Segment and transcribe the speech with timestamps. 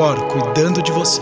[0.00, 1.20] Cor cuidando de você.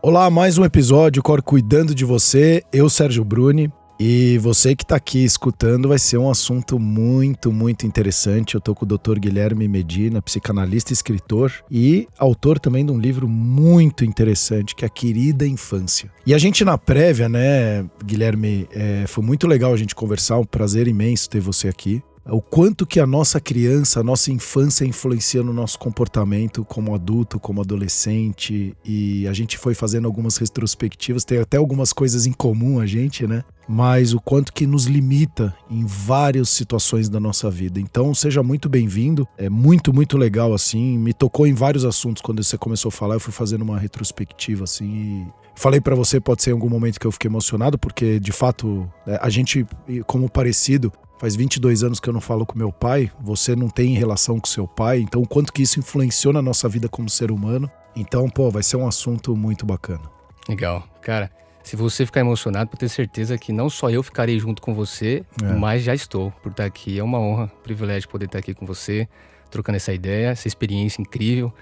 [0.00, 2.62] Olá, mais um episódio Cor cuidando de você.
[2.72, 3.68] Eu, Sérgio Bruni.
[3.98, 8.54] E você que está aqui escutando vai ser um assunto muito, muito interessante.
[8.54, 9.18] Eu estou com o Dr.
[9.18, 14.88] Guilherme Medina, psicanalista escritor e autor também de um livro muito interessante que é A
[14.88, 16.12] Querida Infância.
[16.24, 20.44] E a gente na prévia, né, Guilherme, é, foi muito legal a gente conversar, um
[20.44, 25.42] prazer imenso ter você aqui o quanto que a nossa criança, a nossa infância influencia
[25.42, 31.38] no nosso comportamento como adulto, como adolescente, e a gente foi fazendo algumas retrospectivas, tem
[31.38, 33.44] até algumas coisas em comum a gente, né?
[33.68, 37.80] Mas o quanto que nos limita em várias situações da nossa vida.
[37.80, 39.26] Então, seja muito bem-vindo.
[39.36, 40.98] É muito, muito legal assim.
[40.98, 43.14] Me tocou em vários assuntos quando você começou a falar.
[43.14, 46.98] Eu fui fazendo uma retrospectiva assim e Falei para você, pode ser em algum momento
[46.98, 49.64] que eu fiquei emocionado, porque de fato é, a gente,
[50.04, 53.94] como parecido, Faz 22 anos que eu não falo com meu pai, você não tem
[53.94, 57.30] relação com seu pai, então o quanto que isso influenciou na nossa vida como ser
[57.30, 57.70] humano.
[57.96, 60.02] Então, pô, vai ser um assunto muito bacana.
[60.48, 60.86] Legal.
[61.00, 61.30] Cara,
[61.64, 65.24] se você ficar emocionado, pode ter certeza que não só eu ficarei junto com você,
[65.42, 65.46] é.
[65.54, 66.98] mas já estou por estar aqui.
[66.98, 69.08] É uma honra, um privilégio poder estar aqui com você,
[69.50, 71.52] trocando essa ideia, essa experiência incrível.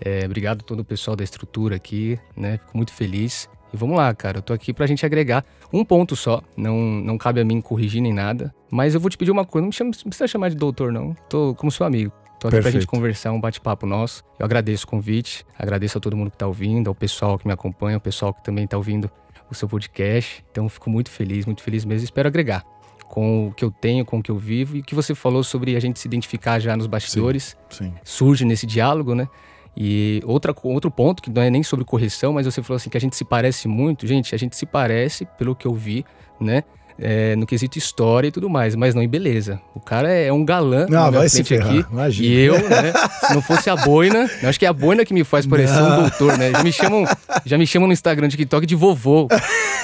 [0.00, 2.56] É, obrigado a todo o pessoal da estrutura aqui, né?
[2.56, 3.50] Fico muito feliz.
[3.72, 4.38] E vamos lá, cara.
[4.38, 6.42] Eu tô aqui pra gente agregar um ponto só.
[6.56, 8.52] Não, não cabe a mim corrigir nem nada.
[8.70, 9.62] Mas eu vou te pedir uma coisa.
[9.62, 11.14] Não, me chama, não precisa chamar de doutor, não.
[11.28, 12.10] Tô como seu amigo.
[12.40, 12.62] Tô aqui Perfeito.
[12.62, 14.24] pra gente conversar, um bate-papo nosso.
[14.38, 17.52] Eu agradeço o convite, agradeço a todo mundo que tá ouvindo, ao pessoal que me
[17.52, 19.10] acompanha, ao pessoal que também tá ouvindo
[19.52, 20.44] o seu podcast.
[20.50, 22.04] Então, fico muito feliz, muito feliz mesmo.
[22.04, 22.64] Espero agregar
[23.08, 25.74] com o que eu tenho, com o que eu vivo e que você falou sobre
[25.74, 27.56] a gente se identificar já nos bastidores.
[27.68, 27.94] Sim, sim.
[28.04, 29.28] Surge nesse diálogo, né?
[29.76, 32.96] E outra, outro ponto, que não é nem sobre correção, mas você falou assim que
[32.96, 34.06] a gente se parece muito.
[34.06, 36.04] Gente, a gente se parece, pelo que eu vi,
[36.40, 36.62] né?
[37.00, 39.60] É, no quesito história e tudo mais, mas não em beleza.
[39.74, 41.86] O cara é um galã não, vai se ferrar, aqui.
[41.90, 42.28] Imagina.
[42.28, 42.92] E eu, né,
[43.26, 45.98] se não fosse a boina, acho que é a boina que me faz parecer não.
[45.98, 46.50] um doutor, né?
[46.52, 47.04] Já me chamam,
[47.44, 49.28] já me chamam no Instagram de TikTok de vovô.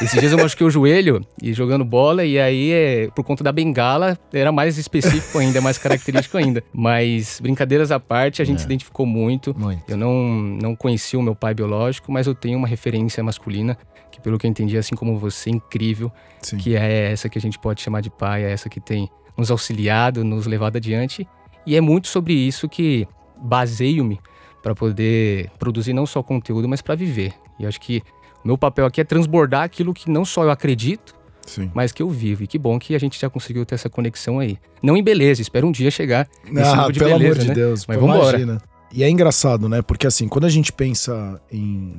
[0.01, 3.51] Esses dias eu machuquei o joelho e jogando bola, e aí, é, por conta da
[3.51, 6.63] bengala, era mais específico ainda, mais característico ainda.
[6.73, 8.61] Mas, brincadeiras à parte, a gente é.
[8.61, 9.59] se identificou muito.
[9.59, 9.83] muito.
[9.89, 13.79] Eu não, não conheci o meu pai biológico, mas eu tenho uma referência masculina
[14.17, 16.11] que pelo que eu entendi, assim como você, incrível,
[16.41, 16.57] Sim.
[16.57, 19.51] que é essa que a gente pode chamar de pai, é essa que tem nos
[19.51, 21.27] auxiliado, nos levado adiante.
[21.67, 23.07] E é muito sobre isso que
[23.37, 24.21] baseio-me
[24.63, 27.35] para poder produzir não só conteúdo, mas para viver.
[27.59, 28.03] E acho que
[28.45, 31.15] o meu papel aqui é transbordar aquilo que não só eu acredito,
[31.47, 31.71] Sim.
[31.75, 32.45] mas que eu vivo.
[32.45, 34.59] E que bom que a gente já conseguiu ter essa conexão aí.
[34.83, 37.55] Não em beleza, espero um dia chegar nesse ah, de pelo beleza, amor de né?
[37.55, 38.63] Deus, mas vamos embora.
[38.93, 39.83] E é engraçado, né?
[39.83, 41.95] Porque assim, quando a gente pensa em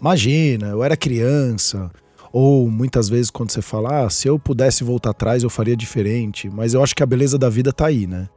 [0.00, 1.90] Imagina, eu era criança.
[2.32, 6.48] Ou muitas vezes quando você fala, ah, se eu pudesse voltar atrás eu faria diferente.
[6.48, 8.28] Mas eu acho que a beleza da vida tá aí, né?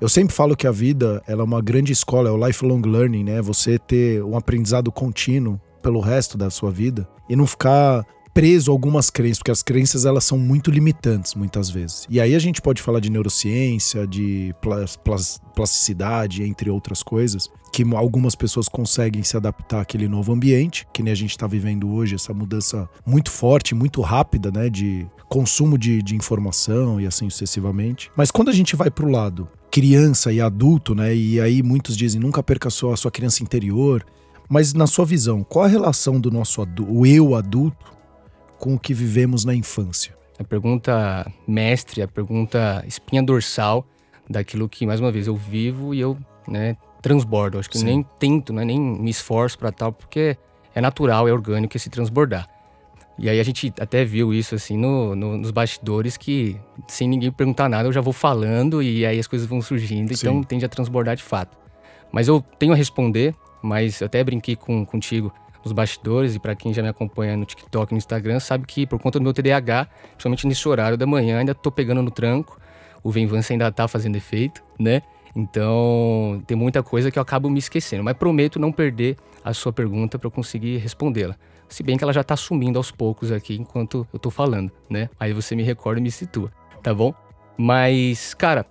[0.00, 3.24] Eu sempre falo que a vida ela é uma grande escola, é o lifelong learning,
[3.24, 3.40] né?
[3.40, 8.04] Você ter um aprendizado contínuo pelo resto da sua vida e não ficar
[8.34, 12.04] preso a algumas crenças, porque as crenças elas são muito limitantes muitas vezes.
[12.10, 14.52] E aí a gente pode falar de neurociência, de
[15.54, 21.12] plasticidade, entre outras coisas, que algumas pessoas conseguem se adaptar àquele novo ambiente, que nem
[21.12, 26.02] a gente está vivendo hoje, essa mudança muito forte, muito rápida, né, de consumo de,
[26.02, 28.10] de informação e assim sucessivamente.
[28.16, 31.96] Mas quando a gente vai para o lado criança e adulto, né, e aí muitos
[31.96, 34.04] dizem nunca perca sua, a sua criança interior,
[34.48, 37.93] mas na sua visão, qual a relação do nosso o eu adulto
[38.58, 40.16] com o que vivemos na infância?
[40.38, 43.86] A pergunta mestre, a pergunta espinha dorsal
[44.28, 46.16] daquilo que, mais uma vez, eu vivo e eu
[46.48, 47.58] né, transbordo.
[47.58, 47.84] Acho que Sim.
[47.84, 50.36] nem tento, né, nem me esforço para tal, porque
[50.74, 52.48] é natural, é orgânico esse transbordar.
[53.18, 56.56] E aí a gente até viu isso assim no, no, nos bastidores que
[56.88, 60.26] sem ninguém perguntar nada eu já vou falando e aí as coisas vão surgindo, Sim.
[60.26, 61.56] então tende a transbordar de fato.
[62.10, 65.32] Mas eu tenho a responder, mas eu até brinquei com, contigo
[65.64, 68.86] nos bastidores, e para quem já me acompanha no TikTok e no Instagram, sabe que
[68.86, 72.60] por conta do meu TDAH, principalmente nesse horário da manhã, ainda tô pegando no tranco.
[73.02, 75.02] O Venvance ainda tá fazendo efeito, né?
[75.36, 79.72] Então, tem muita coisa que eu acabo me esquecendo, mas prometo não perder a sua
[79.72, 81.36] pergunta para eu conseguir respondê-la.
[81.68, 85.10] Se bem que ela já está sumindo aos poucos aqui enquanto eu estou falando, né?
[85.18, 86.52] Aí você me recorda e me situa,
[86.82, 87.12] tá bom?
[87.56, 88.64] Mas, cara,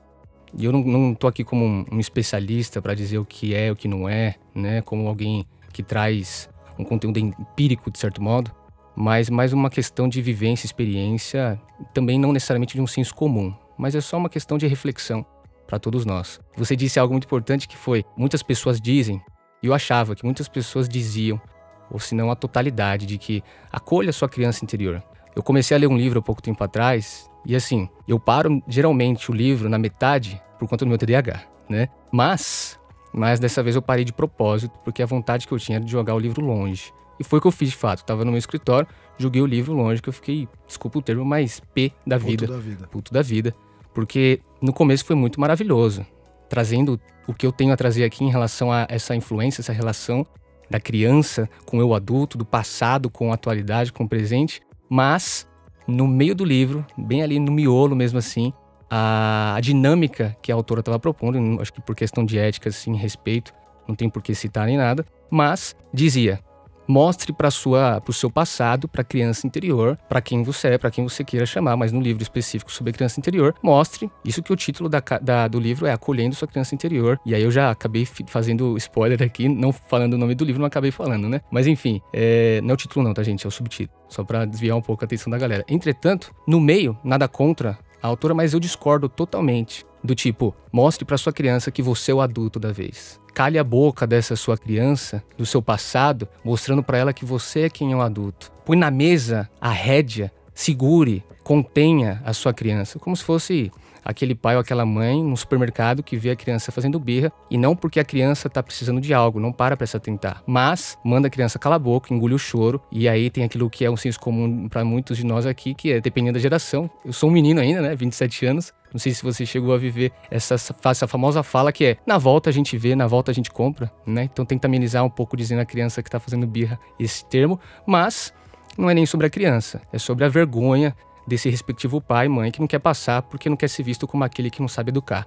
[0.57, 3.75] eu não, não tô aqui como um, um especialista para dizer o que é, o
[3.75, 4.81] que não é, né?
[4.81, 8.51] Como alguém que traz um conteúdo empírico, de certo modo,
[8.95, 11.59] mas mais uma questão de vivência, experiência,
[11.93, 15.25] também não necessariamente de um senso comum, mas é só uma questão de reflexão
[15.67, 16.39] para todos nós.
[16.55, 19.21] Você disse algo muito importante que foi: muitas pessoas dizem,
[19.61, 21.41] e eu achava que muitas pessoas diziam,
[21.89, 25.01] ou se não a totalidade, de que acolha sua criança interior.
[25.35, 29.31] Eu comecei a ler um livro há pouco tempo atrás, e assim, eu paro geralmente
[29.31, 31.87] o livro na metade por conta do meu TDAH, né?
[32.11, 32.79] Mas
[33.13, 35.91] mas dessa vez eu parei de propósito, porque a vontade que eu tinha era de
[35.91, 36.91] jogar o livro longe.
[37.19, 37.99] E foi o que eu fiz de fato.
[37.99, 38.87] Eu tava no meu escritório,
[39.17, 42.47] joguei o livro longe, que eu fiquei, desculpa o termo, mais P da vida.
[42.47, 42.87] Puto da vida.
[42.87, 43.55] Puto da vida.
[43.93, 46.05] Porque no começo foi muito maravilhoso.
[46.49, 50.25] Trazendo o que eu tenho a trazer aqui em relação a essa influência, essa relação
[50.69, 54.61] da criança com o adulto, do passado com a atualidade, com o presente.
[54.89, 55.47] Mas,
[55.87, 58.51] no meio do livro, bem ali no miolo mesmo assim,
[58.95, 62.95] a, a dinâmica que a autora estava propondo, acho que por questão de ética, assim,
[62.95, 63.51] respeito,
[63.87, 66.39] não tem por que citar nem nada, mas dizia:
[66.87, 71.03] Mostre para o seu passado, para a criança interior, para quem você é, para quem
[71.03, 74.11] você queira chamar, mas no livro específico sobre a criança interior, mostre.
[74.23, 77.19] Isso que o título da, da, do livro é Acolhendo Sua Criança Interior.
[77.25, 80.67] E aí eu já acabei fazendo spoiler aqui, não falando o nome do livro, não
[80.67, 81.41] acabei falando, né?
[81.49, 83.43] Mas enfim, é, não é o título, não, tá, gente?
[83.43, 83.97] É o subtítulo.
[84.07, 85.65] Só para desviar um pouco a atenção da galera.
[85.67, 89.85] Entretanto, no meio, nada contra a autora, mas eu discordo totalmente.
[90.03, 93.17] Do tipo, mostre para sua criança que você é o adulto da vez.
[93.33, 97.69] Cale a boca dessa sua criança, do seu passado, mostrando para ela que você é
[97.69, 98.51] quem é o adulto.
[98.65, 103.71] Põe na mesa a rédea, segure, contenha a sua criança, como se fosse
[104.03, 107.75] aquele pai ou aquela mãe no supermercado que vê a criança fazendo birra e não
[107.75, 111.31] porque a criança está precisando de algo, não para para se atentar, mas manda a
[111.31, 114.19] criança calar a boca, engole o choro e aí tem aquilo que é um senso
[114.19, 116.89] comum para muitos de nós aqui, que é dependendo da geração.
[117.05, 120.11] Eu sou um menino ainda, né, 27 anos, não sei se você chegou a viver
[120.29, 123.49] essa, essa famosa fala que é na volta a gente vê, na volta a gente
[123.49, 124.29] compra, né?
[124.31, 128.31] Então tenta amenizar um pouco dizendo a criança que está fazendo birra esse termo, mas
[128.77, 130.95] não é nem sobre a criança, é sobre a vergonha
[131.27, 134.23] desse respectivo pai e mãe que não quer passar porque não quer ser visto como
[134.23, 135.25] aquele que não sabe educar.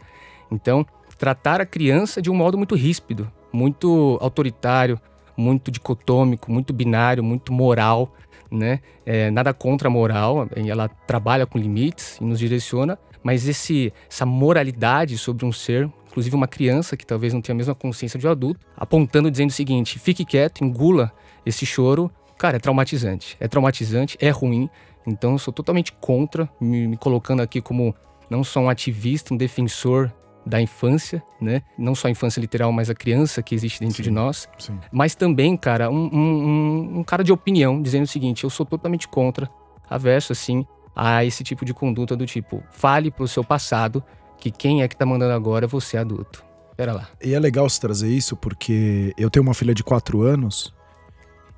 [0.50, 0.86] Então,
[1.18, 5.00] tratar a criança de um modo muito ríspido, muito autoritário,
[5.36, 8.14] muito dicotômico, muito binário, muito moral,
[8.50, 8.80] né?
[9.04, 14.24] É, nada contra a moral, ela trabalha com limites e nos direciona, mas esse, essa
[14.24, 18.26] moralidade sobre um ser, inclusive uma criança que talvez não tenha a mesma consciência de
[18.26, 21.12] um adulto, apontando dizendo o seguinte: fique quieto, engula
[21.44, 23.36] esse choro, cara, é traumatizante.
[23.40, 24.70] É traumatizante, é ruim,
[25.06, 27.94] então eu sou totalmente contra, me, me colocando aqui como
[28.28, 30.12] não só um ativista, um defensor
[30.44, 31.62] da infância, né?
[31.76, 34.48] Não só a infância literal, mas a criança que existe dentro sim, de nós.
[34.58, 34.78] Sim.
[34.92, 39.08] Mas também, cara, um, um, um, cara de opinião dizendo o seguinte: eu sou totalmente
[39.08, 39.50] contra,
[39.90, 40.64] averso, assim,
[40.94, 44.02] a esse tipo de conduta do tipo, fale pro seu passado
[44.38, 46.44] que quem é que tá mandando agora é você adulto.
[46.76, 47.08] Pera lá.
[47.22, 50.74] E é legal você trazer isso porque eu tenho uma filha de quatro anos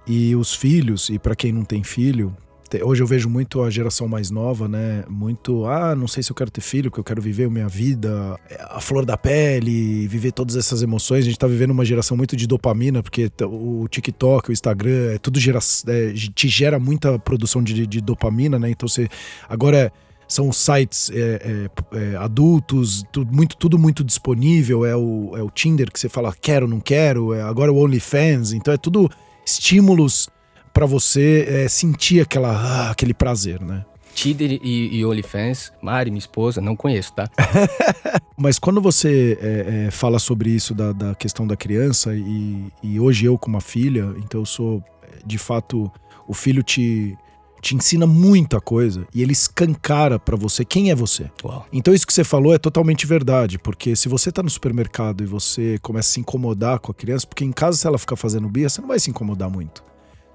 [0.07, 2.35] e os filhos, e para quem não tem filho,
[2.83, 5.03] Hoje eu vejo muito a geração mais nova, né?
[5.09, 7.69] Muito, ah, não sei se eu quero ter filho, que eu quero viver a minha
[7.69, 8.39] vida,
[8.69, 11.25] a flor da pele, viver todas essas emoções.
[11.25, 15.19] A gente tá vivendo uma geração muito de dopamina, porque o TikTok, o Instagram, é
[15.19, 18.71] tudo gera, é, te gera muita produção de, de dopamina, né?
[18.71, 19.09] Então você.
[19.49, 19.91] Agora
[20.29, 24.85] são sites é, é, é, adultos, tudo muito, tudo muito disponível.
[24.85, 27.33] É o, é o Tinder que você fala quero, não quero.
[27.33, 28.53] É agora o OnlyFans.
[28.53, 29.11] Então é tudo
[29.45, 30.29] estímulos
[30.79, 33.85] para você é, sentir aquela, ah, aquele prazer, né?
[34.15, 37.29] Tinder e, e OnlyFans, Mari, minha esposa, não conheço, tá?
[38.39, 43.01] Mas quando você é, é, fala sobre isso da, da questão da criança, e, e,
[43.01, 44.81] hoje eu com uma filha, então eu sou,
[45.27, 45.91] de fato,
[46.29, 47.19] o filho te,
[47.61, 51.29] te ensina muita coisa e ele escancara para você quem é você.
[51.43, 51.67] Uau.
[51.73, 55.27] Então isso que você falou é totalmente verdade, porque se você tá no supermercado e
[55.27, 58.49] você começa a se incomodar com a criança, porque em casa se ela ficar fazendo
[58.49, 59.89] birra, você não vai se incomodar muito.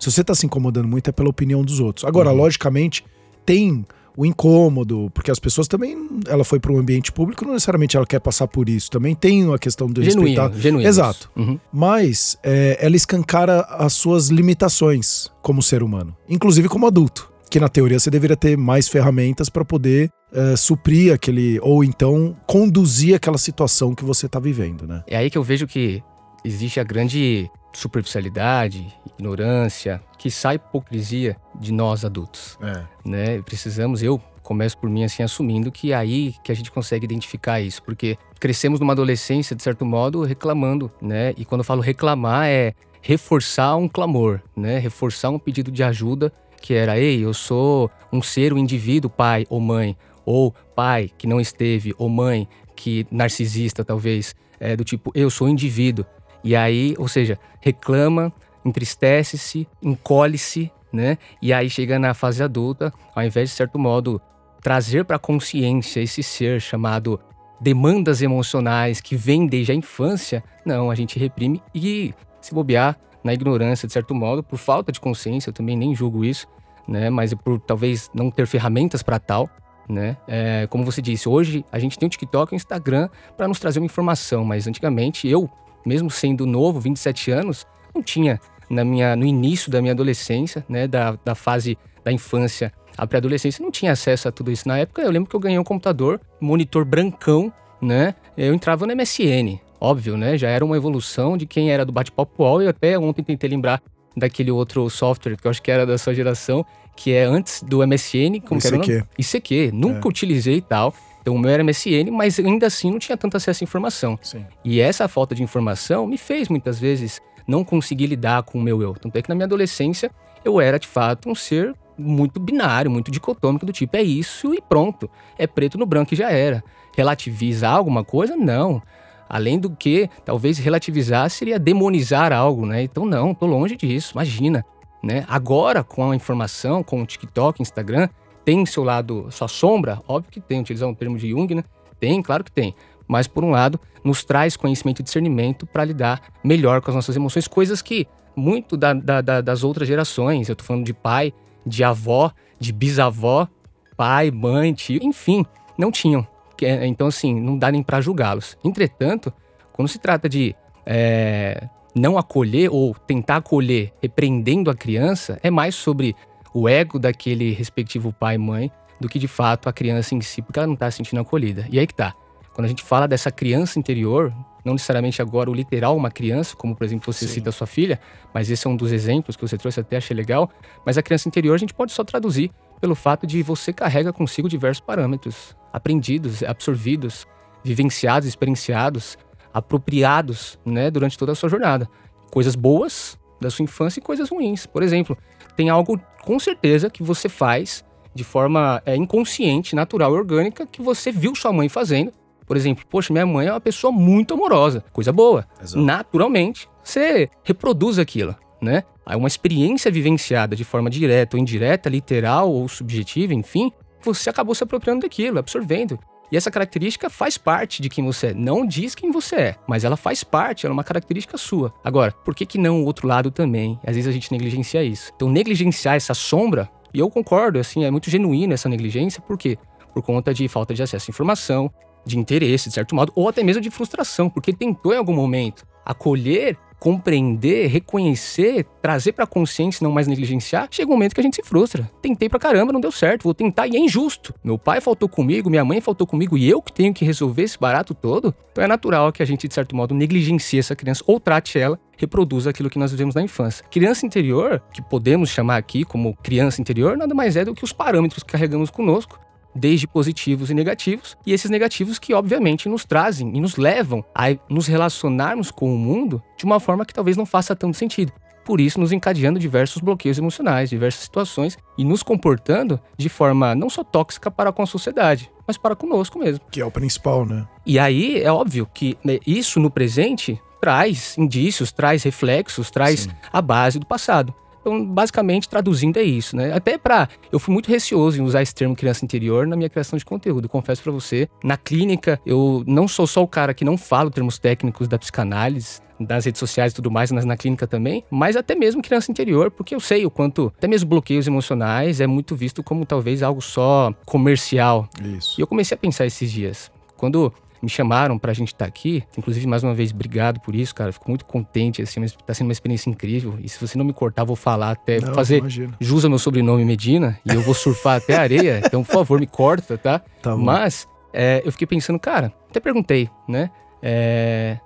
[0.03, 2.03] Se você está se incomodando muito, é pela opinião dos outros.
[2.03, 2.35] Agora, uhum.
[2.35, 3.05] logicamente,
[3.45, 3.85] tem
[4.17, 8.05] o incômodo, porque as pessoas também, ela foi para um ambiente público, não necessariamente ela
[8.05, 8.91] quer passar por isso.
[8.91, 10.61] Também tem a questão de genuíno, respeitar.
[10.61, 10.89] Genuíno.
[10.89, 11.31] Exato.
[11.37, 11.57] Uhum.
[11.71, 17.31] Mas é, ela escancara as suas limitações como ser humano, inclusive como adulto.
[17.49, 22.35] Que na teoria você deveria ter mais ferramentas para poder é, suprir aquele, ou então
[22.45, 25.01] conduzir aquela situação que você está vivendo, né?
[25.07, 26.03] É aí que eu vejo que
[26.43, 28.87] existe a grande superficialidade,
[29.17, 32.57] ignorância, que sai hipocrisia de nós adultos.
[32.61, 32.83] É.
[33.03, 33.41] Né?
[33.41, 37.61] Precisamos, eu começo por mim assim assumindo que é aí que a gente consegue identificar
[37.61, 41.33] isso, porque crescemos numa adolescência de certo modo reclamando, né?
[41.37, 44.77] E quando eu falo reclamar é reforçar um clamor, né?
[44.79, 49.45] Reforçar um pedido de ajuda que era, ei, eu sou um ser, um indivíduo, pai
[49.49, 55.11] ou mãe, ou pai que não esteve, ou mãe que narcisista talvez, é do tipo,
[55.13, 56.05] eu sou um indivíduo.
[56.43, 58.31] E aí, ou seja, reclama,
[58.65, 61.17] entristece-se, encolhe-se, né?
[61.41, 64.21] E aí chega na fase adulta, ao invés de certo modo
[64.61, 67.19] trazer para a consciência esse ser chamado
[67.59, 73.33] demandas emocionais que vem desde a infância, não, a gente reprime e se bobear na
[73.33, 76.47] ignorância de certo modo, por falta de consciência, eu também nem julgo isso,
[76.87, 77.09] né?
[77.09, 79.49] Mas por talvez não ter ferramentas para tal,
[79.87, 80.17] né?
[80.27, 83.07] É, como você disse, hoje a gente tem o TikTok e o Instagram
[83.37, 85.49] para nos trazer uma informação, mas antigamente eu
[85.85, 90.87] mesmo sendo novo, 27 anos, não tinha na minha, no início da minha adolescência, né,
[90.87, 94.67] da, da fase da infância à pré-adolescência, não tinha acesso a tudo isso.
[94.67, 98.15] Na época, eu lembro que eu ganhei um computador, monitor brancão, né?
[98.37, 100.37] Eu entrava no MSN, óbvio, né?
[100.37, 102.61] Já era uma evolução de quem era do bate-papo UOL.
[102.61, 103.81] E até ontem tentei lembrar
[104.15, 107.85] daquele outro software que eu acho que era da sua geração, que é antes do
[107.85, 108.79] MSN, como ICQ.
[108.79, 109.07] que era?
[109.17, 109.71] ICQ.
[109.73, 110.09] Nunca é.
[110.09, 110.93] utilizei e tal.
[111.23, 114.19] Então o meu era MSN, mas ainda assim não tinha tanto acesso à informação.
[114.21, 114.45] Sim.
[114.63, 118.81] E essa falta de informação me fez muitas vezes não conseguir lidar com o meu
[118.81, 118.93] eu.
[118.93, 120.11] Tanto é que na minha adolescência
[120.43, 124.59] eu era de fato um ser muito binário, muito dicotômico, do tipo é isso e
[124.59, 125.09] pronto.
[125.37, 126.61] É preto no branco e já era.
[126.93, 128.35] Relativizar alguma coisa?
[128.35, 128.81] Não.
[129.29, 132.83] Além do que, talvez relativizar seria demonizar algo, né?
[132.83, 134.65] Então não, tô longe disso, imagina.
[135.01, 135.23] Né?
[135.29, 138.09] Agora, com a informação, com o TikTok, Instagram,
[138.43, 140.01] tem seu lado, sua sombra?
[140.07, 141.63] Óbvio que tem, utilizar um termo de Jung, né?
[141.99, 142.75] Tem, claro que tem.
[143.07, 147.15] Mas, por um lado, nos traz conhecimento e discernimento para lidar melhor com as nossas
[147.15, 151.33] emoções, coisas que muito da, da, da, das outras gerações, eu tô falando de pai,
[151.65, 153.47] de avó, de bisavó,
[153.95, 155.45] pai, mãe, tio, enfim,
[155.77, 156.27] não tinham.
[156.61, 158.57] É, então, assim, não dá nem para julgá-los.
[158.63, 159.33] Entretanto,
[159.71, 165.75] quando se trata de é, não acolher ou tentar acolher repreendendo a criança, é mais
[165.75, 166.15] sobre
[166.53, 170.41] o ego daquele respectivo pai e mãe do que de fato a criança em si,
[170.41, 171.67] porque ela não está se sentindo acolhida.
[171.69, 172.13] E aí que tá.
[172.53, 174.31] Quando a gente fala dessa criança interior,
[174.63, 177.33] não necessariamente agora o literal uma criança, como por exemplo você Sim.
[177.33, 177.99] cita a sua filha,
[178.33, 180.49] mas esse é um dos exemplos que você trouxe, até achei legal.
[180.85, 184.47] Mas a criança interior a gente pode só traduzir pelo fato de você carrega consigo
[184.47, 187.25] diversos parâmetros aprendidos, absorvidos,
[187.63, 189.17] vivenciados, experienciados,
[189.53, 191.89] apropriados, né, durante toda a sua jornada.
[192.31, 194.65] Coisas boas da sua infância e coisas ruins.
[194.65, 195.17] Por exemplo,
[195.55, 197.83] tem algo com certeza que você faz
[198.15, 202.11] de forma é, inconsciente, natural e orgânica que você viu sua mãe fazendo.
[202.45, 205.47] Por exemplo, poxa, minha mãe é uma pessoa muito amorosa, coisa boa.
[205.61, 205.83] Exato.
[205.83, 208.83] Naturalmente, você reproduz aquilo, né?
[209.07, 214.53] É uma experiência vivenciada de forma direta ou indireta, literal ou subjetiva, enfim, você acabou
[214.53, 215.97] se apropriando daquilo, absorvendo.
[216.31, 218.33] E essa característica faz parte de quem você é.
[218.33, 221.73] Não diz quem você é, mas ela faz parte, ela é uma característica sua.
[221.83, 223.79] Agora, por que, que não o outro lado também?
[223.85, 225.11] Às vezes a gente negligencia isso.
[225.15, 229.57] Então, negligenciar essa sombra, e eu concordo, assim, é muito genuíno essa negligência, por quê?
[229.93, 231.71] Por conta de falta de acesso à informação,
[232.05, 235.65] de interesse, de certo modo, ou até mesmo de frustração, porque tentou em algum momento
[235.85, 241.37] acolher compreender, reconhecer, trazer para consciência, não mais negligenciar, chega um momento que a gente
[241.37, 241.89] se frustra.
[242.01, 244.35] Tentei pra caramba, não deu certo, vou tentar e é injusto.
[244.43, 247.57] Meu pai faltou comigo, minha mãe faltou comigo e eu que tenho que resolver esse
[247.57, 248.35] barato todo.
[248.51, 251.79] Então é natural que a gente, de certo modo, negligencie essa criança ou trate ela
[251.95, 253.65] reproduza aquilo que nós vivemos na infância.
[253.71, 257.71] Criança interior, que podemos chamar aqui como criança interior, nada mais é do que os
[257.71, 259.22] parâmetros que carregamos conosco
[259.55, 264.35] desde positivos e negativos, e esses negativos que obviamente nos trazem e nos levam a
[264.49, 268.11] nos relacionarmos com o mundo de uma forma que talvez não faça tanto sentido.
[268.43, 273.69] Por isso, nos encadeando diversos bloqueios emocionais, diversas situações e nos comportando de forma não
[273.69, 276.41] só tóxica para com a sociedade, mas para conosco mesmo.
[276.51, 277.47] Que é o principal, né?
[277.65, 283.11] E aí é óbvio que né, isso no presente traz indícios, traz reflexos, traz Sim.
[283.31, 284.33] a base do passado.
[284.63, 286.53] Então, basicamente, traduzindo é isso, né?
[286.53, 289.99] Até para eu fui muito receoso em usar esse termo criança interior na minha criação
[289.99, 290.47] de conteúdo.
[290.47, 294.39] Confesso para você, na clínica, eu não sou só o cara que não fala termos
[294.39, 298.55] técnicos da psicanálise, das redes sociais e tudo mais, mas na clínica também, mas até
[298.55, 302.63] mesmo criança interior, porque eu sei o quanto até mesmo bloqueios emocionais é muito visto
[302.63, 304.87] como talvez algo só comercial.
[305.17, 305.39] Isso.
[305.39, 306.71] E eu comecei a pensar esses dias.
[306.95, 309.03] Quando me chamaram pra gente estar tá aqui.
[309.17, 310.91] Inclusive, mais uma vez, obrigado por isso, cara.
[310.91, 313.39] Fico muito contente, assim, tá sendo uma experiência incrível.
[313.41, 315.73] E se você não me cortar, vou falar até não, fazer imagina.
[315.79, 318.61] jus ao meu sobrenome Medina e eu vou surfar até a areia.
[318.65, 320.01] Então, por favor, me corta, tá?
[320.21, 323.49] tá mas é, eu fiquei pensando, cara, até perguntei, né?
[323.81, 324.59] É,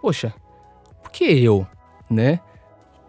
[0.00, 0.32] poxa,
[1.02, 1.66] por que eu,
[2.08, 2.40] né?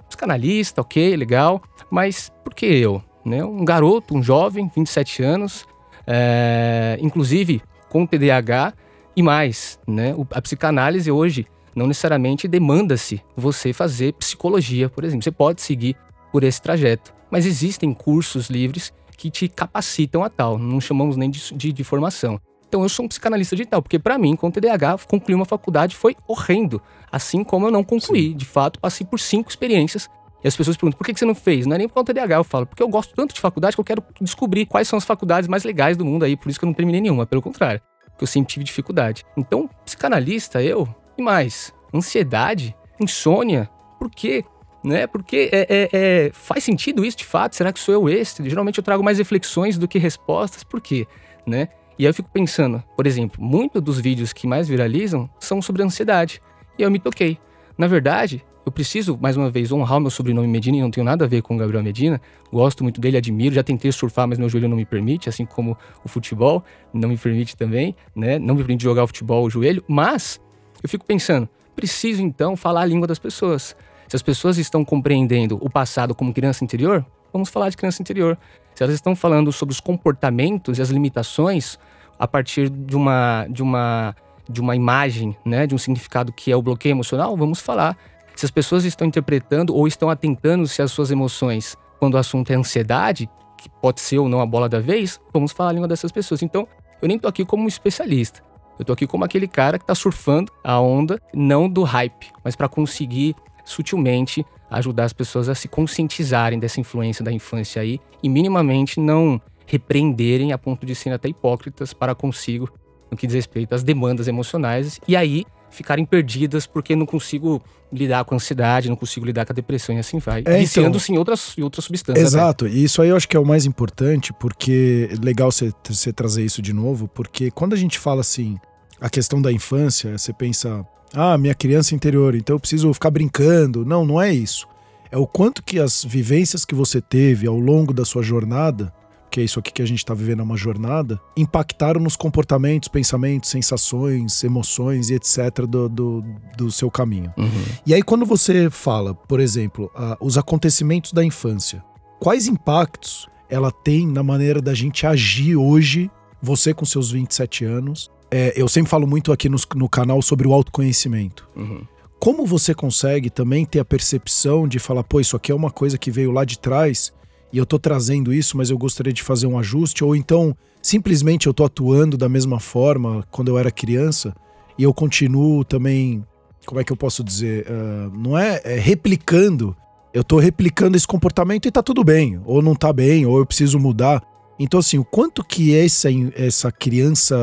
[0.09, 3.01] Psicanalista, ok, legal, mas por que eu?
[3.23, 3.43] Né?
[3.43, 5.65] Um garoto, um jovem, 27 anos,
[6.05, 8.73] é, inclusive com TDAH,
[9.19, 10.15] e mais, né?
[10.31, 11.45] A psicanálise hoje
[11.75, 15.23] não necessariamente demanda-se você fazer psicologia, por exemplo.
[15.23, 15.97] Você pode seguir
[16.31, 20.57] por esse trajeto, mas existem cursos livres que te capacitam a tal.
[20.57, 22.39] Não chamamos nem de, de, de formação.
[22.65, 26.15] Então eu sou um psicanalista digital, porque para mim, com TDAH, concluir uma faculdade foi
[26.25, 26.81] horrendo.
[27.11, 28.29] Assim como eu não concluí.
[28.29, 28.37] Sim.
[28.37, 30.07] De fato, passei por cinco experiências.
[30.41, 31.65] E as pessoas perguntam, por que você não fez?
[31.65, 33.75] Não é nem por conta do TDAH, eu falo, porque eu gosto tanto de faculdade
[33.75, 36.57] que eu quero descobrir quais são as faculdades mais legais do mundo aí, por isso
[36.57, 37.81] que eu não terminei nenhuma, pelo contrário
[38.19, 39.25] que eu sempre tive dificuldade.
[39.35, 44.43] Então, psicanalista, eu, e mais, ansiedade, insônia, por quê?
[44.83, 45.07] Né?
[45.07, 47.55] Porque é, é, é, faz sentido isso de fato?
[47.55, 48.47] Será que sou eu esse?
[48.47, 51.07] Geralmente eu trago mais reflexões do que respostas, por quê?
[51.47, 51.69] Né?
[51.97, 55.83] E aí eu fico pensando, por exemplo, muitos dos vídeos que mais viralizam são sobre
[55.83, 56.41] ansiedade.
[56.77, 57.37] E eu me toquei.
[57.77, 61.03] na verdade, eu preciso, mais uma vez, honrar o meu sobrenome Medina e não tenho
[61.03, 62.21] nada a ver com o Gabriel Medina.
[62.53, 63.55] Gosto muito dele, admiro.
[63.55, 67.17] Já tentei surfar, mas meu joelho não me permite, assim como o futebol não me
[67.17, 68.37] permite também, né?
[68.37, 69.83] Não me permite jogar o futebol, o joelho.
[69.87, 70.39] Mas
[70.83, 73.75] eu fico pensando, preciso então falar a língua das pessoas.
[74.07, 78.37] Se as pessoas estão compreendendo o passado como criança interior, vamos falar de criança interior.
[78.75, 81.79] Se elas estão falando sobre os comportamentos e as limitações
[82.19, 84.15] a partir de uma, de uma,
[84.47, 87.97] de uma imagem, né, de um significado que é o bloqueio emocional, vamos falar
[88.39, 92.49] se as pessoas estão interpretando ou estão atentando se as suas emoções, quando o assunto
[92.51, 95.89] é ansiedade, que pode ser ou não a bola da vez, vamos falar a língua
[95.89, 96.41] dessas pessoas.
[96.41, 96.65] Então,
[97.01, 98.41] eu nem tô aqui como um especialista.
[98.79, 102.55] Eu tô aqui como aquele cara que tá surfando a onda, não do hype, mas
[102.55, 108.29] para conseguir sutilmente ajudar as pessoas a se conscientizarem dessa influência da infância aí e
[108.29, 112.69] minimamente não repreenderem a ponto de serem até hipócritas para consigo
[113.11, 114.97] no que diz respeito às demandas emocionais.
[115.05, 117.61] E aí ficarem perdidas porque não consigo
[117.91, 120.43] lidar com a ansiedade, não consigo lidar com a depressão e assim vai.
[120.45, 122.27] É, Viciando-se então, em outras, outras substâncias.
[122.27, 125.71] Exato, e isso aí eu acho que é o mais importante, porque é legal você,
[125.87, 128.57] você trazer isso de novo, porque quando a gente fala assim,
[129.01, 133.85] a questão da infância, você pensa, ah, minha criança interior, então eu preciso ficar brincando.
[133.85, 134.67] Não, não é isso.
[135.11, 138.93] É o quanto que as vivências que você teve ao longo da sua jornada
[139.29, 142.89] que é isso aqui que a gente está vivendo é uma jornada, impactaram nos comportamentos,
[142.89, 145.65] pensamentos, sensações, emoções e etc.
[145.67, 146.23] do, do,
[146.57, 147.33] do seu caminho.
[147.37, 147.63] Uhum.
[147.85, 151.83] E aí, quando você fala, por exemplo, uh, os acontecimentos da infância,
[152.19, 156.09] quais impactos ela tem na maneira da gente agir hoje,
[156.41, 158.09] você com seus 27 anos?
[158.31, 161.47] É, eu sempre falo muito aqui no, no canal sobre o autoconhecimento.
[161.55, 161.81] Uhum.
[162.19, 165.97] Como você consegue também ter a percepção de falar, pô, isso aqui é uma coisa
[165.97, 167.13] que veio lá de trás
[167.51, 171.47] e eu tô trazendo isso, mas eu gostaria de fazer um ajuste, ou então simplesmente
[171.47, 174.33] eu tô atuando da mesma forma quando eu era criança
[174.77, 176.23] e eu continuo também,
[176.65, 179.75] como é que eu posso dizer, uh, não é, é, replicando,
[180.13, 183.45] eu tô replicando esse comportamento e tá tudo bem, ou não tá bem, ou eu
[183.45, 184.23] preciso mudar.
[184.57, 187.35] Então assim, o quanto que essa, essa criança,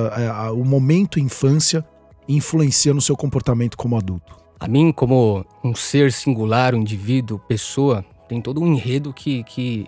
[0.51, 1.85] uh, o momento infância
[2.29, 4.37] influencia no seu comportamento como adulto?
[4.59, 9.87] A mim, como um ser singular, um indivíduo, pessoa, tem todo um enredo que, que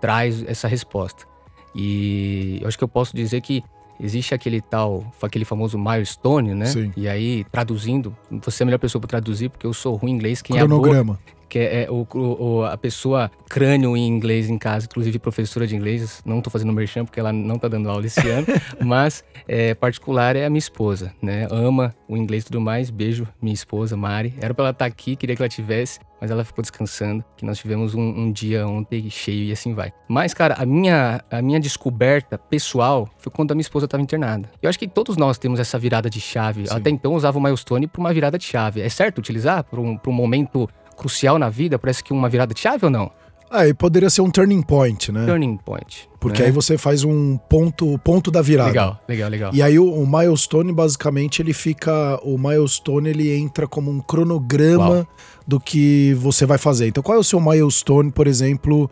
[0.00, 1.24] traz essa resposta.
[1.74, 3.62] E eu acho que eu posso dizer que
[3.98, 6.66] existe aquele tal, aquele famoso milestone, né?
[6.66, 6.92] Sim.
[6.96, 10.14] E aí, traduzindo, você é a melhor pessoa para traduzir, porque eu sou ruim em
[10.14, 10.42] inglês.
[10.42, 11.18] Quem Cronograma.
[11.26, 15.66] É que é, é o, o, a pessoa crânio em inglês em casa, inclusive professora
[15.66, 18.46] de inglês, não estou fazendo merchan porque ela não está dando aula esse ano,
[18.80, 21.48] mas é, particular é a minha esposa, né?
[21.50, 22.88] Ama o inglês e tudo mais.
[22.88, 24.32] Beijo, minha esposa, Mari.
[24.40, 27.44] Era para ela estar tá aqui, queria que ela tivesse, mas ela ficou descansando, que
[27.44, 29.92] nós tivemos um, um, dia ontem cheio e assim vai.
[30.06, 34.50] Mas, cara, a minha, a minha descoberta pessoal foi quando a minha esposa estava internada.
[34.62, 36.66] Eu acho que todos nós temos essa virada de chave.
[36.66, 36.74] Sim.
[36.74, 38.80] Até então usava o milestone para uma virada de chave.
[38.80, 40.68] É certo utilizar para um, um momento
[41.00, 41.78] crucial na vida?
[41.78, 43.10] Parece que uma virada de chave ou não?
[43.50, 45.26] Ah, e poderia ser um turning point, né?
[45.26, 46.08] Turning point.
[46.20, 46.46] Porque né?
[46.46, 48.68] aí você faz um ponto, ponto da virada.
[48.68, 49.50] Legal, legal, legal.
[49.52, 52.20] E aí o, o, milestone, basicamente, ele fica.
[52.22, 55.08] O milestone ele entra como um cronograma Uau.
[55.44, 56.86] do que você vai fazer.
[56.86, 58.88] Então, qual é o seu milestone, por exemplo,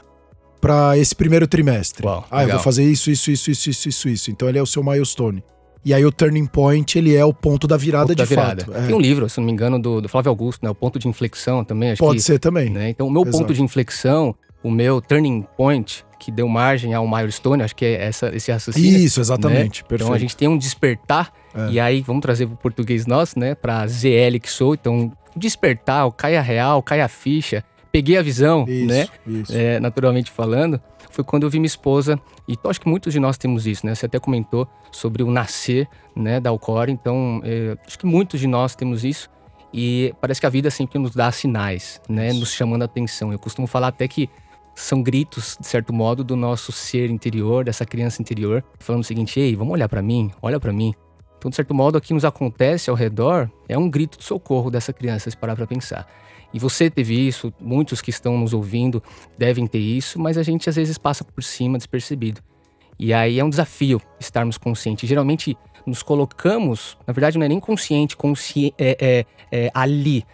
[0.60, 2.04] para esse primeiro trimestre?
[2.04, 2.48] Uau, ah, legal.
[2.48, 4.30] eu vou fazer isso, isso, isso, isso, isso, isso, isso.
[4.32, 5.44] Então ele é o seu milestone.
[5.84, 8.64] E aí o turning point, ele é o ponto da virada ponto de da virada.
[8.64, 8.76] fato.
[8.76, 8.86] É.
[8.86, 10.70] Tem um livro, se não me engano, do, do Flávio Augusto, né?
[10.70, 11.96] O ponto de inflexão também.
[11.96, 12.70] Pode que, ser também.
[12.70, 12.90] Né?
[12.90, 13.38] Então o meu Exato.
[13.38, 18.04] ponto de inflexão, o meu turning point, que deu margem ao milestone, acho que é
[18.04, 18.98] essa, esse raciocínio.
[18.98, 19.82] Isso, exatamente.
[19.82, 19.88] Né?
[19.92, 21.70] Então a gente tem um despertar, é.
[21.70, 23.54] e aí vamos trazer para o português nosso, né?
[23.54, 24.74] Para ZL que sou.
[24.74, 29.08] Então, despertar, o caia real, caia ficha, peguei a visão, isso, né?
[29.26, 29.52] Isso.
[29.54, 33.36] É, naturalmente falando foi quando eu vi minha esposa, e acho que muitos de nós
[33.36, 33.94] temos isso, né?
[33.94, 38.46] Você até comentou sobre o nascer, né, da Alcor, então é, acho que muitos de
[38.46, 39.28] nós temos isso,
[39.72, 43.32] e parece que a vida sempre nos dá sinais, né, nos chamando a atenção.
[43.32, 44.28] Eu costumo falar até que
[44.74, 49.38] são gritos, de certo modo, do nosso ser interior, dessa criança interior, falando o seguinte:
[49.40, 50.94] ei, vamos olhar para mim, olha para mim.
[51.36, 54.70] Então, de certo modo, o que nos acontece ao redor é um grito de socorro
[54.70, 56.06] dessa criança, se parar para pensar.
[56.52, 59.02] E você teve isso, muitos que estão nos ouvindo
[59.36, 62.40] devem ter isso, mas a gente às vezes passa por cima despercebido.
[62.98, 65.08] E aí é um desafio estarmos conscientes.
[65.08, 65.56] Geralmente
[65.86, 70.24] nos colocamos, na verdade não é nem consciente, consci é, é, é, ali,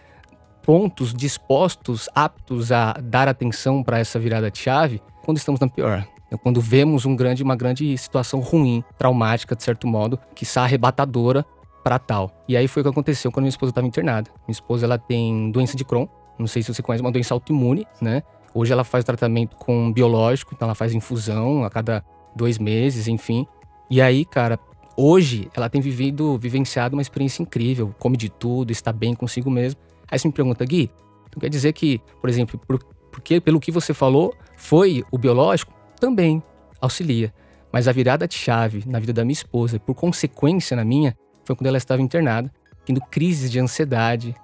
[0.63, 6.07] pontos dispostos, aptos a dar atenção para essa virada de chave, quando estamos na pior.
[6.31, 10.63] É quando vemos um grande, uma grande situação ruim, traumática, de certo modo, que está
[10.63, 11.45] arrebatadora
[11.85, 12.31] para tal.
[12.47, 14.31] E aí foi o que aconteceu quando minha esposa estava internada.
[14.47, 16.07] Minha esposa ela tem doença de Crohn,
[16.39, 18.23] não sei se você conhece, uma doença autoimune, né?
[18.55, 22.03] Hoje ela faz tratamento com biológico, então ela faz infusão a cada
[22.35, 23.45] dois meses, enfim.
[23.87, 24.57] E aí, cara,
[24.97, 29.79] hoje ela tem vivido, vivenciado uma experiência incrível, come de tudo, está bem consigo mesmo.
[30.09, 30.89] Aí você me pergunta, Gui,
[31.27, 32.79] então quer dizer que, por exemplo, por,
[33.11, 35.71] porque pelo que você falou, foi o biológico?
[35.99, 36.41] Também
[36.81, 37.31] auxilia.
[37.71, 41.15] Mas a virada de chave na vida da minha esposa, por consequência na minha,
[41.45, 42.51] foi quando ela estava internada,
[42.85, 44.35] tendo crises de ansiedade,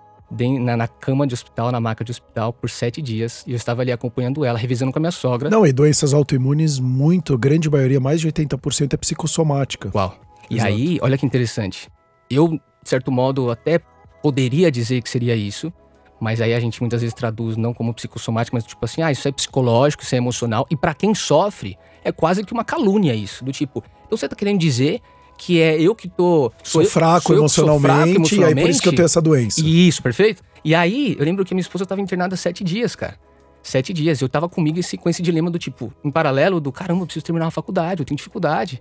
[0.61, 3.43] na, na, cama de hospital, na maca de hospital, por sete dias.
[3.45, 5.49] E eu estava ali acompanhando ela, revisando com a minha sogra.
[5.49, 9.91] Não, e doenças autoimunes, muito, grande maioria, mais de 80% é psicossomática.
[9.93, 10.15] Uau.
[10.49, 10.69] E Exato.
[10.69, 11.89] aí, olha que interessante.
[12.29, 13.79] Eu, de certo modo, até
[14.21, 15.71] poderia dizer que seria isso,
[16.19, 19.27] mas aí a gente muitas vezes traduz não como psicossomático, mas tipo assim, ah, isso
[19.27, 20.65] é psicológico, isso é emocional.
[20.69, 23.43] E para quem sofre, é quase que uma calúnia isso.
[23.43, 25.01] Do tipo, então você tá querendo dizer
[25.41, 26.51] que é eu que tô.
[26.63, 29.05] Sou, sou fraco, sou emocionalmente, sou fraco emocionalmente, e aí por isso que eu tenho
[29.05, 29.59] essa doença.
[29.59, 30.43] Isso, perfeito.
[30.63, 33.17] E aí, eu lembro que minha esposa tava internada sete dias, cara.
[33.63, 34.21] Sete dias.
[34.21, 37.25] Eu tava comigo esse, com esse dilema do tipo, em paralelo do caramba, eu preciso
[37.25, 38.79] terminar a faculdade, eu tenho dificuldade.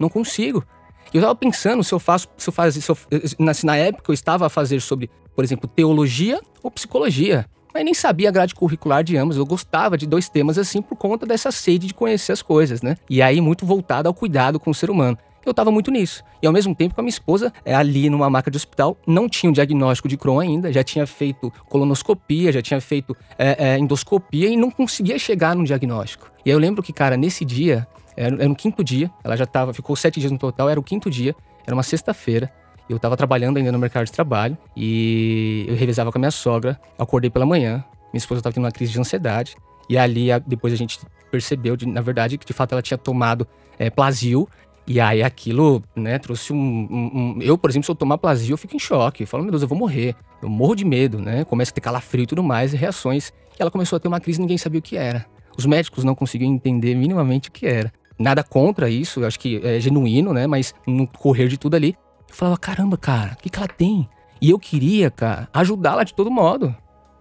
[0.00, 0.64] Não consigo.
[1.12, 2.96] E eu tava pensando se eu faço, se eu faço, se eu,
[3.38, 7.44] na, se na época eu estava a fazer sobre, por exemplo, teologia ou psicologia.
[7.74, 9.36] Mas nem sabia a grade curricular de ambos.
[9.36, 12.96] Eu gostava de dois temas assim por conta dessa sede de conhecer as coisas, né?
[13.10, 15.18] E aí muito voltado ao cuidado com o ser humano
[15.48, 16.22] eu tava muito nisso.
[16.42, 19.28] E ao mesmo tempo com a minha esposa, é, ali numa maca de hospital, não
[19.28, 23.78] tinha um diagnóstico de Crohn ainda, já tinha feito colonoscopia, já tinha feito é, é,
[23.78, 26.30] endoscopia e não conseguia chegar no diagnóstico.
[26.44, 29.46] E aí eu lembro que, cara, nesse dia, era, era no quinto dia, ela já
[29.46, 31.34] tava, ficou sete dias no total, era o quinto dia,
[31.66, 32.52] era uma sexta-feira.
[32.88, 36.80] Eu estava trabalhando ainda no mercado de trabalho e eu revezava com a minha sogra.
[36.98, 39.54] Acordei pela manhã, minha esposa estava tendo uma crise de ansiedade.
[39.90, 40.98] E ali, depois a gente
[41.30, 43.46] percebeu, de, na verdade, que de fato ela tinha tomado
[43.78, 44.48] é, Plasil
[44.88, 48.54] e aí aquilo, né, trouxe um, um, um, Eu, por exemplo, se eu tomar plasio,
[48.54, 49.24] eu fico em choque.
[49.24, 50.16] Eu falo, meu Deus, eu vou morrer.
[50.40, 51.44] Eu morro de medo, né?
[51.44, 53.30] Começa a ter calafrio e tudo mais, e reações.
[53.58, 55.26] E ela começou a ter uma crise e ninguém sabia o que era.
[55.58, 57.92] Os médicos não conseguiam entender minimamente o que era.
[58.18, 60.46] Nada contra isso, eu acho que é genuíno, né?
[60.46, 61.94] Mas no correr de tudo ali,
[62.28, 64.08] eu falava, caramba, cara, o que, que ela tem?
[64.40, 66.74] E eu queria, cara, ajudá-la de todo modo.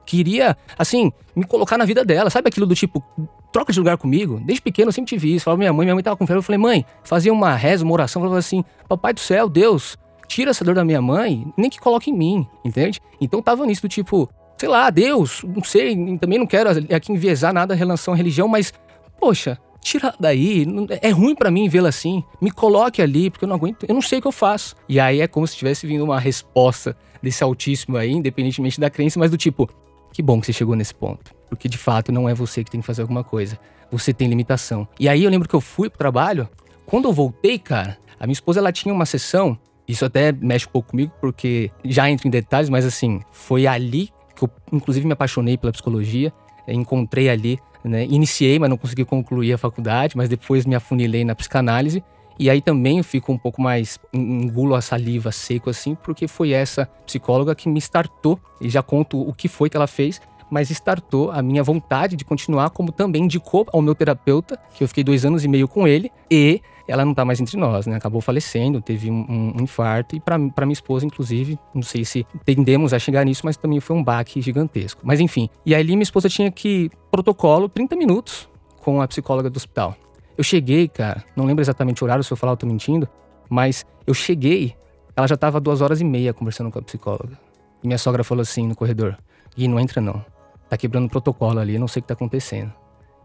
[0.05, 2.29] Queria, assim, me colocar na vida dela.
[2.29, 3.03] Sabe aquilo do tipo,
[3.51, 4.39] troca de lugar comigo.
[4.43, 5.45] Desde pequeno eu sempre tive isso.
[5.45, 6.39] Falava minha mãe, minha mãe tava com febre.
[6.39, 8.21] Eu falei, mãe, fazia uma reza, uma oração.
[8.21, 12.11] Falava assim, papai do céu, Deus, tira essa dor da minha mãe, nem que coloque
[12.11, 12.99] em mim, entende?
[13.19, 17.53] Então tava nisso do tipo, sei lá, Deus, não sei, também não quero aqui enviesar
[17.53, 18.73] nada em relação à religião, mas,
[19.19, 20.65] poxa, tira daí,
[21.01, 24.01] é ruim para mim vê-la assim, me coloque ali, porque eu não aguento, eu não
[24.01, 24.75] sei o que eu faço.
[24.89, 29.17] E aí é como se tivesse vindo uma resposta desse Altíssimo aí, independentemente da crença,
[29.17, 29.69] mas do tipo,
[30.11, 31.36] que bom que você chegou nesse ponto.
[31.49, 33.57] Porque de fato não é você que tem que fazer alguma coisa.
[33.91, 34.87] Você tem limitação.
[34.99, 36.47] E aí eu lembro que eu fui pro trabalho.
[36.85, 39.57] Quando eu voltei, cara, a minha esposa ela tinha uma sessão.
[39.87, 44.09] Isso até mexe um pouco comigo, porque já entro em detalhes, mas assim, foi ali
[44.35, 46.33] que eu, inclusive, me apaixonei pela psicologia.
[46.67, 48.05] Encontrei ali, né?
[48.05, 52.03] Iniciei, mas não consegui concluir a faculdade, mas depois me afunilei na psicanálise.
[52.39, 56.51] E aí também eu fico um pouco mais engulo a saliva seco assim, porque foi
[56.51, 60.69] essa psicóloga que me startou e já conto o que foi que ela fez mas
[60.69, 65.03] startou a minha vontade de continuar, como também indicou ao meu terapeuta, que eu fiquei
[65.03, 67.97] dois anos e meio com ele, e ela não tá mais entre nós, né?
[67.97, 72.93] Acabou falecendo, teve um, um infarto, e para minha esposa, inclusive, não sei se tendemos
[72.93, 75.01] a chegar nisso, mas também foi um baque gigantesco.
[75.03, 78.49] Mas enfim, e aí minha esposa tinha que protocolo 30 minutos
[78.81, 79.95] com a psicóloga do hospital.
[80.37, 83.07] Eu cheguei, cara, não lembro exatamente o horário, se eu falar eu tô mentindo,
[83.49, 84.75] mas eu cheguei,
[85.15, 87.37] ela já tava duas horas e meia conversando com a psicóloga.
[87.83, 89.17] E minha sogra falou assim no corredor:
[89.55, 90.23] Gui, não entra não
[90.69, 92.73] tá quebrando o protocolo ali, não sei o que tá acontecendo.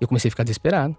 [0.01, 0.97] Eu comecei a ficar desesperado.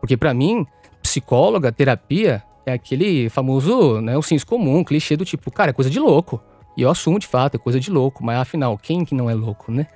[0.00, 0.66] Porque para mim,
[1.02, 5.90] psicóloga, terapia, é aquele famoso, né, o senso comum, clichê do tipo, cara, é coisa
[5.90, 6.40] de louco.
[6.76, 9.34] E eu assumo de fato, é coisa de louco, mas afinal, quem que não é
[9.34, 9.86] louco, né?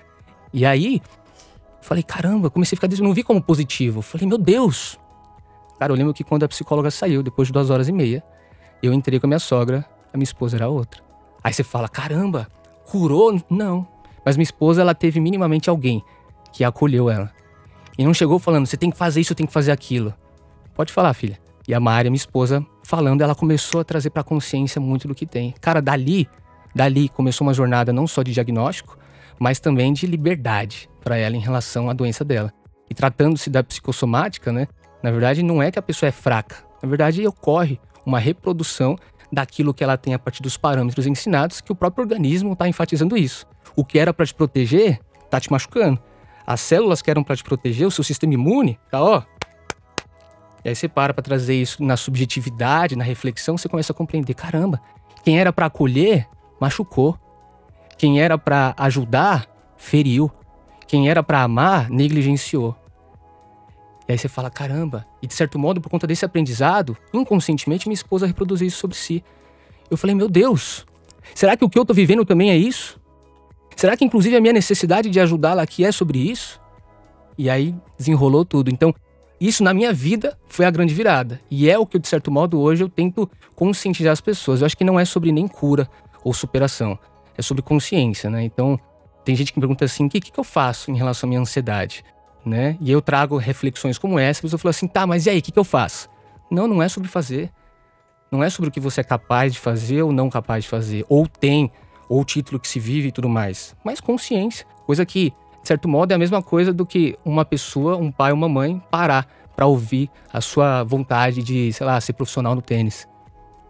[0.53, 1.01] E aí,
[1.81, 4.03] falei, caramba, comecei a ficar desesperado, não vi como positivo.
[4.03, 4.99] Falei, meu Deus.
[5.79, 8.23] Cara, eu lembro que quando a psicóloga saiu, depois de duas horas e meia,
[8.83, 11.03] eu entrei com a minha sogra, a minha esposa era outra.
[11.43, 12.49] Aí você fala, caramba,
[12.85, 13.41] curou?
[13.49, 13.87] Não.
[14.25, 16.03] Mas minha esposa, ela teve minimamente alguém
[16.53, 17.31] que acolheu ela.
[17.99, 20.15] E não chegou falando, você tem que fazer isso, tem que fazer aquilo.
[20.75, 21.39] Pode falar, filha.
[21.67, 25.27] E a Maria, minha esposa, falando, ela começou a trazer pra consciência muito do que
[25.27, 25.55] tem.
[25.61, 26.29] Cara, dali,
[26.75, 28.99] dali começou uma jornada não só de diagnóstico,
[29.39, 32.53] mas também de liberdade para ela em relação à doença dela.
[32.89, 34.67] E tratando-se da psicossomática, né?
[35.03, 36.57] Na verdade, não é que a pessoa é fraca.
[36.83, 38.97] Na verdade, ocorre uma reprodução
[39.33, 43.17] daquilo que ela tem a partir dos parâmetros ensinados, que o próprio organismo está enfatizando
[43.17, 43.47] isso.
[43.75, 45.99] O que era para te proteger, tá te machucando.
[46.47, 49.23] As células que eram para te proteger, o seu sistema imune, tá ó.
[50.65, 54.35] E aí você para para trazer isso na subjetividade, na reflexão, você começa a compreender,
[54.35, 54.81] caramba,
[55.25, 56.29] quem era para acolher,
[56.61, 57.19] machucou.
[57.97, 60.31] Quem era para ajudar, feriu.
[60.87, 62.77] Quem era para amar, negligenciou.
[64.13, 65.07] E aí você fala, caramba.
[65.23, 69.25] E de certo modo, por conta desse aprendizado, inconscientemente minha esposa reproduziu isso sobre si.
[69.91, 70.85] Eu falei, meu Deus,
[71.35, 73.01] será que o que eu tô vivendo também é isso?
[73.75, 76.61] Será que inclusive a minha necessidade de ajudá-la aqui é sobre isso?
[77.39, 78.71] E aí desenrolou tudo.
[78.71, 78.95] Então,
[79.41, 81.41] isso na minha vida foi a grande virada.
[81.51, 84.61] E é o que, de certo modo, hoje eu tento conscientizar as pessoas.
[84.61, 85.89] Eu acho que não é sobre nem cura
[86.23, 86.99] ou superação.
[87.35, 88.45] É sobre consciência, né?
[88.45, 88.79] Então,
[89.25, 91.41] tem gente que me pergunta assim: o que, que eu faço em relação à minha
[91.41, 92.05] ansiedade?
[92.45, 92.77] Né?
[92.81, 95.43] E eu trago reflexões como essa, a pessoa fala assim: tá, mas e aí, o
[95.43, 96.09] que, que eu faço?
[96.51, 97.51] Não, não é sobre fazer.
[98.31, 101.05] Não é sobre o que você é capaz de fazer ou não capaz de fazer.
[101.09, 101.71] Ou tem,
[102.09, 103.77] ou título que se vive e tudo mais.
[103.85, 104.67] Mas consciência.
[104.87, 108.33] Coisa que, de certo modo, é a mesma coisa do que uma pessoa, um pai
[108.33, 112.63] ou uma mãe, parar para ouvir a sua vontade de, sei lá, ser profissional no
[112.63, 113.07] tênis.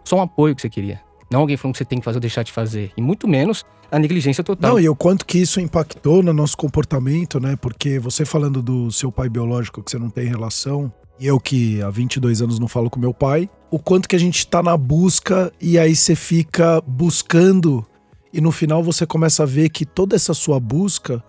[0.03, 1.01] Só um apoio que você queria.
[1.29, 2.91] Não alguém falando que você tem que fazer ou deixar de fazer.
[2.95, 4.71] E muito menos a negligência total.
[4.71, 7.55] Não, e o quanto que isso impactou no nosso comportamento, né?
[7.55, 11.79] Porque você falando do seu pai biológico que você não tem relação, e eu que
[11.79, 14.75] há 22 anos não falo com meu pai, o quanto que a gente tá na
[14.75, 17.85] busca e aí você fica buscando
[18.33, 21.23] e no final você começa a ver que toda essa sua busca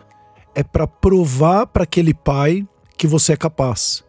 [0.55, 4.03] é para provar para aquele pai que você é capaz.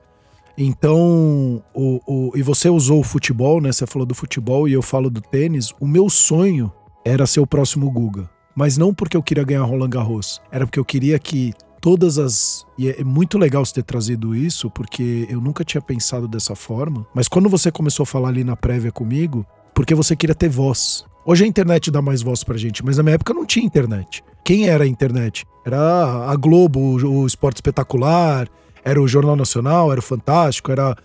[0.58, 3.74] Então, o, o, e você usou o futebol, né?
[3.74, 5.74] Você falou do futebol e eu falo do tênis.
[5.78, 6.72] O meu sonho
[7.04, 8.34] era ser o próximo Guga.
[8.56, 10.42] Mas não porque eu queria ganhar Roland Garros.
[10.52, 12.66] Era porque eu queria que todas as.
[12.78, 17.06] E é muito legal você ter trazido isso, porque eu nunca tinha pensado dessa forma.
[17.14, 21.06] Mas quando você começou a falar ali na prévia comigo, porque você queria ter voz.
[21.26, 24.24] Hoje a internet dá mais voz pra gente, mas na minha época não tinha internet.
[24.44, 25.44] Quem era a internet?
[25.66, 28.48] Era a Globo, o Esporte Espetacular,
[28.84, 30.96] era o Jornal Nacional, era o Fantástico, era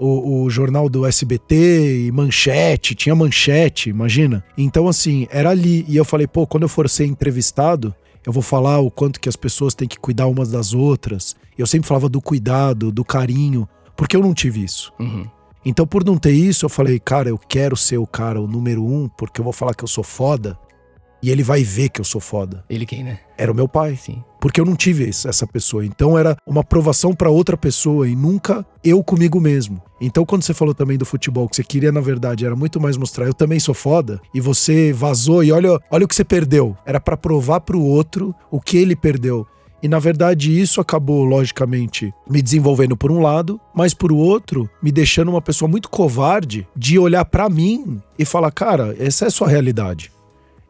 [0.00, 4.42] o, o, jornal do SBT e manchete, tinha manchete, imagina.
[4.56, 5.84] Então, assim, era ali.
[5.86, 7.94] E eu falei, pô, quando eu for ser entrevistado,
[8.26, 11.36] eu vou falar o quanto que as pessoas têm que cuidar umas das outras.
[11.58, 14.90] Eu sempre falava do cuidado, do carinho, porque eu não tive isso.
[14.98, 15.26] Uhum.
[15.62, 18.82] Então, por não ter isso, eu falei, cara, eu quero ser o cara, o número
[18.82, 20.58] um, porque eu vou falar que eu sou foda.
[21.22, 22.64] E ele vai ver que eu sou foda.
[22.68, 23.20] Ele quem, né?
[23.36, 23.96] Era o meu pai.
[23.96, 24.22] Sim.
[24.40, 25.84] Porque eu não tive essa pessoa.
[25.84, 29.82] Então era uma aprovação para outra pessoa e nunca eu comigo mesmo.
[30.00, 32.96] Então quando você falou também do futebol, que você queria na verdade era muito mais
[32.96, 36.76] mostrar eu também sou foda e você vazou e olha, olha o que você perdeu.
[36.86, 39.46] Era para provar para o outro o que ele perdeu.
[39.82, 44.92] E na verdade isso acabou, logicamente, me desenvolvendo por um lado, mas por outro, me
[44.92, 49.30] deixando uma pessoa muito covarde de olhar para mim e falar: cara, essa é a
[49.30, 50.12] sua realidade.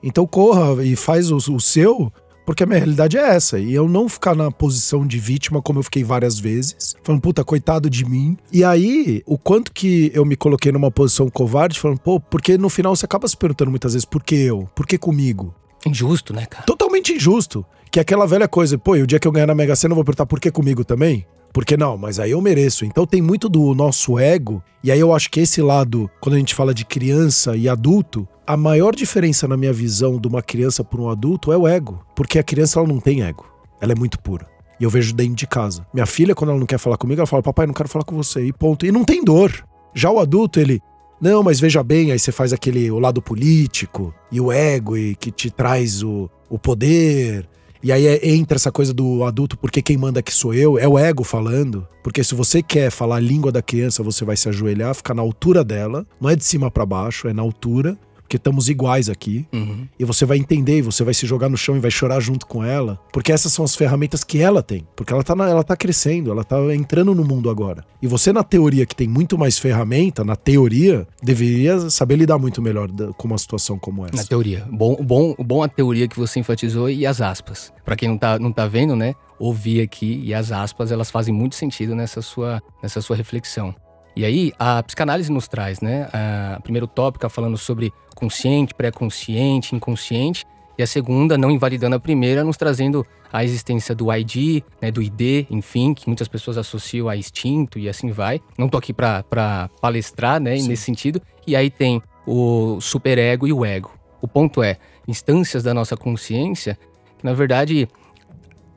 [0.03, 2.13] Então corra e faz o, o seu,
[2.51, 3.59] porque a minha realidade é essa.
[3.59, 7.45] E eu não ficar na posição de vítima, como eu fiquei várias vezes, falando, puta,
[7.45, 8.37] coitado de mim.
[8.53, 12.69] E aí, o quanto que eu me coloquei numa posição covarde, falando, pô, porque no
[12.69, 14.69] final você acaba se perguntando muitas vezes, por que eu?
[14.75, 15.55] Por que comigo?
[15.87, 16.65] Injusto, né, cara?
[16.65, 17.65] Totalmente injusto.
[17.91, 19.93] Que é aquela velha coisa, pô, e o dia que eu ganhar na Mega Sena
[19.93, 21.27] eu vou perguntar por que comigo também?
[21.53, 22.85] Porque não, mas aí eu mereço.
[22.85, 26.39] Então tem muito do nosso ego, e aí eu acho que esse lado, quando a
[26.39, 30.83] gente fala de criança e adulto, a maior diferença na minha visão de uma criança
[30.83, 32.05] para um adulto é o ego.
[32.17, 33.47] Porque a criança ela não tem ego.
[33.81, 34.47] Ela é muito pura.
[34.81, 35.87] E eu vejo dentro de casa.
[35.93, 38.17] Minha filha, quando ela não quer falar comigo, ela fala: Papai, não quero falar com
[38.17, 38.45] você.
[38.45, 38.87] E ponto.
[38.87, 39.53] E não tem dor.
[39.95, 40.81] Já o adulto, ele.
[41.21, 45.15] Não, mas veja bem, aí você faz aquele o lado político e o ego e
[45.15, 47.47] que te traz o, o poder.
[47.83, 50.87] E aí é, entra essa coisa do adulto, porque quem manda aqui sou eu, é
[50.87, 51.87] o ego falando.
[52.03, 55.23] Porque se você quer falar a língua da criança, você vai se ajoelhar, ficar na
[55.23, 57.99] altura dela, não é de cima para baixo, é na altura
[58.31, 59.45] porque estamos iguais aqui.
[59.53, 59.88] Uhum.
[59.99, 62.47] E você vai entender, e você vai se jogar no chão e vai chorar junto
[62.47, 64.87] com ela, porque essas são as ferramentas que ela tem.
[64.95, 67.85] Porque ela tá, na, ela tá crescendo, ela tá entrando no mundo agora.
[68.01, 72.62] E você, na teoria, que tem muito mais ferramenta, na teoria, deveria saber lidar muito
[72.62, 74.14] melhor com uma situação como essa.
[74.14, 74.64] Na teoria.
[74.71, 77.73] Bom, bom, bom a teoria que você enfatizou e as aspas.
[77.85, 79.12] Para quem não tá, não tá vendo, né?
[79.40, 83.75] Ouvir aqui e as aspas, elas fazem muito sentido nessa sua, nessa sua reflexão.
[84.14, 86.09] E aí, a psicanálise nos traz, né?
[86.12, 90.44] A primeiro tópico falando sobre consciente, pré-consciente, inconsciente,
[90.81, 95.03] e a segunda, não invalidando a primeira, nos trazendo a existência do ID, né, do
[95.03, 98.40] ID, enfim, que muitas pessoas associam a instinto e assim vai.
[98.57, 100.68] Não tô aqui para palestrar, né, Sim.
[100.68, 101.20] nesse sentido.
[101.46, 103.92] E aí tem o superego e o ego.
[104.23, 106.79] O ponto é, instâncias da nossa consciência,
[107.18, 107.87] que na verdade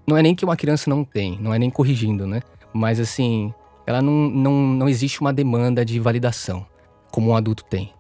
[0.06, 2.42] não é nem que uma criança não tem, não é nem corrigindo, né?
[2.74, 3.54] Mas assim,
[3.86, 6.66] ela não, não, não existe uma demanda de validação,
[7.12, 7.94] como um adulto tem,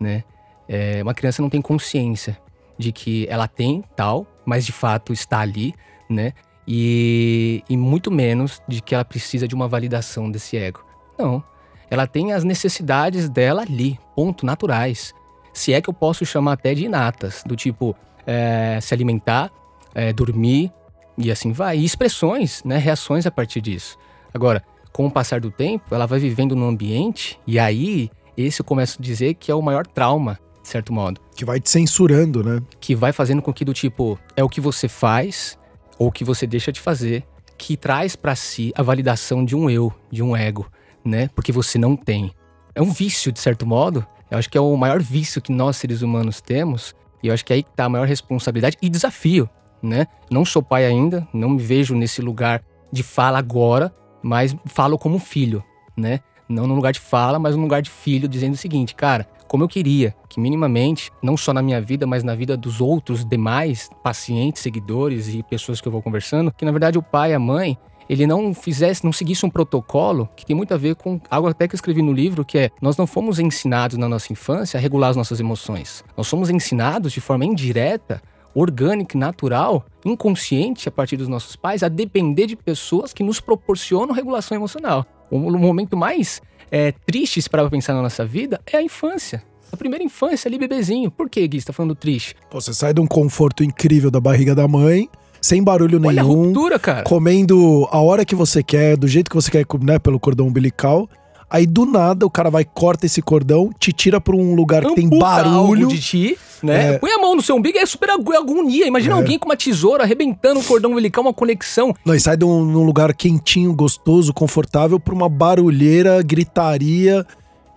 [0.00, 0.24] né?
[0.68, 2.38] É, uma criança não tem consciência
[2.78, 5.74] de que ela tem tal, mas de fato está ali,
[6.08, 6.32] né?
[6.66, 10.84] E, e muito menos de que ela precisa de uma validação desse ego.
[11.16, 11.42] Não.
[11.88, 15.14] Ela tem as necessidades dela ali, ponto, naturais.
[15.52, 17.94] Se é que eu posso chamar até de inatas, do tipo
[18.26, 19.50] é, se alimentar,
[19.94, 20.72] é, dormir
[21.16, 21.78] e assim vai.
[21.78, 22.76] E expressões, né?
[22.78, 23.96] Reações a partir disso.
[24.34, 24.62] Agora,
[24.96, 28.96] com o passar do tempo, ela vai vivendo num ambiente e aí esse eu começo
[28.98, 31.20] a dizer que é o maior trauma de certo modo.
[31.36, 32.62] Que vai te censurando, né?
[32.80, 35.58] Que vai fazendo com que do tipo, é o que você faz
[35.98, 37.26] ou o que você deixa de fazer
[37.58, 40.66] que traz para si a validação de um eu, de um ego,
[41.04, 41.28] né?
[41.34, 42.32] Porque você não tem.
[42.74, 44.04] É um vício, de certo modo.
[44.30, 46.94] Eu acho que é o maior vício que nós seres humanos temos.
[47.22, 49.46] E eu acho que é aí que tá a maior responsabilidade e desafio,
[49.82, 50.06] né?
[50.30, 53.94] Não sou pai ainda, não me vejo nesse lugar de fala agora,
[54.26, 55.62] mas falo como filho,
[55.96, 56.18] né?
[56.48, 59.62] Não no lugar de fala, mas no lugar de filho, dizendo o seguinte, cara, como
[59.62, 63.88] eu queria que minimamente, não só na minha vida, mas na vida dos outros demais
[64.02, 67.38] pacientes, seguidores e pessoas que eu vou conversando, que na verdade o pai e a
[67.38, 71.48] mãe ele não fizesse, não seguisse um protocolo que tem muito a ver com algo
[71.48, 74.78] até que eu escrevi no livro, que é nós não fomos ensinados na nossa infância
[74.78, 76.04] a regular as nossas emoções.
[76.16, 78.20] Nós somos ensinados de forma indireta,
[78.60, 84.14] orgânica, natural, inconsciente a partir dos nossos pais a depender de pessoas que nos proporcionam
[84.14, 85.04] regulação emocional.
[85.30, 86.40] O momento mais
[86.70, 89.42] é, triste para pensar na nossa vida é a infância.
[89.70, 91.10] A primeira infância ali, bebezinho.
[91.10, 92.34] Por que, Gui, você tá falando triste?
[92.50, 95.08] Pô, você sai de um conforto incrível da barriga da mãe,
[95.40, 96.42] sem barulho Olha nenhum.
[96.42, 97.02] a ruptura, cara.
[97.02, 101.08] Comendo a hora que você quer, do jeito que você quer, né, pelo cordão umbilical.
[101.48, 104.94] Aí do nada o cara vai, corta esse cordão, te tira pra um lugar que
[104.96, 105.54] tem Amputa barulho.
[105.56, 106.94] algo de ti, né?
[106.94, 106.98] É.
[106.98, 108.84] Põe a mão no seu umbigo, é super agu- agonia.
[108.86, 109.16] Imagina É.
[109.18, 111.94] alguém com uma tesoura arrebentando o cordão umbilical, uma conexão.
[112.04, 117.24] Não, e sai de um, num lugar quentinho, gostoso, confortável, pra uma barulheira, gritaria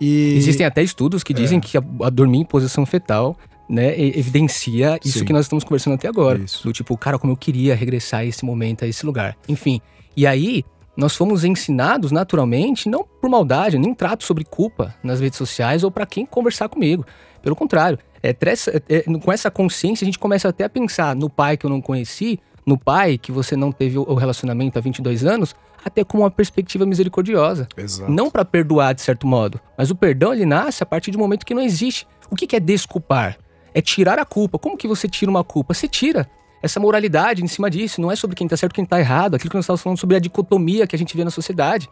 [0.00, 0.34] e.
[0.36, 1.36] Existem até estudos que É.
[1.36, 3.36] dizem que a, a dormir em posição fetal,
[3.68, 5.24] né, e- evidencia isso Sim.
[5.26, 6.38] que nós estamos conversando até agora.
[6.44, 6.64] Isso.
[6.64, 9.36] Do tipo, cara, como eu queria regressar a esse momento, a esse lugar.
[9.48, 9.80] Enfim.
[10.16, 10.64] E aí,
[11.00, 15.90] nós fomos ensinados naturalmente, não por maldade, nem trato sobre culpa nas redes sociais ou
[15.90, 17.06] para quem conversar comigo.
[17.42, 21.30] Pelo contrário, é, é, é, com essa consciência a gente começa até a pensar no
[21.30, 25.24] pai que eu não conheci, no pai que você não teve o relacionamento há 22
[25.24, 27.66] anos, até com uma perspectiva misericordiosa.
[27.74, 28.12] Exato.
[28.12, 31.20] Não para perdoar de certo modo, mas o perdão ele nasce a partir de um
[31.20, 32.06] momento que não existe.
[32.30, 33.38] O que que é desculpar?
[33.72, 34.58] É tirar a culpa.
[34.58, 35.72] Como que você tira uma culpa?
[35.72, 36.28] Você tira
[36.62, 38.00] essa moralidade em cima disso.
[38.00, 39.34] Não é sobre quem tá certo e quem tá errado.
[39.34, 41.88] Aquilo que nós estávamos falando sobre a dicotomia que a gente vê na sociedade.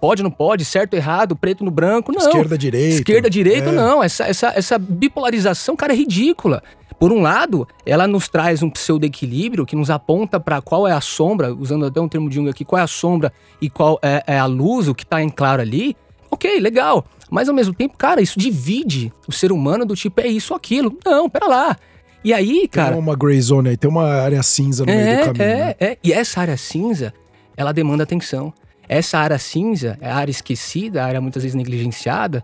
[0.00, 2.20] Pode, não pode, certo, errado, preto no branco, não.
[2.20, 2.94] Esquerda, direita.
[2.96, 3.72] Esquerda, direita, É.
[3.72, 4.02] não.
[4.02, 6.62] Essa, essa, essa bipolarização, cara, é ridícula.
[6.98, 11.00] Por um lado, ela nos traz um pseudo-equilíbrio que nos aponta para qual é a
[11.00, 14.22] sombra, usando até um termo de Jung aqui, qual é a sombra e qual é,
[14.26, 15.96] é a luz, o que tá em claro ali.
[16.30, 17.04] Ok, legal.
[17.30, 20.56] Mas ao mesmo tempo, cara, isso divide o ser humano do tipo, é isso ou
[20.56, 20.96] aquilo.
[21.04, 21.76] Não, pera lá.
[22.22, 22.90] E aí, cara.
[22.92, 25.42] Tem uma gray zone aí, tem uma área cinza no meio do É, caminho.
[25.44, 25.74] é, né?
[25.80, 25.98] é.
[26.02, 27.14] E essa área cinza,
[27.56, 28.52] ela demanda atenção.
[28.88, 32.42] Essa área cinza, é a área esquecida, a área muitas vezes negligenciada,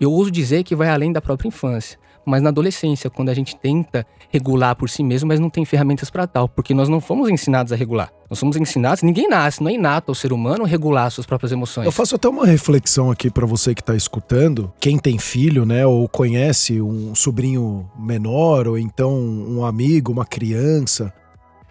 [0.00, 1.98] eu ouso dizer que vai além da própria infância.
[2.26, 6.10] Mas na adolescência, quando a gente tenta regular por si mesmo, mas não tem ferramentas
[6.10, 8.10] para tal, porque nós não fomos ensinados a regular.
[8.28, 11.86] Nós somos ensinados, ninguém nasce, não é inato ao ser humano regular suas próprias emoções.
[11.86, 14.72] Eu faço até uma reflexão aqui pra você que tá escutando.
[14.80, 21.12] Quem tem filho, né, ou conhece um sobrinho menor, ou então um amigo, uma criança.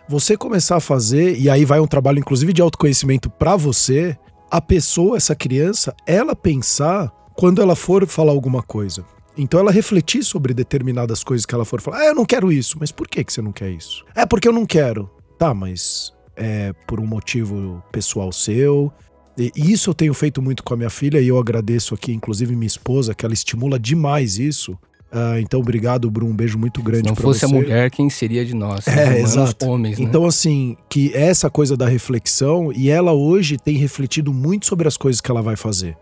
[0.07, 4.17] Você começar a fazer, e aí vai um trabalho inclusive de autoconhecimento pra você,
[4.49, 9.03] a pessoa, essa criança, ela pensar quando ela for falar alguma coisa.
[9.37, 11.99] Então ela refletir sobre determinadas coisas que ela for falar.
[11.99, 12.77] Ah, eu não quero isso.
[12.79, 14.05] Mas por que, que você não quer isso?
[14.15, 15.09] É porque eu não quero.
[15.37, 18.91] Tá, mas é por um motivo pessoal seu.
[19.37, 22.55] E isso eu tenho feito muito com a minha filha e eu agradeço aqui, inclusive
[22.55, 24.77] minha esposa, que ela estimula demais isso.
[25.11, 26.31] Ah, então, obrigado, Bruno.
[26.31, 27.45] Um beijo muito grande Se não fosse você.
[27.45, 28.85] a mulher, quem seria de nós?
[28.87, 29.65] É, humanos, exato.
[29.65, 30.05] homens, né?
[30.05, 34.97] Então, assim, que essa coisa da reflexão, e ela hoje tem refletido muito sobre as
[34.97, 35.97] coisas que ela vai fazer.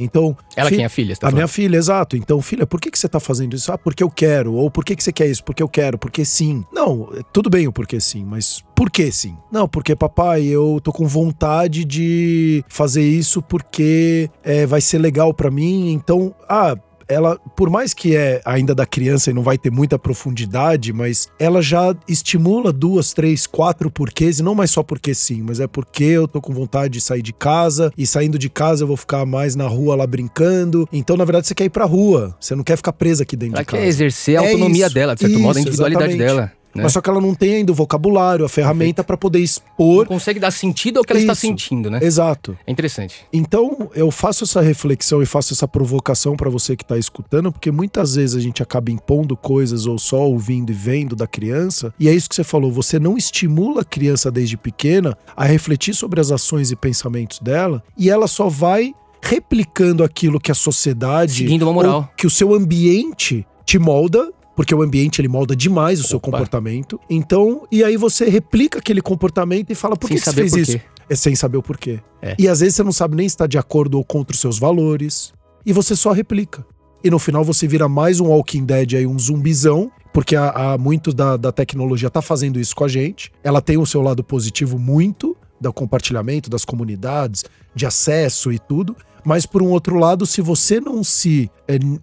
[0.00, 0.36] Então.
[0.56, 1.36] Ela fi- quem é a filha, você tá a falando?
[1.36, 2.16] minha filha, exato.
[2.16, 3.70] Então, filha, por que, que você tá fazendo isso?
[3.72, 4.54] Ah, porque eu quero.
[4.54, 5.44] Ou por que, que você quer isso?
[5.44, 5.98] Porque eu quero.
[5.98, 6.64] Porque sim.
[6.72, 9.36] Não, tudo bem o porquê sim, mas por que sim?
[9.52, 15.32] Não, porque, papai, eu tô com vontade de fazer isso porque é, vai ser legal
[15.34, 15.92] pra mim.
[15.92, 16.74] Então, ah.
[17.10, 21.28] Ela, por mais que é ainda da criança e não vai ter muita profundidade, mas
[21.38, 25.66] ela já estimula duas, três, quatro porquês, e não mais só porque sim, mas é
[25.66, 28.96] porque eu tô com vontade de sair de casa, e saindo de casa eu vou
[28.96, 30.88] ficar mais na rua lá brincando.
[30.92, 32.36] Então, na verdade, você quer ir pra rua.
[32.40, 33.82] Você não quer ficar presa aqui dentro Ela de casa.
[33.82, 36.36] quer exercer a É autonomia isso, dela, de certo modo, a isso, individualidade exatamente.
[36.36, 36.59] dela.
[36.74, 36.84] Né?
[36.84, 39.98] Mas só que ela não tem ainda o vocabulário, a ferramenta pra poder expor.
[40.00, 41.42] Não consegue dar sentido ao que ela está Isso.
[41.42, 41.98] sentindo, né?
[42.02, 42.56] Exato.
[42.66, 43.26] É interessante.
[43.32, 47.70] Então, eu faço essa reflexão e faço essa provocação pra você que tá escutando, porque
[47.70, 52.08] muitas vezes a gente acaba impondo coisas ou só ouvindo e vendo da criança, e
[52.08, 56.20] é isso que você falou, você não estimula a criança desde pequena a refletir sobre
[56.20, 61.62] as ações e pensamentos dela, e ela só vai replicando aquilo que a sociedade Seguindo
[61.62, 61.96] uma moral.
[61.96, 66.18] ou que o seu ambiente te molda, porque o ambiente ele molda demais o seu
[66.18, 66.30] Opa.
[66.30, 67.00] comportamento.
[67.08, 70.72] Então, e aí você replica aquele comportamento e fala por Sem que, você fez isso?
[70.72, 70.82] quê.
[71.08, 71.98] É sem saber o porquê.
[72.20, 72.36] É.
[72.38, 74.58] E às vezes você não sabe nem se está de acordo ou contra os seus
[74.58, 75.32] valores.
[75.64, 76.62] E você só replica.
[77.02, 80.76] e no final você vira mais um Walking Dead aí, um zumbizão, porque a, a
[80.76, 83.32] muito da, da tecnologia tá fazendo isso com a gente.
[83.42, 88.94] Ela tem o seu lado positivo muito, do compartilhamento, das comunidades, de acesso e tudo.
[89.24, 91.50] Mas por um outro lado, se você não se.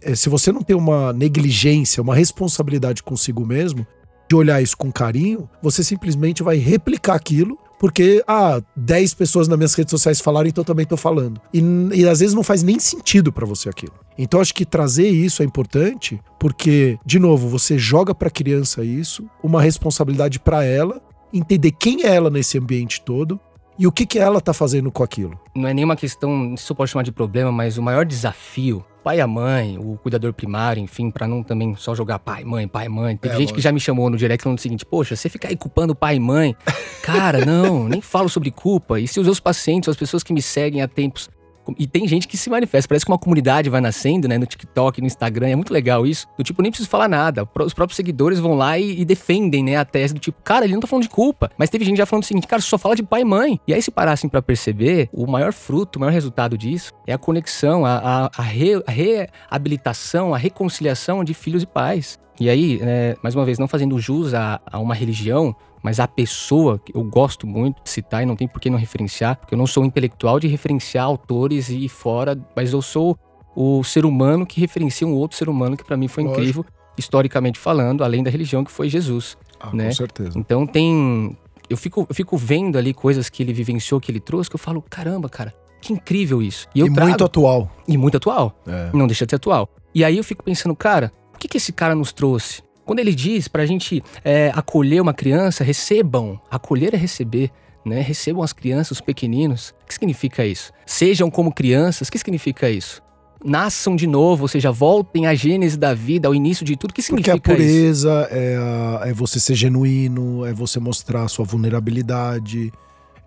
[0.01, 3.86] É, se você não tem uma negligência, uma responsabilidade consigo mesmo,
[4.30, 9.57] de olhar isso com carinho, você simplesmente vai replicar aquilo porque, ah, 10 pessoas nas
[9.57, 11.39] minhas redes sociais falaram, então eu também tô falando.
[11.53, 11.61] E,
[11.93, 13.93] e às vezes não faz nem sentido para você aquilo.
[14.18, 19.30] Então acho que trazer isso é importante, porque, de novo, você joga pra criança isso,
[19.43, 21.01] uma responsabilidade para ela,
[21.32, 23.39] entender quem é ela nesse ambiente todo
[23.78, 25.40] e o que, que ela tá fazendo com aquilo.
[25.56, 29.22] Não é nenhuma questão, isso pode chamar de problema, mas o maior desafio pai e
[29.22, 33.16] a mãe, o cuidador primário, enfim, para não também só jogar pai, mãe, pai, mãe.
[33.16, 35.48] Teve é, gente que já me chamou no direct falando o seguinte: Poxa, você fica
[35.48, 36.54] aí culpando pai e mãe.
[37.02, 39.00] Cara, não, nem falo sobre culpa.
[39.00, 41.30] E se os meus pacientes, as pessoas que me seguem há tempos,
[41.78, 42.88] e tem gente que se manifesta.
[42.88, 44.38] Parece que uma comunidade vai nascendo, né?
[44.38, 45.49] No TikTok, no Instagram.
[45.49, 46.28] É muito legal isso.
[46.38, 47.47] Do tipo, nem preciso falar nada.
[47.65, 49.76] Os próprios seguidores vão lá e, e, defendem, né?
[49.76, 51.51] A tese do tipo, cara, ele não tá falando de culpa.
[51.57, 53.59] Mas teve gente já falando o seguinte, cara, só fala de pai e mãe.
[53.68, 57.18] E aí, se parassem para perceber, o maior fruto, o maior resultado disso é a
[57.18, 62.20] conexão, a, a, a, re, a reabilitação, a reconciliação de filhos e pais.
[62.40, 66.08] E aí, né, mais uma vez, não fazendo jus a, a uma religião, mas a
[66.08, 69.58] pessoa, eu gosto muito de citar e não tem por que não referenciar, porque eu
[69.58, 73.18] não sou intelectual de referenciar autores e fora, mas eu sou
[73.56, 76.42] o ser humano que referencia um outro ser humano que para mim foi Lógico.
[76.42, 76.66] incrível,
[76.98, 79.38] historicamente falando, além da religião que foi Jesus.
[79.60, 79.86] Ah, né?
[79.86, 80.38] Com certeza.
[80.38, 81.36] Então tem.
[81.70, 84.60] Eu fico, eu fico vendo ali coisas que ele vivenciou, que ele trouxe, que eu
[84.60, 86.68] falo, caramba, cara, que incrível isso.
[86.74, 87.10] E, eu e trago...
[87.10, 87.72] muito atual.
[87.88, 88.56] E muito atual.
[88.68, 88.90] É.
[88.94, 89.70] Não deixa de ser atual.
[89.94, 92.64] E aí eu fico pensando, cara, o que, que esse cara nos trouxe?
[92.84, 96.40] Quando ele diz para a gente é, acolher uma criança, recebam.
[96.50, 97.52] Acolher é receber.
[97.86, 98.02] Né?
[98.02, 99.76] Recebam as crianças, os pequeninos.
[99.84, 100.74] O que significa isso?
[100.84, 102.08] Sejam como crianças.
[102.08, 103.04] O que significa isso?
[103.46, 106.90] Nasçam de novo, ou seja, voltem à gênese da vida, ao início de tudo.
[106.90, 107.42] O que significa isso?
[107.42, 112.74] Porque a pureza é, a, é você ser genuíno, é você mostrar a sua vulnerabilidade,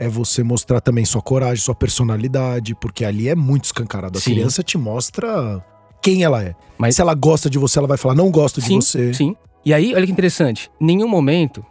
[0.00, 4.18] é você mostrar também sua coragem, sua personalidade, porque ali é muito escancarado.
[4.18, 4.32] A Sim.
[4.32, 5.64] criança te mostra
[6.02, 6.54] quem ela é.
[6.78, 9.12] Mas se ela gosta de você, ela vai falar não gosto de sim, você.
[9.12, 9.36] Sim.
[9.64, 10.70] E aí, olha que interessante.
[10.80, 11.64] Nenhum momento,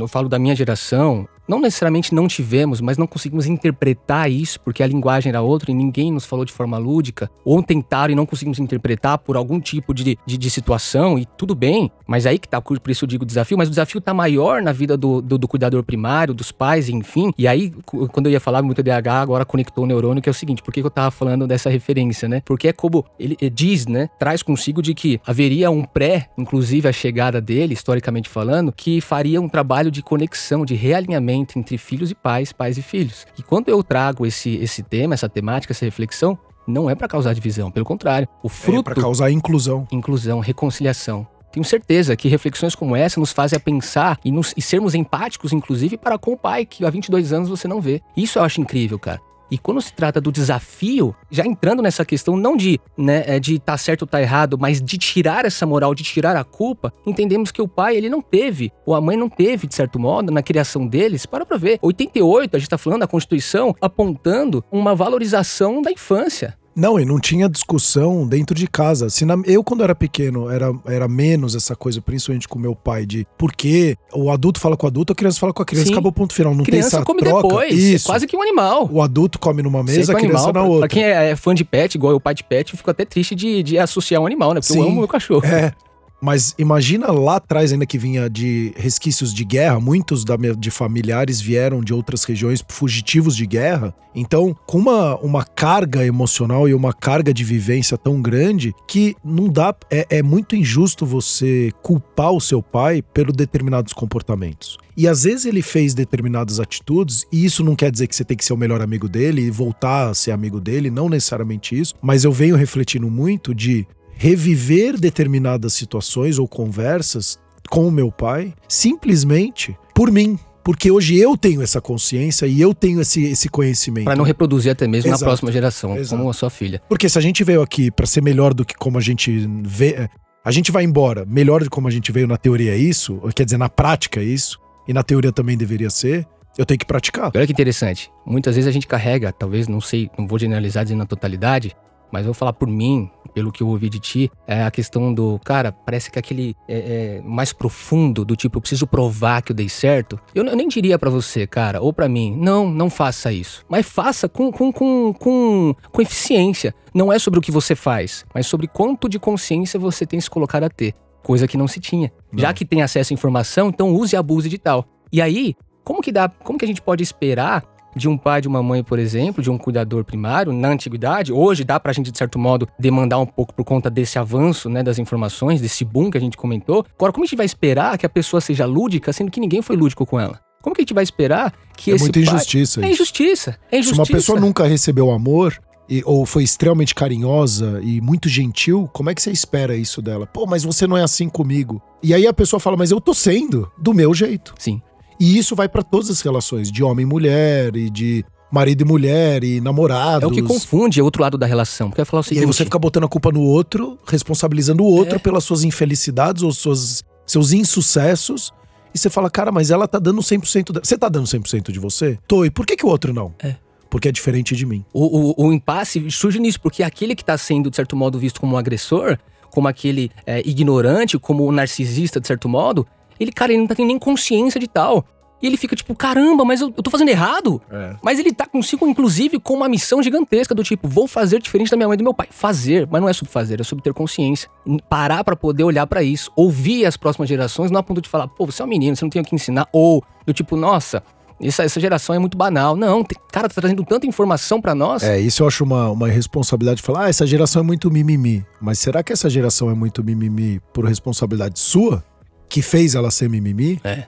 [0.00, 4.82] eu falo da minha geração, não necessariamente não tivemos, mas não conseguimos interpretar isso porque
[4.82, 8.26] a linguagem era outra e ninguém nos falou de forma lúdica, ou tentaram e não
[8.26, 12.48] conseguimos interpretar por algum tipo de, de, de situação, e tudo bem, mas aí que
[12.48, 15.38] tá, por isso eu digo desafio, mas o desafio tá maior na vida do, do,
[15.38, 17.72] do cuidador primário, dos pais, enfim, e aí,
[18.12, 20.72] quando eu ia falar muito DH, agora conectou o neurônio, que é o seguinte, por
[20.72, 22.42] que eu tava falando dessa referência, né?
[22.44, 26.88] Porque é como ele, ele diz, né, traz consigo de que haveria um pré, inclusive
[26.88, 32.10] a chegada dele, historicamente falando, que faria um trabalho de conexão, de realinhamento entre filhos
[32.10, 33.26] e pais, pais e filhos.
[33.38, 37.32] E quando eu trago esse, esse tema, essa temática, essa reflexão, não é para causar
[37.34, 38.28] divisão, pelo contrário.
[38.42, 38.80] O fruto.
[38.80, 39.86] É para causar inclusão.
[39.92, 41.26] Inclusão, reconciliação.
[41.52, 45.52] Tenho certeza que reflexões como essa nos fazem a pensar e, nos, e sermos empáticos,
[45.54, 48.02] inclusive, para com o pai, que há 22 anos você não vê.
[48.14, 49.20] Isso eu acho incrível, cara.
[49.50, 53.58] E quando se trata do desafio, já entrando nessa questão não de né, é de
[53.58, 57.50] tá certo ou tá errado, mas de tirar essa moral, de tirar a culpa, entendemos
[57.50, 60.42] que o pai ele não teve, ou a mãe não teve, de certo modo, na
[60.42, 61.78] criação deles, para pra ver.
[61.82, 66.56] 88, a gente está falando da Constituição, apontando uma valorização da infância.
[66.76, 69.08] Não, e não tinha discussão dentro de casa.
[69.08, 73.06] Se na, eu, quando era pequeno, era, era menos essa coisa, principalmente com meu pai,
[73.06, 75.86] de por que o adulto fala com o adulto, a criança fala com a criança,
[75.86, 75.92] Sim.
[75.94, 76.54] acabou o ponto final.
[76.54, 77.48] Não criança tem essa come troca.
[77.48, 77.72] depois.
[77.72, 78.08] É Isso.
[78.08, 78.88] É quase que um animal.
[78.92, 80.80] O adulto come numa mesa, a criança animal, na outra.
[80.80, 83.06] Pra quem é, é fã de pet, igual eu, pai de pet, eu fico até
[83.06, 84.60] triste de, de associar um animal, né?
[84.60, 84.80] Porque Sim.
[84.80, 85.46] eu amo meu cachorro.
[85.46, 85.72] É.
[86.20, 91.40] Mas imagina lá atrás, ainda que vinha de resquícios de guerra, muitos da, de familiares
[91.40, 93.94] vieram de outras regiões fugitivos de guerra.
[94.14, 99.48] Então, com uma, uma carga emocional e uma carga de vivência tão grande que não
[99.48, 99.74] dá.
[99.90, 104.78] É, é muito injusto você culpar o seu pai pelos determinados comportamentos.
[104.96, 108.36] E às vezes ele fez determinadas atitudes, e isso não quer dizer que você tem
[108.36, 111.94] que ser o melhor amigo dele e voltar a ser amigo dele, não necessariamente isso,
[112.00, 113.86] mas eu venho refletindo muito de
[114.16, 117.38] reviver determinadas situações ou conversas
[117.68, 120.38] com o meu pai simplesmente por mim.
[120.64, 124.04] Porque hoje eu tenho essa consciência e eu tenho esse, esse conhecimento.
[124.04, 125.22] Para não reproduzir até mesmo Exato.
[125.22, 126.16] na próxima geração, Exato.
[126.16, 126.82] como a sua filha.
[126.88, 130.10] Porque se a gente veio aqui para ser melhor do que como a gente vê.
[130.44, 133.20] A gente vai embora melhor do que como a gente veio na teoria é isso,
[133.34, 136.86] quer dizer, na prática é isso, e na teoria também deveria ser, eu tenho que
[136.86, 137.30] praticar.
[137.34, 138.10] Olha que interessante.
[138.24, 141.76] Muitas vezes a gente carrega, talvez, não sei, não vou generalizar dizendo na totalidade,
[142.10, 145.12] Mas eu vou falar por mim, pelo que eu ouvi de ti, é a questão
[145.12, 149.52] do, cara, parece que aquele é, é, mais profundo, do tipo, eu preciso provar que
[149.52, 150.18] eu dei certo.
[150.34, 153.64] Eu, eu nem diria para você, cara, ou para mim, não, não faça isso.
[153.68, 156.74] Mas faça com, com, com, com, com eficiência.
[156.94, 160.30] Não é sobre o que você faz, mas sobre quanto de consciência você tem se
[160.30, 160.94] colocado a ter.
[161.22, 162.12] Coisa que não se tinha.
[162.32, 162.40] Não.
[162.40, 164.86] Já que tem acesso à informação, então use e abuse de tal.
[165.12, 165.54] E aí,
[165.84, 168.84] como que dá, como que a gente pode esperar de um pai, de uma mãe,
[168.84, 171.32] por exemplo, de um cuidador primário na antiguidade.
[171.32, 174.82] Hoje dá pra gente, de certo modo, demandar um pouco por conta desse avanço, né,
[174.82, 176.84] das informações, desse boom que a gente comentou.
[176.94, 179.76] Agora, como a gente vai esperar que a pessoa seja lúdica, sendo que ninguém foi
[179.76, 180.38] lúdico com ela?
[180.60, 182.28] Como que a gente vai esperar que é esse muita pai...
[182.28, 182.84] injustiça.
[182.84, 183.58] É injustiça.
[183.70, 184.04] É injustiça.
[184.04, 185.56] Se uma pessoa nunca recebeu amor,
[185.88, 190.26] e, ou foi extremamente carinhosa e muito gentil, como é que você espera isso dela?
[190.26, 191.80] Pô, mas você não é assim comigo.
[192.02, 194.54] E aí a pessoa fala, mas eu tô sendo do meu jeito.
[194.58, 194.80] Sim.
[195.18, 198.84] E isso vai para todas as relações, de homem e mulher, e de marido e
[198.84, 200.22] mulher, e namorados.
[200.22, 201.90] É o que confunde o outro lado da relação.
[201.90, 204.86] Porque falar o seguinte, e aí você fica botando a culpa no outro, responsabilizando o
[204.86, 205.18] outro é.
[205.18, 208.52] pelas suas infelicidades ou suas, seus insucessos.
[208.94, 210.84] E você fala, cara, mas ela tá dando 100% dela.
[210.84, 212.18] Você tá dando 100% de você?
[212.26, 213.34] Tô, e por que, que o outro não?
[213.40, 213.56] É
[213.88, 214.84] porque é diferente de mim.
[214.92, 218.40] O, o, o, impasse surge nisso, porque aquele que está sendo, de certo modo, visto
[218.40, 219.16] como um agressor,
[219.50, 222.86] como aquele é, ignorante, como um narcisista, de certo modo,
[223.18, 225.04] ele, cara, ele não tem nem consciência de tal.
[225.42, 227.60] E ele fica tipo, caramba, mas eu, eu tô fazendo errado?
[227.70, 227.94] É.
[228.02, 231.76] Mas ele tá consigo, inclusive, com uma missão gigantesca do tipo, vou fazer diferente da
[231.76, 232.28] minha mãe e do meu pai.
[232.30, 234.48] Fazer, mas não é sobre fazer, é sobre ter consciência.
[234.88, 236.30] Parar para poder olhar para isso.
[236.34, 239.04] Ouvir as próximas gerações, não a ponto de falar, pô, você é um menino, você
[239.04, 239.68] não tem o que ensinar.
[239.72, 241.02] Ou do tipo, nossa,
[241.40, 242.74] essa, essa geração é muito banal.
[242.74, 245.02] Não, tem, cara, tá trazendo tanta informação para nós.
[245.02, 248.44] É, isso eu acho uma, uma responsabilidade de falar, ah, essa geração é muito mimimi.
[248.60, 252.02] Mas será que essa geração é muito mimimi por responsabilidade sua?
[252.48, 253.80] Que fez ela ser mimimi?
[253.84, 254.04] É.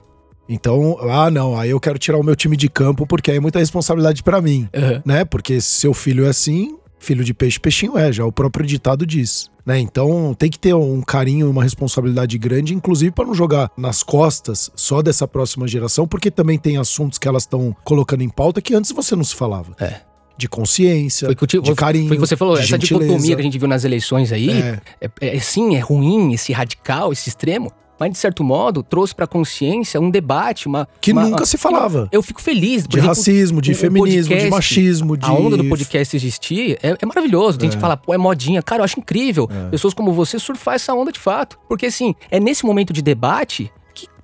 [0.49, 3.41] Então, ah, não, aí eu quero tirar o meu time de campo porque aí é
[3.41, 5.03] muita responsabilidade para mim, uhum.
[5.05, 5.24] né?
[5.24, 9.07] Porque se seu filho é assim, filho de peixe, peixinho é, já o próprio ditado
[9.07, 9.51] diz.
[9.64, 9.78] Né?
[9.78, 14.03] Então tem que ter um carinho e uma responsabilidade grande, inclusive para não jogar nas
[14.03, 18.62] costas só dessa próxima geração, porque também tem assuntos que elas estão colocando em pauta
[18.62, 19.74] que antes você não se falava.
[19.78, 20.09] É
[20.39, 22.07] de consciência, te, de carinho.
[22.07, 23.05] Foi que você falou, essa gentileza.
[23.05, 24.80] dicotomia que a gente viu nas eleições aí, é.
[25.01, 29.27] É, é, sim, é ruim, esse radical, esse extremo, mas de certo modo trouxe para
[29.27, 32.09] consciência um debate, uma que uma, nunca se falava.
[32.13, 35.65] Eu fico feliz de exemplo, racismo, de feminismo, podcast, de machismo, de a onda do
[35.65, 37.59] podcast existir é, é maravilhoso.
[37.59, 37.71] Tem é.
[37.71, 39.49] gente que fala, pô, é modinha, cara, eu acho incrível.
[39.51, 39.71] É.
[39.71, 43.71] Pessoas como você surfar essa onda de fato, porque assim é nesse momento de debate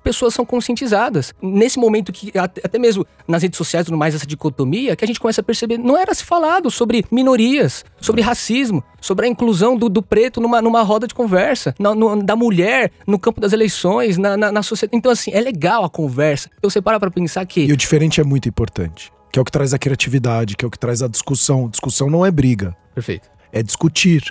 [0.05, 1.33] pessoas são conscientizadas.
[1.41, 5.07] Nesse momento que, até mesmo nas redes sociais e tudo mais, essa dicotomia, que a
[5.07, 9.75] gente começa a perceber, não era se falado sobre minorias, sobre racismo, sobre a inclusão
[9.75, 13.51] do, do preto numa, numa roda de conversa, na, no, da mulher no campo das
[13.51, 14.95] eleições, na, na, na sociedade.
[14.95, 16.51] Então, assim, é legal a conversa.
[16.55, 17.65] Então, você para pra pensar que.
[17.65, 19.11] E o diferente é muito importante.
[19.31, 21.67] Que é o que traz a criatividade, que é o que traz a discussão.
[21.67, 22.77] Discussão não é briga.
[22.93, 23.27] Perfeito.
[23.51, 24.23] É discutir.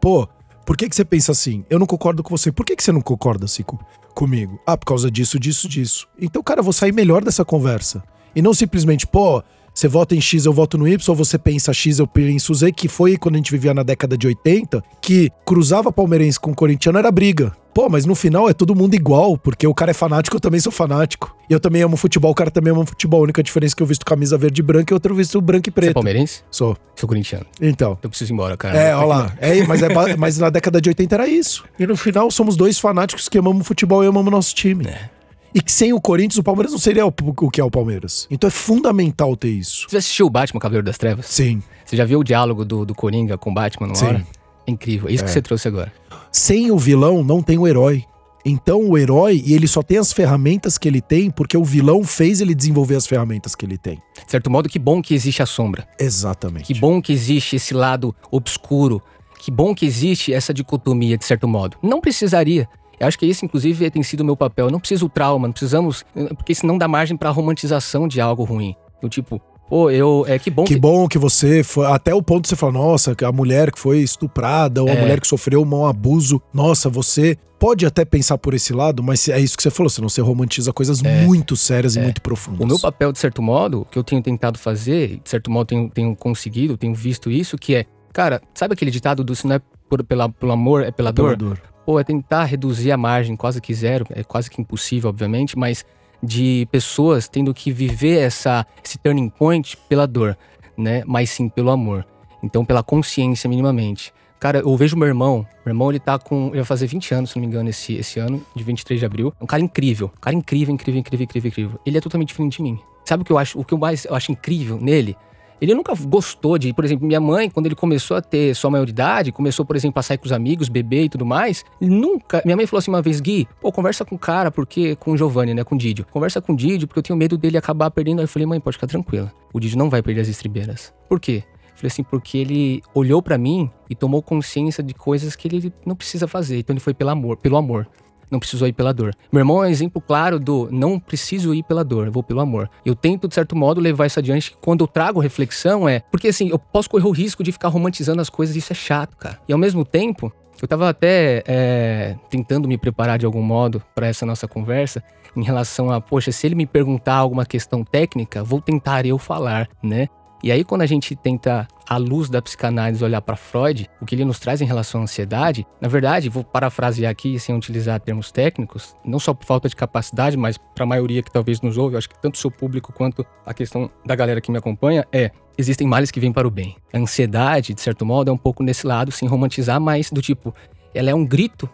[0.00, 0.26] Pô,
[0.64, 1.64] por que, que você pensa assim?
[1.68, 2.50] Eu não concordo com você.
[2.50, 3.78] Por que, que você não concorda, Cico?
[4.14, 4.60] Comigo?
[4.66, 6.08] Ah, por causa disso, disso, disso.
[6.20, 8.02] Então, cara, eu vou sair melhor dessa conversa.
[8.34, 9.42] E não simplesmente, pô,
[9.80, 12.70] você vota em X, eu voto no Y, ou você pensa X, eu penso Z,
[12.72, 16.98] que foi quando a gente vivia na década de 80, que cruzava palmeirense com corintiano
[16.98, 17.56] era briga.
[17.72, 20.60] Pô, mas no final é todo mundo igual, porque o cara é fanático, eu também
[20.60, 21.34] sou fanático.
[21.48, 23.20] E eu também amo futebol, o cara também ama futebol.
[23.20, 25.70] A única diferença é que eu visto camisa verde e branca e outro visto branco
[25.70, 25.86] e preto.
[25.86, 26.42] Você é palmeirense?
[26.50, 26.76] Sou.
[26.94, 27.46] Sou corintiano.
[27.58, 27.96] Então.
[28.02, 28.76] Eu preciso ir embora, cara.
[28.76, 29.32] É, olha lá.
[29.40, 31.64] É, mas, é, mas na década de 80 era isso.
[31.78, 34.86] E no final somos dois fanáticos que amamos futebol e amamos nosso time.
[34.86, 35.19] É.
[35.54, 38.26] E que sem o Corinthians, o Palmeiras não seria o, o que é o Palmeiras.
[38.30, 39.86] Então é fundamental ter isso.
[39.88, 41.26] Você assistiu o Batman Cavaleiro das Trevas?
[41.26, 41.62] Sim.
[41.84, 44.06] Você já viu o diálogo do, do Coringa com o Batman no Sim.
[44.06, 44.26] hora?
[44.66, 45.08] É incrível.
[45.08, 45.26] É isso é.
[45.26, 45.92] que você trouxe agora.
[46.30, 48.04] Sem o vilão, não tem o herói.
[48.44, 52.02] Então o herói, e ele só tem as ferramentas que ele tem porque o vilão
[52.04, 53.96] fez ele desenvolver as ferramentas que ele tem.
[54.24, 55.86] De certo modo, que bom que existe a sombra.
[55.98, 56.72] Exatamente.
[56.72, 59.02] Que bom que existe esse lado obscuro.
[59.38, 61.76] Que bom que existe essa dicotomia, de certo modo.
[61.82, 62.68] Não precisaria.
[63.00, 64.66] Eu acho que esse, inclusive, tem sido o meu papel.
[64.66, 66.04] Eu não preciso trauma, não precisamos.
[66.36, 68.76] Porque senão dá margem pra romantização de algo ruim.
[69.02, 69.40] Do tipo,
[69.70, 70.24] Pô, eu.
[70.26, 70.74] É que bom que.
[70.74, 71.86] Que bom que você foi.
[71.86, 75.00] Até o ponto de você falar, nossa, a mulher que foi estuprada, ou a é.
[75.00, 76.42] mulher que sofreu um abuso.
[76.52, 80.08] Nossa, você pode até pensar por esse lado, mas é isso que você falou, senão
[80.08, 81.24] você romantiza coisas é.
[81.24, 82.00] muito sérias é.
[82.00, 82.62] e muito profundas.
[82.62, 85.88] O meu papel, de certo modo, que eu tenho tentado fazer, de certo modo tenho,
[85.88, 89.60] tenho conseguido, tenho visto isso, que é, cara, sabe aquele ditado do se não é
[89.88, 91.36] por, pela, pelo amor, é pela, é dor?
[91.36, 91.60] dor?
[91.84, 95.84] Pô, é tentar reduzir a margem quase que zero, é quase que impossível, obviamente, mas
[96.22, 100.36] de pessoas tendo que viver essa, esse turning point pela dor,
[100.76, 101.02] né?
[101.06, 102.06] Mas sim pelo amor.
[102.42, 104.12] Então, pela consciência, minimamente.
[104.38, 105.46] Cara, eu vejo meu irmão.
[105.66, 106.46] Meu irmão, ele tá com.
[106.46, 109.04] Ele vai fazer 20 anos, se não me engano, esse, esse ano, de 23 de
[109.04, 109.34] abril.
[109.38, 110.10] É um cara incrível.
[110.16, 111.80] Um cara incrível, incrível, incrível, incrível, incrível.
[111.84, 112.78] Ele é totalmente diferente de mim.
[113.04, 113.58] Sabe o que eu acho?
[113.58, 115.14] O que eu mais eu acho incrível nele?
[115.60, 119.30] Ele nunca gostou de, por exemplo, minha mãe, quando ele começou a ter sua maioridade,
[119.30, 122.40] começou, por exemplo, a sair com os amigos, beber e tudo mais, nunca.
[122.44, 124.96] Minha mãe falou assim uma vez, Gui, pô, conversa com o cara, porque.
[124.96, 125.64] Com o Giovanni, né?
[125.64, 126.06] Com o Didio.
[126.10, 128.20] Conversa com o Didio, porque eu tenho medo dele acabar perdendo.
[128.20, 129.32] Aí eu falei, mãe, pode ficar tranquila.
[129.52, 130.92] O Didio não vai perder as estribeiras.
[131.08, 131.44] Por quê?
[131.74, 135.96] Falei assim, porque ele olhou para mim e tomou consciência de coisas que ele não
[135.96, 136.58] precisa fazer.
[136.58, 137.86] Então ele foi pelo amor, pelo amor
[138.30, 139.14] não precisou ir pela dor.
[139.32, 142.70] Meu irmão é um exemplo claro do não preciso ir pela dor, vou pelo amor.
[142.84, 144.56] Eu tento, de certo modo, levar isso adiante.
[144.60, 146.00] Quando eu trago reflexão, é.
[146.10, 149.16] Porque assim, eu posso correr o risco de ficar romantizando as coisas, isso é chato,
[149.16, 149.38] cara.
[149.48, 154.06] E ao mesmo tempo, eu tava até é, tentando me preparar de algum modo para
[154.06, 155.02] essa nossa conversa
[155.36, 159.68] em relação a, poxa, se ele me perguntar alguma questão técnica, vou tentar eu falar,
[159.82, 160.08] né?
[160.42, 164.14] E aí, quando a gente tenta, à luz da psicanálise, olhar para Freud, o que
[164.14, 168.32] ele nos traz em relação à ansiedade, na verdade, vou parafrasear aqui sem utilizar termos
[168.32, 171.96] técnicos, não só por falta de capacidade, mas para a maioria que talvez nos ouve,
[171.96, 175.30] acho que tanto o seu público quanto a questão da galera que me acompanha, é:
[175.58, 176.76] existem males que vêm para o bem.
[176.92, 180.54] A ansiedade, de certo modo, é um pouco nesse lado, sem romantizar, mas do tipo,
[180.94, 181.68] ela é um grito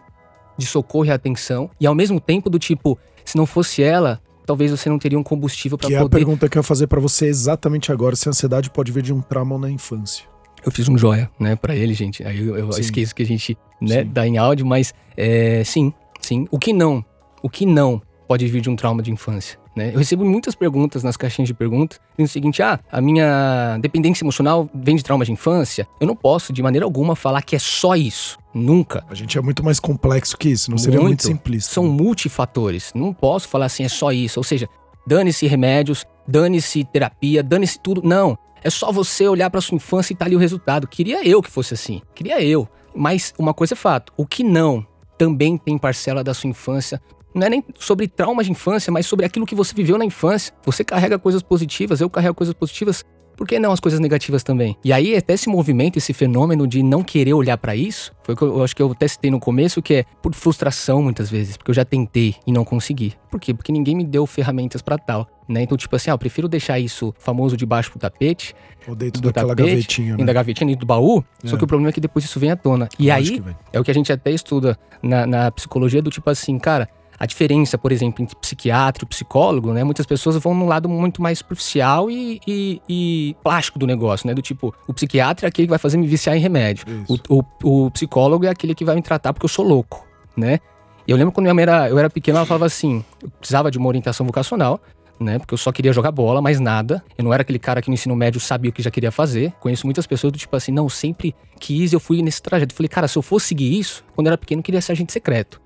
[0.57, 4.71] de socorro e atenção, e ao mesmo tempo do tipo, se não fosse ela, talvez
[4.71, 5.97] você não teria um combustível para poder...
[5.97, 8.69] Que é a pergunta que eu ia fazer para você exatamente agora, se a ansiedade
[8.71, 10.25] pode vir de um trauma na infância.
[10.65, 12.23] Eu fiz um joia, né, para ele, gente.
[12.23, 14.09] Aí eu, eu esqueço que a gente, né, sim.
[14.09, 16.47] dá em áudio, mas é, sim, sim.
[16.49, 17.03] O que não?
[17.43, 19.59] O que não pode vir de um trauma de infância?
[19.77, 19.91] Né?
[19.93, 24.23] Eu recebo muitas perguntas nas caixinhas de perguntas, dizendo o seguinte: ah, a minha dependência
[24.23, 25.87] emocional vem de trauma de infância.
[26.01, 28.39] Eu não posso, de maneira alguma, falar que é só isso.
[28.55, 29.05] Nunca.
[29.07, 31.75] A gente é muito mais complexo que isso, não seria muito, muito simplista.
[31.75, 32.91] São multifatores.
[32.95, 34.39] Não posso falar assim, é só isso.
[34.39, 34.67] Ou seja,
[35.05, 38.01] dane-se remédios, dane-se terapia, dane-se tudo.
[38.03, 38.35] Não.
[38.63, 40.87] É só você olhar para sua infância e tá ali o resultado.
[40.87, 42.01] Queria eu que fosse assim.
[42.15, 42.67] Queria eu.
[42.95, 44.83] Mas uma coisa é fato: o que não
[45.19, 46.99] também tem parcela da sua infância
[47.37, 50.53] não é nem sobre traumas de infância, mas sobre aquilo que você viveu na infância.
[50.65, 53.03] Você carrega coisas positivas, eu carrego coisas positivas.
[53.37, 54.75] Por que não as coisas negativas também?
[54.83, 58.37] E aí, até esse movimento, esse fenômeno de não querer olhar para isso, foi o
[58.37, 61.29] que eu, eu, acho que eu até citei no começo, que é por frustração muitas
[61.29, 63.13] vezes, porque eu já tentei e não consegui.
[63.29, 63.53] Por quê?
[63.53, 65.27] Porque ninguém me deu ferramentas para tal.
[65.47, 65.61] Né?
[65.61, 68.55] Então, tipo assim, ah, eu prefiro deixar isso famoso debaixo do tapete.
[68.87, 70.17] Ou dentro do daquela tapete, gavetinha.
[70.17, 70.25] Né?
[70.25, 71.23] Da gavetinha, dentro do baú.
[71.43, 71.47] É.
[71.47, 72.89] Só que o problema é que depois isso vem à tona.
[72.97, 76.57] E aí, é o que a gente até estuda na, na psicologia do tipo assim,
[76.57, 76.89] cara,
[77.19, 79.83] a diferença, por exemplo, entre psiquiatra e psicólogo, né?
[79.83, 84.33] Muitas pessoas vão num lado muito mais superficial e, e, e, plástico do negócio, né?
[84.33, 86.85] Do tipo, o psiquiatra é aquele que vai fazer me viciar em remédio.
[87.07, 90.05] O, o, o, psicólogo é aquele que vai me tratar porque eu sou louco,
[90.35, 90.59] né?
[91.07, 93.71] E eu lembro quando minha mãe era, eu era pequeno, ela falava assim, eu precisava
[93.71, 94.79] de uma orientação vocacional,
[95.19, 95.39] né?
[95.39, 97.03] Porque eu só queria jogar bola, mais nada.
[97.17, 99.53] Eu não era aquele cara que no ensino médio sabia o que já queria fazer.
[99.59, 102.73] Conheço muitas pessoas do tipo assim, não, sempre quis, eu fui nesse trajeto.
[102.73, 104.91] Eu falei, cara, se eu fosse seguir isso, quando eu era pequeno, eu queria ser
[104.91, 105.61] agente secreto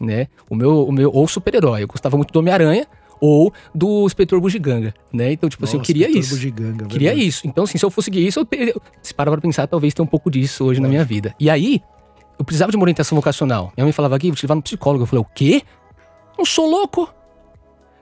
[0.00, 0.28] né?
[0.48, 1.82] O meu, o meu ou super-herói.
[1.82, 2.86] Eu gostava muito do Homem-Aranha
[3.20, 5.32] ou do Inspetor Bugiganga, né?
[5.32, 6.34] Então, tipo Nossa, assim, eu queria isso.
[6.34, 7.28] Bugiganga, queria verdade.
[7.28, 7.46] isso.
[7.46, 8.74] Então, assim, se eu fosse seguir isso, eu teria...
[9.02, 11.34] se parar pra pensar, talvez tenha um pouco disso hoje na minha vida.
[11.38, 11.80] E aí,
[12.38, 13.72] eu precisava de uma orientação vocacional.
[13.76, 15.04] Minha mãe falava aqui, vou te levar no psicólogo.
[15.04, 15.62] Eu falei, o quê?
[16.36, 17.12] Não sou louco.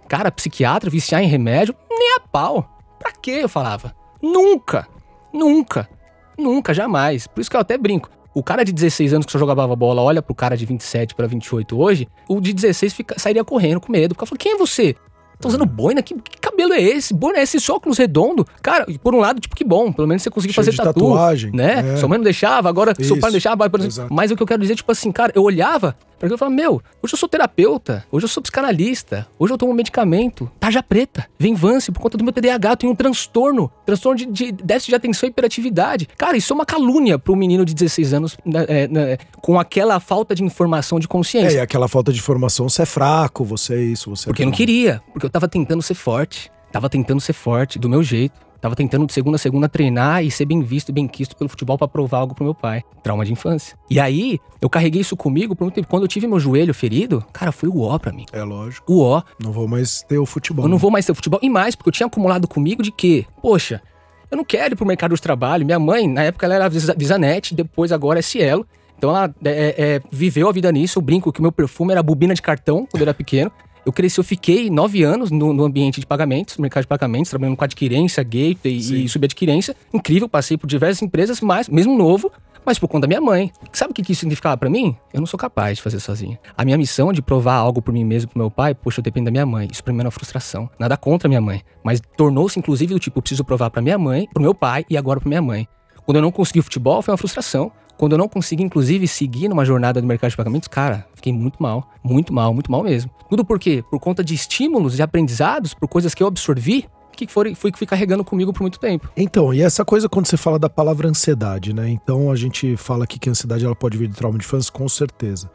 [0.08, 2.68] Cara, psiquiatra, viciar em remédio, nem a pau.
[2.98, 3.40] Pra quê?
[3.42, 3.94] Eu falava.
[4.20, 4.88] Nunca.
[5.32, 5.88] Nunca.
[6.36, 7.26] Nunca, jamais.
[7.26, 8.10] Por isso que eu até brinco.
[8.34, 11.26] O cara de 16 anos que só jogava bola olha pro cara de 27 para
[11.26, 14.14] 28 hoje, o de 16 fica, sairia correndo com medo.
[14.14, 14.96] Porque fala, quem é você?
[15.42, 16.00] Tá usando boina?
[16.02, 17.12] Que, que, cabelo é esse?
[17.12, 17.56] Boina é esse?
[17.56, 18.46] Esse óculos redondo?
[18.62, 19.92] Cara, por um lado, tipo, que bom.
[19.92, 21.50] Pelo menos você conseguiu fazer tatu, tatuagem.
[21.52, 21.94] Né?
[21.94, 21.96] É.
[21.96, 23.08] Sua mãe não deixava, agora Isso.
[23.08, 23.68] seu pai não deixava.
[23.68, 24.14] Por exemplo.
[24.14, 26.80] Mas o que eu quero dizer, tipo assim, cara, eu olhava porque eu falava, meu,
[27.02, 31.52] hoje eu sou terapeuta, hoje eu sou psicanalista, hoje eu tomo medicamento, tarja preta, vem
[31.52, 34.94] Vance por conta do meu TDAH, eu tenho um transtorno, transtorno de, de déficit de
[34.94, 36.08] atenção e hiperatividade.
[36.16, 39.58] Cara, isso é uma calúnia para um menino de 16 anos né, é, né, com
[39.58, 41.56] aquela falta de informação de consciência.
[41.56, 44.42] É, e aquela falta de informação, você é fraco, você é isso, você é Porque
[44.42, 48.02] eu não queria, porque eu tava tentando ser forte, tava tentando ser forte, do meu
[48.02, 48.51] jeito.
[48.62, 51.50] Tava tentando de segunda a segunda treinar e ser bem visto e bem quisto pelo
[51.50, 52.84] futebol para provar algo pro meu pai.
[53.02, 53.76] Trauma de infância.
[53.90, 55.88] E aí, eu carreguei isso comigo por muito tempo.
[55.88, 58.24] Quando eu tive meu joelho ferido, cara, foi o ó pra mim.
[58.32, 58.92] É lógico.
[58.92, 59.20] O ó.
[59.42, 60.64] Não vou mais ter o futebol.
[60.64, 60.80] Eu não né?
[60.80, 61.40] vou mais ter o futebol.
[61.42, 63.26] E mais, porque eu tinha acumulado comigo de quê?
[63.42, 63.82] Poxa,
[64.30, 65.66] eu não quero ir pro mercado de trabalho.
[65.66, 68.64] Minha mãe, na época, ela era Visanet, depois agora é Cielo.
[68.96, 71.00] Então ela é, é, viveu a vida nisso.
[71.00, 73.50] Eu brinco que o meu perfume era bobina de cartão quando eu era pequeno.
[73.84, 77.30] Eu cresci, eu fiquei nove anos no, no, ambiente de pagamentos, no mercado de pagamentos,
[77.30, 79.74] trabalhando com adquirência, gateway e, e subadquirência.
[79.92, 82.30] Incrível, passei por diversas empresas, mas mesmo novo,
[82.64, 83.50] mas por conta da minha mãe.
[83.72, 84.96] Sabe o que isso significava para mim?
[85.12, 86.38] Eu não sou capaz de fazer sozinho.
[86.56, 89.26] A minha missão de provar algo por mim mesmo, pro meu pai, poxa, eu dependo
[89.26, 89.68] da minha mãe.
[89.70, 90.70] Isso pra mim era uma frustração.
[90.78, 91.62] Nada contra a minha mãe.
[91.82, 94.96] Mas tornou-se, inclusive, do tipo, eu preciso provar para minha mãe, pro meu pai e
[94.96, 95.66] agora pra minha mãe.
[96.04, 97.72] Quando eu não consegui o futebol, foi uma frustração.
[97.96, 101.62] Quando eu não consegui, inclusive, seguir numa jornada do mercado de pagamentos, cara, fiquei muito
[101.62, 101.88] mal.
[102.02, 103.10] Muito mal, muito mal mesmo.
[103.28, 103.84] Tudo por quê?
[103.90, 106.88] Por conta de estímulos e aprendizados, por coisas que eu absorvi
[107.26, 109.10] que foi, que fui carregando comigo por muito tempo.
[109.16, 111.88] Então, e essa coisa quando você fala da palavra ansiedade, né?
[111.88, 114.72] Então a gente fala aqui que a ansiedade ela pode vir de trauma de infância,
[114.72, 115.50] com certeza.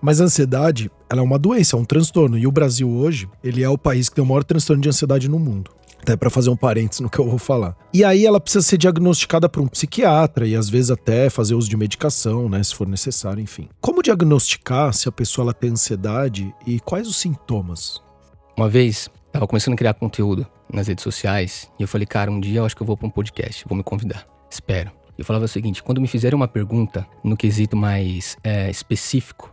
[0.00, 2.36] Mas a ansiedade, ela é uma doença, é um transtorno.
[2.36, 5.30] E o Brasil hoje, ele é o país que tem o maior transtorno de ansiedade
[5.30, 5.70] no mundo.
[6.04, 7.74] Até para fazer um parênteses no que eu vou falar.
[7.90, 11.66] E aí ela precisa ser diagnosticada por um psiquiatra e às vezes até fazer uso
[11.66, 13.70] de medicação, né, se for necessário, enfim.
[13.80, 18.02] Como diagnosticar se a pessoa ela tem ansiedade e quais os sintomas?
[18.54, 22.38] Uma vez, tava começando a criar conteúdo nas redes sociais e eu falei, cara, um
[22.38, 24.26] dia eu acho que eu vou para um podcast, vou me convidar.
[24.50, 24.90] Espero.
[25.16, 29.50] Eu falava o seguinte: quando me fizerem uma pergunta no quesito mais é, específico,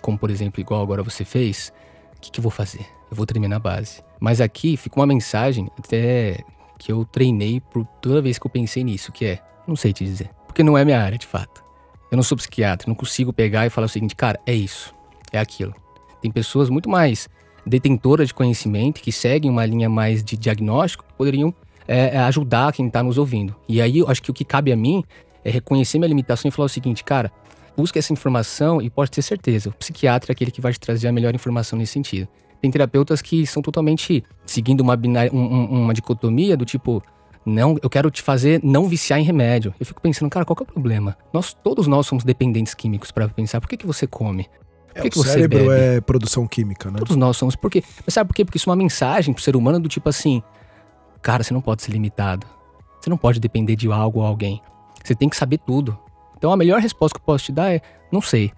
[0.00, 1.72] como por exemplo, igual agora você fez,
[2.16, 2.86] o que, que eu vou fazer?
[3.10, 4.02] Eu vou terminar a base.
[4.20, 6.38] Mas aqui fica uma mensagem até
[6.78, 10.04] que eu treinei por toda vez que eu pensei nisso, que é, não sei te
[10.04, 10.30] dizer.
[10.46, 11.62] Porque não é minha área, de fato.
[12.10, 14.94] Eu não sou psiquiatra, não consigo pegar e falar o seguinte, cara, é isso,
[15.32, 15.74] é aquilo.
[16.22, 17.28] Tem pessoas muito mais
[17.66, 21.54] detentoras de conhecimento que seguem uma linha mais de diagnóstico que poderiam
[21.86, 23.54] é, é ajudar quem está nos ouvindo.
[23.68, 25.04] E aí eu acho que o que cabe a mim
[25.44, 27.30] é reconhecer minha limitação e falar o seguinte, cara,
[27.76, 31.08] busca essa informação e pode ter certeza, o psiquiatra é aquele que vai te trazer
[31.08, 32.28] a melhor informação nesse sentido.
[32.60, 37.02] Tem terapeutas que são totalmente seguindo uma, binária, um, uma dicotomia do tipo,
[37.46, 39.74] não, eu quero te fazer não viciar em remédio.
[39.78, 41.16] Eu fico pensando, cara, qual que é o problema?
[41.32, 43.60] Nós, todos nós somos dependentes químicos para pensar.
[43.60, 44.48] Por que, que você come?
[44.88, 45.96] Por que, é, que o você cérebro bebe?
[45.96, 46.98] é produção química, né?
[46.98, 47.56] Todos nós somos.
[47.56, 47.82] Por quê?
[48.04, 48.44] Mas sabe por quê?
[48.44, 50.42] Porque isso é uma mensagem pro ser humano do tipo assim,
[51.22, 52.46] cara, você não pode ser limitado.
[53.00, 54.60] Você não pode depender de algo ou alguém.
[55.02, 55.96] Você tem que saber tudo.
[56.36, 57.80] Então a melhor resposta que eu posso te dar é,
[58.12, 58.52] não sei.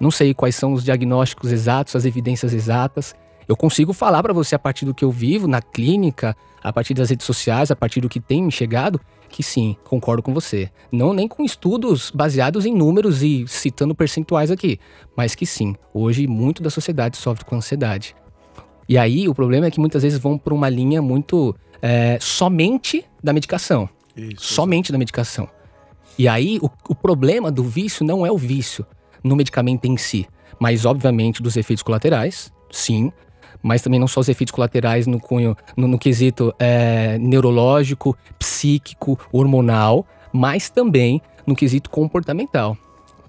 [0.00, 3.14] Não sei quais são os diagnósticos exatos, as evidências exatas.
[3.48, 6.94] Eu consigo falar para você a partir do que eu vivo na clínica, a partir
[6.94, 10.70] das redes sociais, a partir do que tem me chegado, que sim, concordo com você.
[10.90, 14.78] Não nem com estudos baseados em números e citando percentuais aqui,
[15.16, 18.14] mas que sim, hoje muito da sociedade sofre com ansiedade.
[18.88, 23.04] E aí o problema é que muitas vezes vão por uma linha muito é, somente
[23.22, 23.88] da medicação.
[24.16, 25.48] Isso, somente da medicação.
[26.18, 28.86] E aí o, o problema do vício não é o vício
[29.24, 30.26] no medicamento em si,
[30.60, 33.10] mas obviamente dos efeitos colaterais, sim,
[33.62, 39.18] mas também não só os efeitos colaterais no cunho, no, no quesito é, neurológico, psíquico,
[39.30, 42.76] hormonal, mas também no quesito comportamental.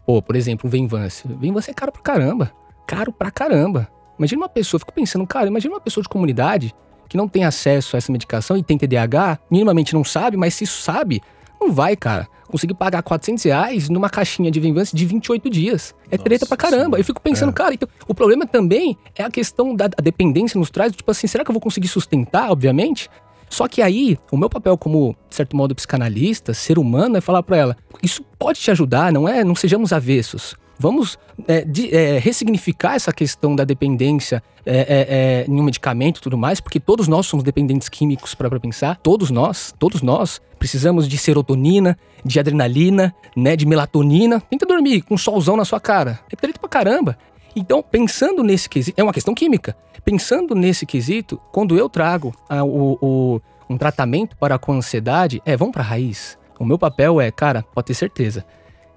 [0.06, 1.28] Pô, por exemplo, Venvance.
[1.28, 2.52] Venvance é caro pra caramba.
[2.86, 3.88] Caro pra caramba.
[4.18, 6.74] Imagina uma pessoa, fico pensando, cara, imagina uma pessoa de comunidade
[7.08, 10.66] que não tem acesso a essa medicação e tem TDAH, minimamente não sabe, mas se
[10.66, 11.22] sabe,
[11.64, 15.96] não vai, cara, conseguir pagar 400 reais numa caixinha de Vingança de 28 dias.
[16.12, 16.98] É Nossa, treta pra caramba.
[16.98, 17.02] Sim.
[17.02, 17.54] Eu fico pensando, é.
[17.54, 21.44] cara, então, o problema também é a questão da dependência nos traz, tipo assim, será
[21.44, 23.10] que eu vou conseguir sustentar, obviamente?
[23.50, 27.44] Só que aí, o meu papel como, de certo modo, psicanalista, ser humano, é falar
[27.44, 29.44] para ela: isso pode te ajudar, não é?
[29.44, 30.56] Não sejamos avessos.
[30.84, 31.18] Vamos
[31.48, 36.22] é, de, é, ressignificar essa questão da dependência é, é, é em um medicamento e
[36.22, 38.98] tudo mais, porque todos nós somos dependentes químicos para pensar.
[38.98, 44.42] Todos nós, todos nós precisamos de serotonina, de adrenalina, né, de melatonina.
[44.42, 46.20] Tenta dormir com um solzão na sua cara.
[46.30, 47.18] É preto pra caramba.
[47.56, 49.78] Então, pensando nesse quesito, é uma questão química.
[50.04, 55.56] Pensando nesse quesito, quando eu trago a, o, o, um tratamento para com ansiedade, é,
[55.56, 56.38] vamos pra raiz.
[56.60, 58.46] O meu papel é, cara, pode ter certeza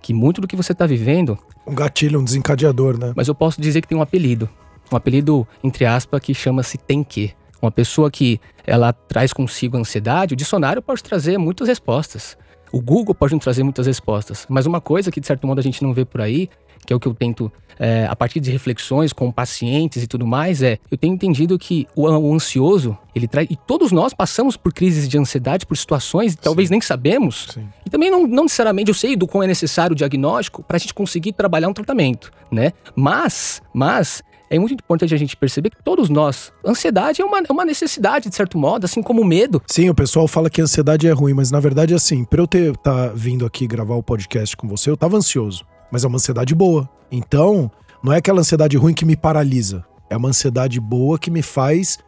[0.01, 1.39] que muito do que você está vivendo.
[1.67, 3.13] Um gatilho, um desencadeador, né?
[3.17, 4.49] Mas eu posso dizer que tem um apelido.
[4.93, 7.33] Um apelido, entre aspas, que chama-se tem que.
[7.61, 12.37] Uma pessoa que ela traz consigo ansiedade, o dicionário pode trazer muitas respostas.
[12.71, 14.47] O Google pode trazer muitas respostas.
[14.49, 16.49] Mas uma coisa que, de certo modo, a gente não vê por aí
[16.87, 20.27] que é o que eu tento, é, a partir de reflexões com pacientes e tudo
[20.27, 23.49] mais, é eu tenho entendido que o, o ansioso, ele traz.
[23.51, 26.39] E todos nós passamos por crises de ansiedade, por situações, Sim.
[26.41, 27.49] talvez nem sabemos.
[27.53, 27.69] Sim.
[27.85, 30.81] E também não, não necessariamente eu sei do quão é necessário o diagnóstico para a
[30.81, 32.73] gente conseguir trabalhar um tratamento, né?
[32.95, 37.53] Mas, mas é muito importante a gente perceber que todos nós, ansiedade é uma, é
[37.53, 39.61] uma necessidade, de certo modo, assim como o medo.
[39.67, 42.47] Sim, o pessoal fala que a ansiedade é ruim, mas na verdade, assim, pra eu
[42.47, 46.17] ter tá vindo aqui gravar o podcast com você, eu tava ansioso mas é uma
[46.17, 46.89] ansiedade boa.
[47.11, 47.71] Então,
[48.03, 49.85] não é aquela ansiedade ruim que me paralisa.
[50.09, 51.99] É uma ansiedade boa que me faz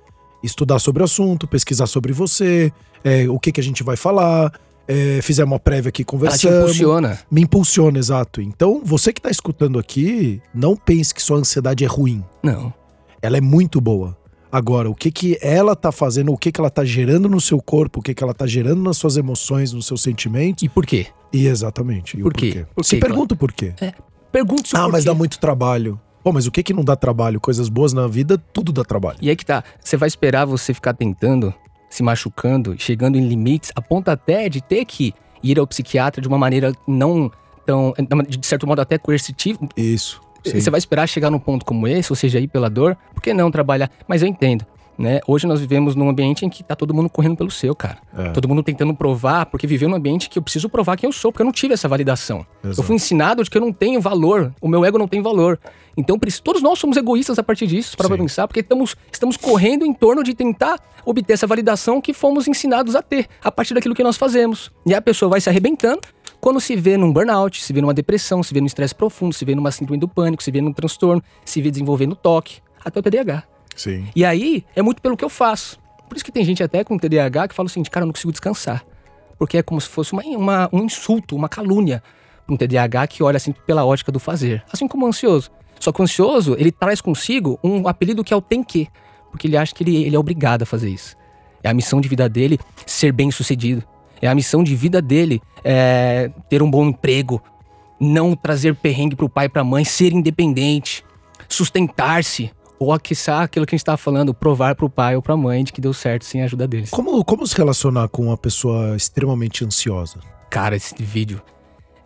[0.42, 2.72] estudar sobre o assunto, pesquisar sobre você,
[3.02, 4.52] é, o que, que a gente vai falar.
[4.90, 6.50] É, fizer uma prévia aqui conversando.
[6.50, 7.18] Ela te impulsiona.
[7.30, 8.40] Me impulsiona, exato.
[8.40, 12.24] Então, você que está escutando aqui, não pense que sua ansiedade é ruim.
[12.42, 12.72] Não.
[13.20, 14.16] Ela é muito boa.
[14.50, 17.60] Agora, o que que ela tá fazendo, o que que ela tá gerando no seu
[17.60, 20.62] corpo, o que que ela tá gerando nas suas emoções, nos seus sentimentos.
[20.62, 21.06] E por quê?
[21.32, 22.18] E exatamente.
[22.18, 22.52] E por, quê?
[22.52, 22.66] Porquê?
[22.74, 23.74] Por Se pergunta por quê.
[23.80, 23.92] É,
[24.32, 26.00] pergunte Ah, mas dá muito trabalho.
[26.24, 27.40] Pô, mas o que que não dá trabalho?
[27.40, 29.18] Coisas boas na vida, tudo dá trabalho.
[29.20, 29.62] E aí que tá.
[29.80, 31.54] Você vai esperar você ficar tentando,
[31.88, 36.28] se machucando, chegando em limites, a ponto até de ter que ir ao psiquiatra de
[36.28, 37.30] uma maneira não
[37.64, 37.92] tão,
[38.26, 39.60] de certo modo até coercitiva.
[39.76, 40.20] Isso.
[40.44, 40.60] Sim.
[40.60, 42.96] Você vai esperar chegar num ponto como esse, ou seja, ir pela dor?
[43.14, 43.90] Por que não trabalhar?
[44.06, 44.64] Mas eu entendo.
[44.98, 45.20] né?
[45.28, 47.98] Hoje nós vivemos num ambiente em que tá todo mundo correndo pelo seu, cara.
[48.16, 48.30] É.
[48.30, 51.30] Todo mundo tentando provar, porque viveu num ambiente que eu preciso provar quem eu sou,
[51.30, 52.44] porque eu não tive essa validação.
[52.64, 52.80] Exato.
[52.80, 55.58] Eu fui ensinado de que eu não tenho valor, o meu ego não tem valor.
[55.96, 59.92] Então, todos nós somos egoístas a partir disso, para pensar, porque estamos, estamos correndo em
[59.92, 64.02] torno de tentar obter essa validação que fomos ensinados a ter, a partir daquilo que
[64.04, 64.70] nós fazemos.
[64.86, 66.00] E a pessoa vai se arrebentando
[66.40, 69.44] quando se vê num burnout, se vê numa depressão, se vê num estresse profundo, se
[69.44, 73.02] vê numa síndrome do pânico, se vê num transtorno, se vê desenvolvendo toque, até o
[73.02, 73.44] TDAH.
[73.74, 74.08] Sim.
[74.14, 75.78] E aí é muito pelo que eu faço.
[76.08, 78.32] Por isso que tem gente até com TDAH que fala assim, cara, eu não consigo
[78.32, 78.84] descansar.
[79.38, 82.02] Porque é como se fosse uma, uma um insulto, uma calúnia
[82.46, 84.64] para um TDAH que olha assim pela ótica do fazer.
[84.72, 85.50] Assim como o ansioso.
[85.78, 88.88] Só que o ansioso, ele traz consigo um apelido que é o tem que.
[89.30, 91.14] Porque ele acha que ele, ele é obrigado a fazer isso.
[91.62, 93.84] É a missão de vida dele ser bem sucedido.
[94.20, 97.42] É a missão de vida dele é, ter um bom emprego,
[98.00, 101.04] não trazer perrengue para o pai e para a mãe, ser independente,
[101.48, 105.34] sustentar-se, ou aqueçar aquilo que a gente estava falando, provar para o pai ou para
[105.34, 106.90] a mãe de que deu certo sem a ajuda deles.
[106.90, 110.20] Como, como se relacionar com uma pessoa extremamente ansiosa?
[110.48, 111.42] Cara, esse vídeo.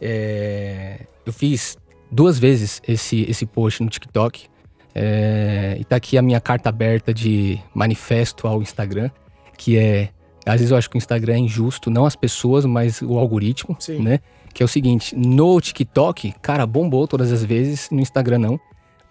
[0.01, 1.07] É...
[1.25, 1.77] Eu fiz
[2.11, 4.47] duas vezes esse, esse post no TikTok.
[4.95, 5.77] É...
[5.79, 9.11] E tá aqui a minha carta aberta de manifesto ao Instagram,
[9.57, 10.09] que é.
[10.45, 13.77] Às vezes eu acho que o Instagram é injusto, não as pessoas, mas o algoritmo,
[13.79, 14.01] Sim.
[14.01, 14.19] né?
[14.53, 18.61] Que é o seguinte: no TikTok, cara, bombou todas as vezes, no Instagram não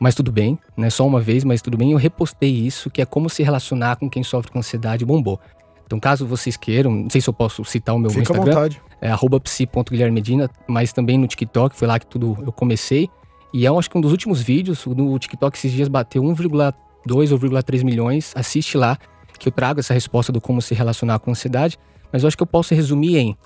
[0.02, 0.90] mas tudo bem, né?
[0.90, 1.92] Só uma vez, mas tudo bem.
[1.92, 5.40] Eu repostei isso, que é como se relacionar com quem sofre com ansiedade bombou.
[5.86, 8.52] Então, caso vocês queiram, não sei se eu posso citar o meu Fica Instagram.
[8.52, 8.82] À vontade.
[9.00, 13.10] É psi.guilhermedina, mas também no TikTok, foi lá que tudo eu comecei.
[13.54, 17.38] E é, acho que um dos últimos vídeos, no TikTok esses dias bateu 1,2 ou
[17.38, 18.32] 1,3 milhões.
[18.36, 18.98] Assiste lá,
[19.42, 21.78] que eu trago essa resposta do como se relacionar com ansiedade.
[22.14, 23.38] Mas eu acho que eu posso resumir em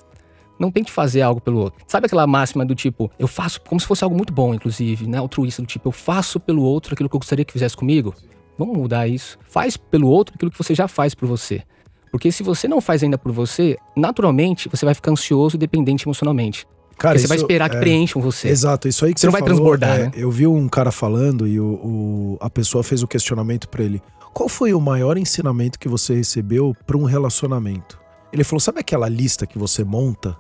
[0.60, 1.84] não tente fazer algo pelo outro.
[1.88, 5.18] Sabe aquela máxima do tipo, eu faço como se fosse algo muito bom, inclusive, né?
[5.18, 8.14] Altruísta, do tipo, eu faço pelo outro aquilo que eu gostaria que fizesse comigo?
[8.58, 9.38] Vamos mudar isso.
[9.50, 11.62] Faz pelo outro aquilo que você já faz por você.
[12.10, 16.06] Porque se você não faz ainda por você, naturalmente você vai ficar ansioso e dependente
[16.06, 16.66] emocionalmente.
[16.98, 18.48] Cara, você vai esperar que é, preencham você.
[18.48, 20.12] Exato, isso aí que você, você não vai transbordar, é, né?
[20.16, 24.02] Eu vi um cara falando e o, o a pessoa fez o questionamento para ele.
[24.36, 28.00] Qual foi o maior ensinamento que você recebeu para um relacionamento?
[28.32, 30.38] Ele falou: sabe aquela lista que você monta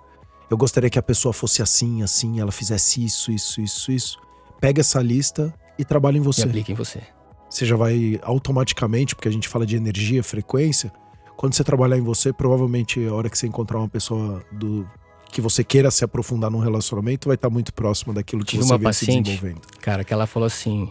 [0.49, 4.19] eu gostaria que a pessoa fosse assim, assim, ela fizesse isso, isso, isso, isso.
[4.59, 6.41] Pega essa lista e trabalha em você.
[6.41, 7.01] E aplica em você.
[7.49, 10.91] Você já vai automaticamente, porque a gente fala de energia, frequência.
[11.35, 14.87] Quando você trabalhar em você, provavelmente a hora que você encontrar uma pessoa do
[15.31, 18.71] que você queira se aprofundar num relacionamento, vai estar muito próximo daquilo que Tive você
[18.71, 19.61] uma vem paciente, se desenvolvendo.
[19.81, 20.89] Cara, que ela falou assim,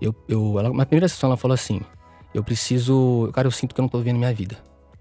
[0.00, 1.80] eu, eu, ela, na primeira sessão ela falou assim,
[2.34, 4.58] eu preciso, cara, eu sinto que eu não tô vivendo minha vida.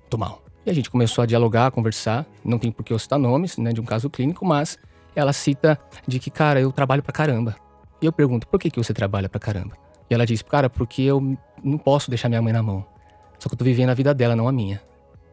[0.10, 0.42] Tô mal.
[0.66, 2.26] E a gente começou a dialogar, a conversar.
[2.44, 4.78] Não tem por que eu citar nomes, né, de um caso clínico, mas
[5.16, 7.56] ela cita de que, cara, eu trabalho pra caramba.
[8.02, 9.76] E eu pergunto, por que, que você trabalha pra caramba?
[10.10, 12.86] E ela diz, cara, porque eu não posso deixar minha mãe na mão.
[13.40, 14.82] Só que eu tô vivendo a vida dela, não a minha.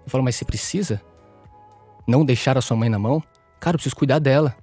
[0.04, 1.00] Eu falo, mas você precisa
[2.06, 3.22] não deixar a sua mãe na mão?
[3.60, 4.54] Cara, eu preciso cuidar dela.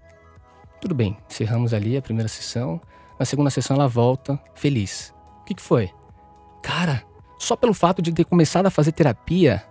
[0.79, 2.81] Tudo bem, encerramos ali a primeira sessão.
[3.19, 5.13] Na segunda sessão ela volta feliz.
[5.41, 5.91] O que, que foi?
[6.61, 7.03] Cara,
[7.41, 9.63] só pelo fato de ter começado a fazer terapia,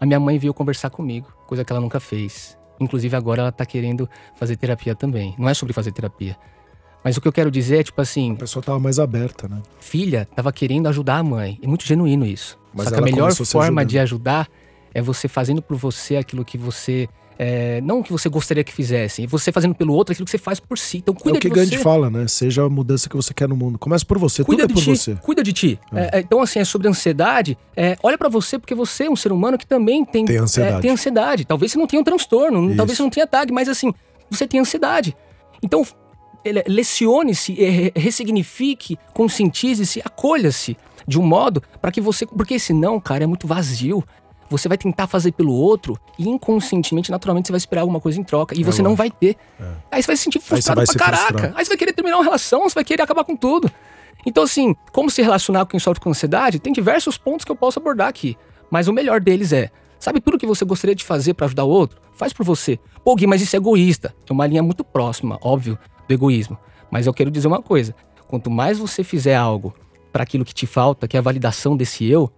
[0.00, 2.58] a minha mãe veio conversar comigo, coisa que ela nunca fez.
[2.80, 5.32] Inclusive agora ela tá querendo fazer terapia também.
[5.38, 6.36] Não é sobre fazer terapia.
[7.04, 8.32] Mas o que eu quero dizer é, tipo assim.
[8.32, 9.62] A pessoa tava mais aberta, né?
[9.78, 11.56] Filha tava querendo ajudar a mãe.
[11.62, 12.58] É muito genuíno isso.
[12.74, 14.48] Mas Só que a melhor forma de ajudar
[14.92, 17.08] é você fazendo por você aquilo que você
[17.38, 20.38] é, não o que você gostaria que fizessem, você fazendo pelo outro aquilo que você
[20.38, 20.98] faz por si.
[20.98, 22.26] Então cuida é o que de Gandhi fala, né?
[22.28, 23.78] Seja a mudança que você quer no mundo.
[23.78, 25.14] Começa por você, cuida tudo é por ti, você.
[25.16, 25.80] Cuida de ti.
[25.92, 26.18] É.
[26.18, 27.58] É, então, assim, é sobre ansiedade.
[27.76, 30.82] É, olha para você, porque você é um ser humano que também tem, tem ansiedade.
[30.82, 31.44] tem ansiedade.
[31.44, 32.76] Talvez você não tenha um transtorno, Isso.
[32.76, 33.92] talvez você não tenha tag, mas assim,
[34.30, 35.16] você tem ansiedade.
[35.62, 35.84] Então,
[36.66, 37.54] lecione-se,
[37.96, 40.76] ressignifique, conscientize-se, acolha-se
[41.06, 42.26] de um modo para que você.
[42.26, 44.04] Porque senão, cara, é muito vazio
[44.56, 48.22] você vai tentar fazer pelo outro e inconscientemente, naturalmente, você vai esperar alguma coisa em
[48.22, 48.56] troca.
[48.56, 49.36] E é você não vai ter.
[49.60, 49.64] É.
[49.90, 51.26] Aí você vai se sentir frustrado pra caraca.
[51.26, 51.52] Frustrar.
[51.56, 53.70] Aí você vai querer terminar uma relação, você vai querer acabar com tudo.
[54.26, 57.56] Então, assim, como se relacionar com quem sofre com ansiedade, tem diversos pontos que eu
[57.56, 58.36] posso abordar aqui.
[58.70, 61.68] Mas o melhor deles é, sabe tudo que você gostaria de fazer para ajudar o
[61.68, 62.00] outro?
[62.14, 62.78] Faz por você.
[63.04, 64.14] Pô, Gui, mas isso é egoísta.
[64.28, 65.78] É uma linha muito próxima, óbvio,
[66.08, 66.56] do egoísmo.
[66.90, 67.94] Mas eu quero dizer uma coisa.
[68.26, 69.74] Quanto mais você fizer algo
[70.12, 72.32] para aquilo que te falta, que é a validação desse eu,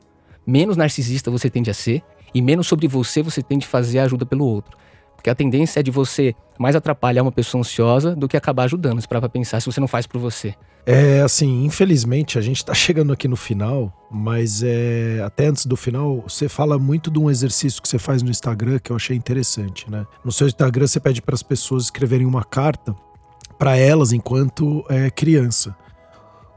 [0.46, 2.02] menos narcisista você tende a ser
[2.34, 4.76] e menos sobre você você tende a fazer a ajuda pelo outro.
[5.16, 9.00] Porque a tendência é de você mais atrapalhar uma pessoa ansiosa do que acabar ajudando.
[9.00, 10.54] Se para pensar se você não faz por você.
[10.84, 15.76] É assim, infelizmente a gente tá chegando aqui no final, mas é até antes do
[15.76, 19.16] final, você fala muito de um exercício que você faz no Instagram que eu achei
[19.16, 20.06] interessante, né?
[20.24, 22.94] No seu Instagram você pede para as pessoas escreverem uma carta
[23.58, 25.74] para elas enquanto é, criança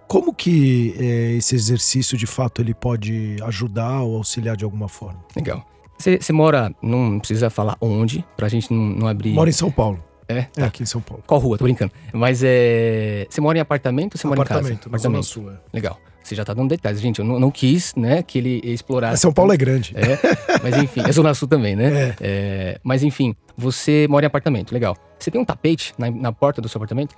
[0.10, 5.24] Como que é, esse exercício, de fato, ele pode ajudar ou auxiliar de alguma forma?
[5.36, 5.64] Legal.
[6.00, 9.34] Você mora, não precisa falar onde, pra gente não, não abrir.
[9.34, 10.04] Mora em São Paulo.
[10.28, 10.48] É?
[10.58, 11.24] É aqui em São Paulo.
[11.28, 11.60] Qual rua?
[11.60, 11.92] Tô brincando.
[12.12, 13.28] Mas é.
[13.30, 14.60] Você mora em apartamento ou você mora em casa?
[14.62, 15.52] Apartamento, na Zona Sul.
[15.52, 15.58] é.
[15.72, 16.00] Legal.
[16.24, 17.00] Você já tá dando detalhes.
[17.02, 19.14] Gente, eu não, não quis, né, que ele explorasse.
[19.14, 19.94] Mas São Paulo é grande.
[19.96, 22.10] É, mas enfim, é Zona Sul também, né?
[22.10, 22.16] É.
[22.20, 24.98] É, mas enfim, você mora em apartamento, legal.
[25.20, 27.16] Você tem um tapete na, na porta do seu apartamento?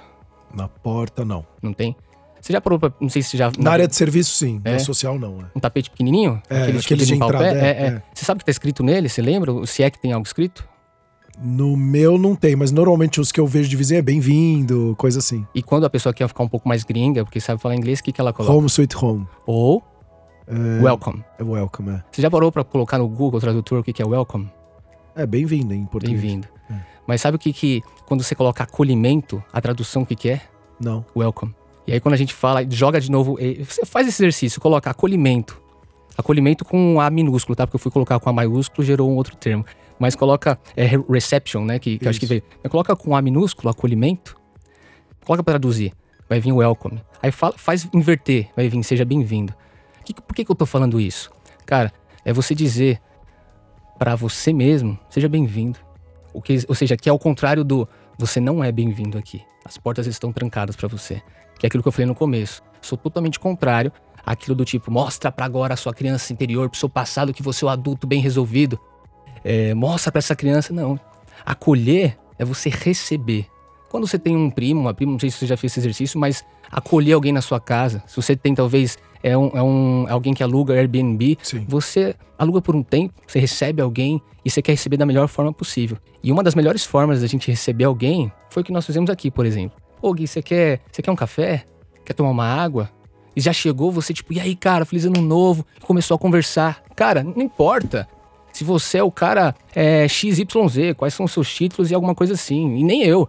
[0.54, 1.46] Na porta, não.
[1.62, 1.96] Não tem?
[2.42, 2.92] Você já parou pra.
[3.00, 3.52] Não sei se já.
[3.60, 4.60] Na área de serviço, sim.
[4.66, 4.74] É.
[4.74, 5.38] Na social, não.
[5.38, 5.46] né?
[5.56, 6.42] Um tapete pequenininho?
[6.50, 7.52] É, tipo aqueles de o entrada, pé?
[7.54, 8.04] é, é.
[8.14, 9.08] Você sabe o que tá escrito nele?
[9.08, 9.66] Você lembra?
[9.68, 10.68] Se é que tem algo escrito?
[11.40, 15.20] No meu não tem, mas normalmente os que eu vejo de vizinho é bem-vindo, coisa
[15.20, 15.46] assim.
[15.56, 18.04] E quando a pessoa quer ficar um pouco mais gringa, porque sabe falar inglês, o
[18.04, 18.54] que, que ela coloca?
[18.54, 19.28] Home sweet home.
[19.48, 19.82] Ou
[20.46, 21.24] É, welcome.
[21.40, 22.04] é welcome, é.
[22.12, 24.52] Você já parou pra colocar no Google Tradutor o que, que é welcome?
[25.16, 26.20] É bem-vindo em português.
[26.22, 26.48] Bem-vindo.
[26.70, 26.76] É.
[27.08, 30.42] Mas sabe o que que, quando você coloca acolhimento, a tradução o que que é?
[30.80, 31.04] Não.
[31.16, 31.56] Welcome.
[31.92, 33.38] E aí quando a gente fala, joga de novo,
[33.68, 35.62] você faz esse exercício, coloca acolhimento.
[36.18, 37.68] Acolhimento com A minúsculo, tá?
[37.68, 39.66] Porque eu fui colocar com A maiúsculo, gerou um outro termo.
[40.00, 41.80] Mas coloca é, re- reception, né?
[41.80, 42.44] Que, que eu acho que veio.
[42.64, 44.38] Mas coloca com A minúsculo, acolhimento.
[45.26, 45.92] Coloca pra traduzir.
[46.30, 47.02] Vai vir welcome.
[47.22, 49.54] Aí fala, faz inverter, vai vir seja bem-vindo.
[50.26, 51.30] Por que, que eu tô falando isso?
[51.66, 51.92] Cara,
[52.24, 53.02] é você dizer
[54.00, 55.78] pra você mesmo, seja bem-vindo.
[56.34, 57.86] O que, ou seja, que é o contrário do
[58.22, 59.42] você não é bem-vindo aqui.
[59.66, 61.22] As portas estão trancadas pra você.
[61.58, 62.62] Que é aquilo que eu falei no começo.
[62.82, 63.92] Sou totalmente contrário
[64.24, 67.66] àquilo do tipo, mostra pra agora a sua criança interior, pro seu passado que você
[67.66, 68.80] é o adulto bem resolvido.
[69.44, 70.72] É, mostra pra essa criança.
[70.72, 71.00] Não.
[71.44, 73.48] Acolher é você receber.
[73.90, 76.20] Quando você tem um primo, uma prima, não sei se você já fez esse exercício,
[76.20, 78.04] mas acolher alguém na sua casa.
[78.08, 81.66] Se você tem, talvez, é, um, é um, alguém que aluga Airbnb, Sim.
[81.68, 85.54] você aluga por um tempo, você recebe alguém e você quer receber da melhor forma
[85.54, 85.98] possível.
[86.24, 89.30] E uma das melhores formas da gente receber alguém foi o que nós fizemos aqui,
[89.30, 89.78] por exemplo.
[90.02, 91.66] Ô Gui, você quer, você quer um café?
[92.04, 92.90] Quer tomar uma água?
[93.36, 95.66] E já chegou você, tipo, e aí, cara, feliz ano novo.
[95.82, 96.84] Começou a conversar.
[96.96, 98.08] Cara, não importa
[98.52, 102.34] se você é o cara é, XYZ, quais são os seus títulos e alguma coisa
[102.34, 102.76] assim.
[102.76, 103.28] E nem eu.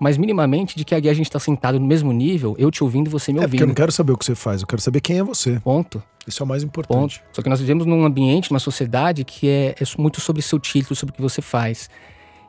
[0.00, 3.08] Mas minimamente de que aqui a gente tá sentado no mesmo nível, eu te ouvindo
[3.08, 3.68] e você me É porque eu ouvindo.
[3.68, 5.60] não quero saber o que você faz, eu quero saber quem é você.
[5.60, 6.02] Ponto.
[6.26, 6.70] Isso é o mais Ponto.
[6.80, 7.22] importante.
[7.32, 10.96] Só que nós vivemos num ambiente, numa sociedade que é, é muito sobre seu título,
[10.96, 11.90] sobre o que você faz.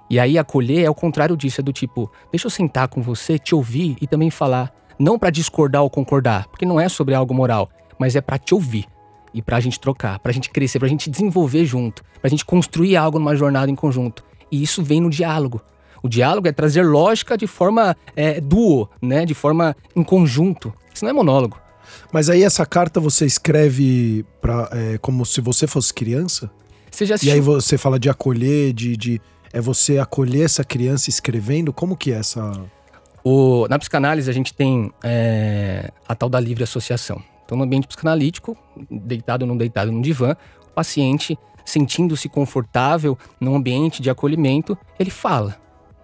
[0.10, 3.38] E aí acolher é o contrário disso, é do tipo, deixa eu sentar com você,
[3.38, 4.74] te ouvir e também falar.
[4.98, 8.54] Não pra discordar ou concordar, porque não é sobre algo moral, mas é pra te
[8.54, 8.86] ouvir.
[9.34, 13.18] E pra gente trocar, pra gente crescer, pra gente desenvolver junto, pra gente construir algo
[13.20, 14.24] numa jornada em conjunto.
[14.52, 15.62] E isso vem no diálogo.
[16.04, 19.26] O diálogo é trazer lógica de forma é, duo, né?
[19.26, 20.74] De forma em conjunto.
[20.94, 21.60] Isso não é monólogo.
[22.12, 26.50] Mas aí essa carta você escreve pra, é, como se você fosse criança?
[26.90, 29.22] Você já E assistiu aí você fala de acolher, de, de.
[29.54, 31.72] É você acolher essa criança escrevendo?
[31.74, 32.52] Como que é essa.
[33.24, 37.22] O- na psicanálise, a gente tem é, a tal da livre associação.
[37.46, 38.58] Então, no ambiente psicanalítico,
[38.90, 40.36] deitado ou não deitado no divã,
[40.68, 45.58] o paciente, sentindo-se confortável num ambiente de acolhimento, ele fala.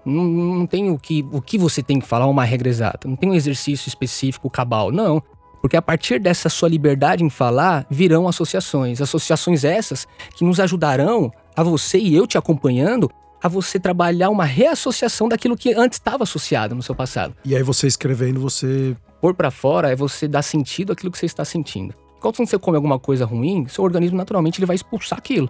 [0.09, 3.07] Não, não tem o que, o que você tem que falar, uma regra exata.
[3.07, 5.21] Não tem um exercício específico cabal, não.
[5.61, 9.01] Porque a partir dessa sua liberdade em falar, virão associações.
[9.01, 13.09] Associações essas que nos ajudarão a você e eu te acompanhando
[13.41, 17.35] a você trabalhar uma reassociação daquilo que antes estava associado no seu passado.
[17.43, 18.95] E aí você escrevendo, você.
[19.19, 21.93] Pôr pra fora é você dar sentido àquilo que você está sentindo.
[22.19, 25.49] Quando você come alguma coisa ruim, seu organismo naturalmente ele vai expulsar aquilo.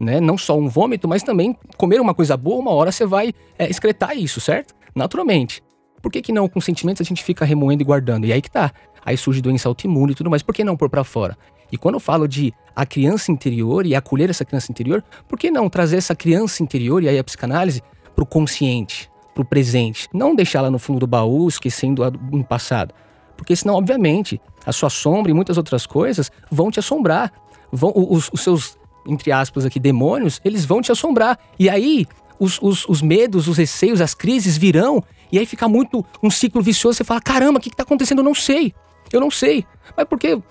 [0.00, 0.18] Né?
[0.18, 3.68] Não só um vômito, mas também comer uma coisa boa, uma hora você vai é,
[3.68, 4.74] excretar isso, certo?
[4.94, 5.62] Naturalmente.
[6.00, 8.26] Por que, que não com sentimentos a gente fica remoendo e guardando?
[8.26, 8.72] E aí que tá.
[9.04, 10.42] Aí surge doença autoimune e tudo mais.
[10.42, 11.36] Por que não pôr pra fora?
[11.70, 15.50] E quando eu falo de a criança interior e acolher essa criança interior, por que
[15.50, 17.82] não trazer essa criança interior e aí a psicanálise
[18.14, 20.08] pro consciente, pro presente?
[20.12, 22.94] Não deixá-la no fundo do baú, esquecendo no passado.
[23.36, 27.32] Porque senão, obviamente, a sua sombra e muitas outras coisas vão te assombrar.
[27.72, 28.76] Vão, os, os seus,
[29.06, 31.38] entre aspas aqui, demônios, eles vão te assombrar.
[31.58, 32.06] E aí,
[32.38, 35.02] os, os, os medos, os receios, as crises virão.
[35.30, 36.96] E aí fica muito um ciclo vicioso.
[36.96, 38.18] Você fala, caramba, o que, que tá acontecendo?
[38.18, 38.74] Eu não sei.
[39.12, 39.64] Eu não sei.
[39.96, 40.42] Mas porque, de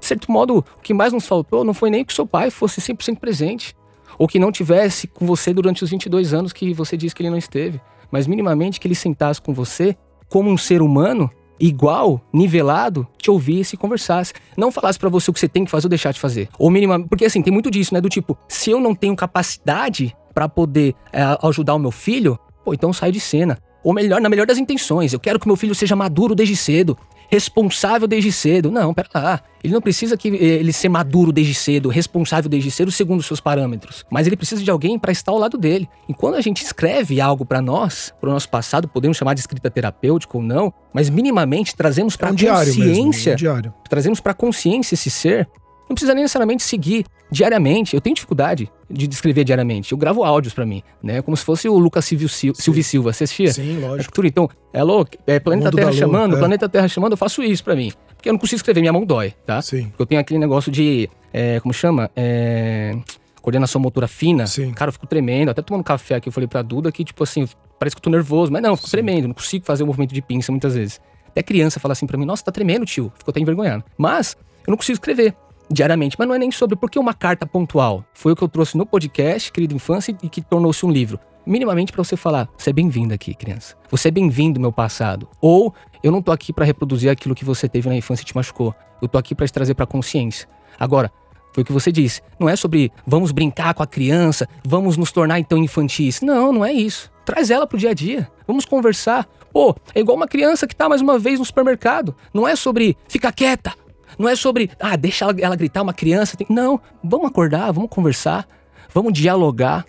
[0.00, 3.18] certo modo, o que mais nos faltou não foi nem que seu pai fosse 100%
[3.18, 3.76] presente.
[4.18, 7.30] Ou que não tivesse com você durante os 22 anos que você disse que ele
[7.30, 7.80] não esteve.
[8.10, 9.96] Mas minimamente que ele sentasse com você
[10.28, 14.32] como um ser humano igual, nivelado, te ouvisse e conversasse.
[14.56, 16.48] Não falasse pra você o que você tem que fazer ou deixar de fazer.
[16.58, 20.16] Ou minimamente, porque assim, tem muito disso, né, do tipo, se eu não tenho capacidade
[20.34, 23.58] pra poder é, ajudar o meu filho, pô, então sai de cena.
[23.84, 26.96] Ou melhor, na melhor das intenções, eu quero que meu filho seja maduro desde cedo.
[27.32, 28.70] Responsável desde cedo.
[28.70, 29.40] Não, pera lá.
[29.64, 33.26] Ele não precisa que eh, ele ser maduro desde cedo, responsável desde cedo, segundo os
[33.26, 34.04] seus parâmetros.
[34.10, 35.88] Mas ele precisa de alguém para estar ao lado dele.
[36.06, 39.40] E quando a gente escreve algo para nós, para o nosso passado, podemos chamar de
[39.40, 43.36] escrita terapêutica ou não, mas minimamente trazemos para É um a diário mesmo, consciência, um
[43.36, 43.74] diário.
[43.88, 45.48] trazemos para a consciência esse ser.
[45.88, 47.94] Não precisa nem necessariamente seguir diariamente.
[47.94, 49.92] Eu tenho dificuldade de descrever diariamente.
[49.92, 51.22] Eu gravo áudios para mim, né?
[51.22, 53.12] Como se fosse o Lucas Silvio, Sil Silvio Silva.
[53.12, 53.52] Você assistia?
[53.52, 54.12] Sim, lógico.
[54.12, 54.26] Tudo.
[54.26, 56.38] Então, é louco, é Planeta Terra Lua, chamando, é.
[56.38, 57.92] Planeta Terra chamando, eu faço isso pra mim.
[58.16, 59.60] Porque eu não consigo escrever, minha mão dói, tá?
[59.60, 59.88] Sim.
[59.88, 62.10] Porque eu tenho aquele negócio de, é, como chama?
[62.14, 62.96] É,
[63.40, 64.46] coordenação motora fina.
[64.46, 64.72] Sim.
[64.72, 65.50] Cara, eu fico tremendo.
[65.50, 68.10] Até tomando café aqui, eu falei pra Duda que, tipo assim, parece que eu tô
[68.10, 68.52] nervoso.
[68.52, 68.92] Mas não, eu fico Sim.
[68.96, 71.00] tremendo, não consigo fazer o movimento de pinça muitas vezes.
[71.28, 73.12] Até criança fala assim pra mim, nossa, tá tremendo, tio.
[73.16, 73.82] Ficou até envergonhado.
[73.96, 75.34] Mas, eu não consigo escrever
[75.72, 76.16] diariamente.
[76.18, 78.04] Mas não é nem sobre por que uma carta pontual.
[78.12, 81.18] Foi o que eu trouxe no podcast, querido infância, e que tornou-se um livro.
[81.44, 83.74] Minimamente pra você falar, você é bem-vindo aqui, criança.
[83.90, 85.28] Você é bem-vindo, meu passado.
[85.40, 88.36] Ou eu não tô aqui pra reproduzir aquilo que você teve na infância e te
[88.36, 88.74] machucou.
[89.00, 90.48] Eu tô aqui pra te trazer pra consciência.
[90.78, 91.10] Agora,
[91.52, 92.22] foi o que você disse.
[92.38, 96.20] Não é sobre vamos brincar com a criança, vamos nos tornar então infantis.
[96.20, 97.10] Não, não é isso.
[97.24, 98.30] Traz ela pro dia a dia.
[98.46, 99.28] Vamos conversar.
[99.52, 102.16] Pô, é igual uma criança que tá mais uma vez no supermercado.
[102.32, 103.74] Não é sobre fica quieta.
[104.18, 106.36] Não é sobre, ah, deixa ela, ela gritar, uma criança.
[106.36, 106.46] Tem...
[106.50, 108.46] Não, vamos acordar, vamos conversar,
[108.92, 109.84] vamos dialogar.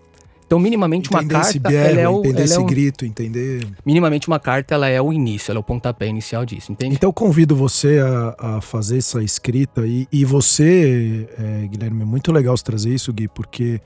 [0.45, 3.05] Então, minimamente uma Entender carta, esse ela é o, entender ela esse é o- grito,
[3.05, 3.67] entender.
[3.83, 6.95] minimamente uma carta, ela é o início, ela é o pontapé inicial disso, entende?
[6.95, 12.05] Então eu convido você a, a fazer essa escrita e, e você, é, Guilherme, é
[12.05, 13.81] muito legal você trazer isso, Gui, porque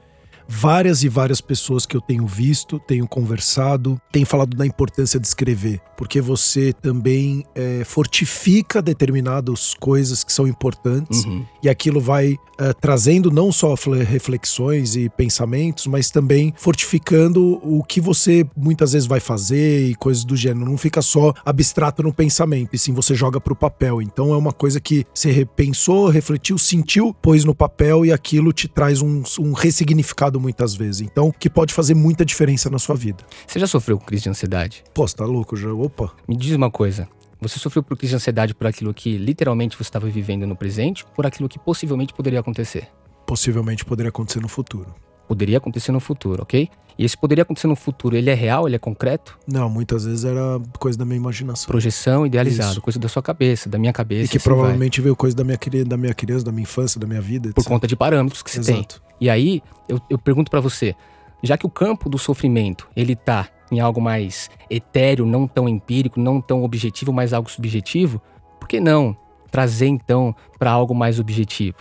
[0.47, 5.27] várias e várias pessoas que eu tenho visto, tenho conversado, têm falado da importância de
[5.27, 11.45] escrever, porque você também é, fortifica determinadas coisas que são importantes Uhum.
[11.63, 17.83] e aquilo vai eh, trazendo não só fle- reflexões e pensamentos, mas também fortificando o
[17.83, 20.65] que você muitas vezes vai fazer e coisas do gênero.
[20.69, 24.01] Não fica só abstrato no pensamento, e sim você joga pro papel.
[24.01, 28.67] Então é uma coisa que você repensou, refletiu, sentiu, pôs no papel e aquilo te
[28.67, 31.01] traz um, um ressignificado muitas vezes.
[31.01, 33.23] Então, que pode fazer muita diferença na sua vida.
[33.45, 34.83] Você já sofreu com crise de ansiedade?
[34.93, 35.71] Pô, você tá louco já?
[35.71, 36.11] Opa.
[36.27, 37.07] Me diz uma coisa.
[37.39, 41.03] Você sofreu por crise de ansiedade por aquilo que literalmente você estava vivendo no presente
[41.05, 42.87] ou por aquilo que possivelmente poderia acontecer?
[43.25, 44.95] Possivelmente poderia acontecer no futuro.
[45.27, 46.69] Poderia acontecer no futuro, ok?
[46.97, 49.37] E esse poderia acontecer no futuro, ele é real, ele é concreto?
[49.45, 51.67] Não, muitas vezes era coisa da minha imaginação.
[51.67, 52.81] Projeção, idealizado, Isso.
[52.81, 54.25] coisa da sua cabeça, da minha cabeça.
[54.25, 54.55] E que assim vai.
[54.55, 57.49] provavelmente veio coisa da minha, da minha criança, da minha infância, da minha vida.
[57.53, 57.71] Por etc.
[57.71, 58.87] conta de parâmetros que você tem.
[59.19, 60.95] E aí, eu, eu pergunto pra você,
[61.43, 66.19] já que o campo do sofrimento, ele tá em algo mais etéreo, não tão empírico,
[66.19, 68.21] não tão objetivo, mas algo subjetivo,
[68.59, 69.15] por que não
[69.51, 71.77] trazer então pra algo mais objetivo?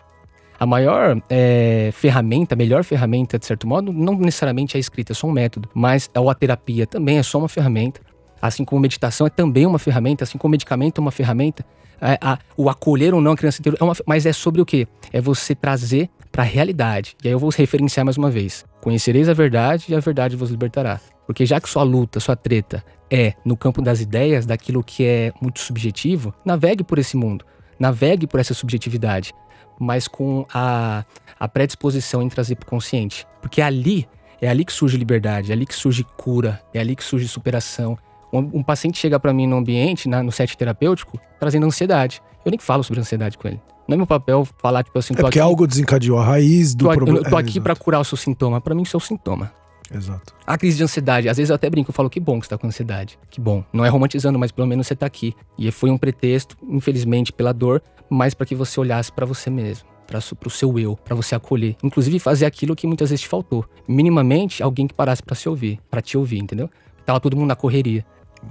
[0.59, 5.13] A maior é, ferramenta, a melhor ferramenta, de certo modo, não necessariamente é a escrita,
[5.13, 8.01] é só um método, mas a terapia também é só uma ferramenta.
[8.41, 11.65] Assim como meditação é também uma ferramenta, assim como medicamento é uma ferramenta,
[12.01, 14.67] é, a- o acolher ou não a criança interior é uma, mas é sobre o
[14.67, 14.89] quê?
[15.13, 17.17] É você trazer para a realidade.
[17.25, 18.63] E aí eu vou referenciar mais uma vez.
[18.83, 21.01] Conhecereis a verdade e a verdade vos libertará.
[21.27, 25.33] Porque já que sua luta, sua treta é no campo das ideias, daquilo que é
[25.41, 27.43] muito subjetivo, navegue por esse mundo.
[27.79, 29.33] Navegue por essa subjetividade,
[29.81, 31.07] mas com a,
[31.41, 33.27] a predisposição em trazer para o consciente.
[33.41, 34.07] Porque ali,
[34.39, 37.97] é ali que surge liberdade, é ali que surge cura, é ali que surge superação.
[38.33, 42.21] Um, um paciente chega para mim no ambiente, na- no set terapêutico, trazendo ansiedade.
[42.45, 43.61] Eu nem falo sobre ansiedade com ele.
[43.89, 46.87] Não é meu papel falar, tipo assim, É porque aqui, algo desencadeou a raiz do
[46.87, 47.19] tô, problema.
[47.21, 48.61] eu tô É, aqui exato, para curar o seu sintoma.
[48.61, 49.53] Para mim, isso é o sintoma.
[49.95, 50.35] Exato.
[50.45, 52.51] A crise de ansiedade, às vezes eu até brinco, eu falo que bom que você
[52.51, 53.17] tá com ansiedade.
[53.31, 53.63] Que bom.
[53.73, 55.33] Não é romantizando, mas pelo menos você tá aqui.
[55.57, 59.87] E foi um pretexto, infelizmente, pela dor, mas para que você olhasse para você mesmo,
[60.05, 63.65] para pro seu eu, para você acolher, inclusive fazer aquilo que muitas vezes te faltou.
[63.87, 66.69] Minimamente alguém que parasse para se ouvir, para te ouvir, entendeu?
[67.05, 68.05] Tava todo mundo na correria.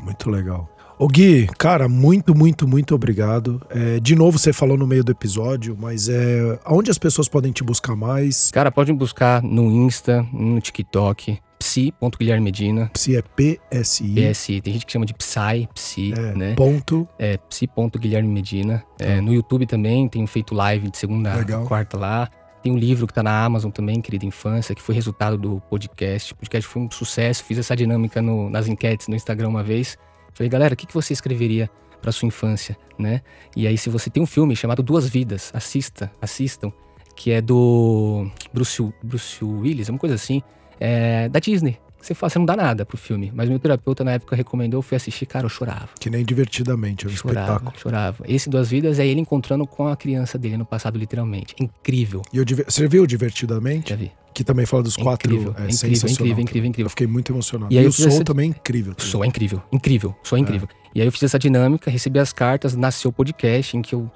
[0.03, 0.69] Muito legal.
[0.97, 3.61] Ô Gui, cara, muito, muito, muito obrigado.
[3.69, 7.51] É, de novo, você falou no meio do episódio, mas é aonde as pessoas podem
[7.51, 8.49] te buscar mais?
[8.51, 14.15] Cara, pode me buscar no Insta, no TikTok, psi.guilhermedina, Psi é PSI.
[14.15, 14.61] PSI.
[14.61, 16.53] Tem gente que chama de Psy, Psi, É, né?
[16.55, 17.07] Ponto.
[17.19, 18.81] É psi.guilherme Medina.
[18.97, 22.29] É, no YouTube também, tenho feito live de segunda a quarta lá.
[22.65, 26.33] Tem um livro que tá na Amazon também, Querida Infância, que foi resultado do podcast.
[26.33, 27.43] O podcast foi um sucesso.
[27.43, 29.99] Fiz essa dinâmica no- nas enquetes no Instagram uma vez.
[30.33, 31.69] Falei, galera, o que, que você escreveria
[32.01, 33.21] pra sua infância, né?
[33.55, 36.73] E aí, se você tem um filme chamado Duas Vidas, assista, assistam,
[37.15, 40.41] que é do Bruce, Bruce Willis, uma coisa assim,
[40.79, 41.77] é, da Disney.
[42.05, 43.31] Você fala, você não dá nada pro filme.
[43.33, 45.89] Mas meu terapeuta na época recomendou, eu fui assistir, cara, eu chorava.
[45.99, 47.79] Que nem divertidamente, é um Chorava, espetáculo.
[47.81, 48.23] chorava.
[48.27, 51.55] Esse Duas Vidas é ele encontrando com a criança dele no passado, literalmente.
[51.59, 52.21] É incrível.
[52.31, 53.89] E eu, você viu Divertidamente?
[53.89, 54.11] Já vi.
[54.35, 55.31] Que também fala dos É quatro.
[55.33, 56.85] incrível, é é incrível, incrível, incrível, incrível.
[56.85, 57.73] Eu fiquei muito emocionado.
[57.73, 58.93] E E, aí o eu fiz som essa- também é incrível.
[58.97, 60.67] O som é incrível, incrível, o som é incrível.
[60.93, 64.11] E aí eu fiz essa dinâmica, recebi as cartas, nasceu o podcast em que eu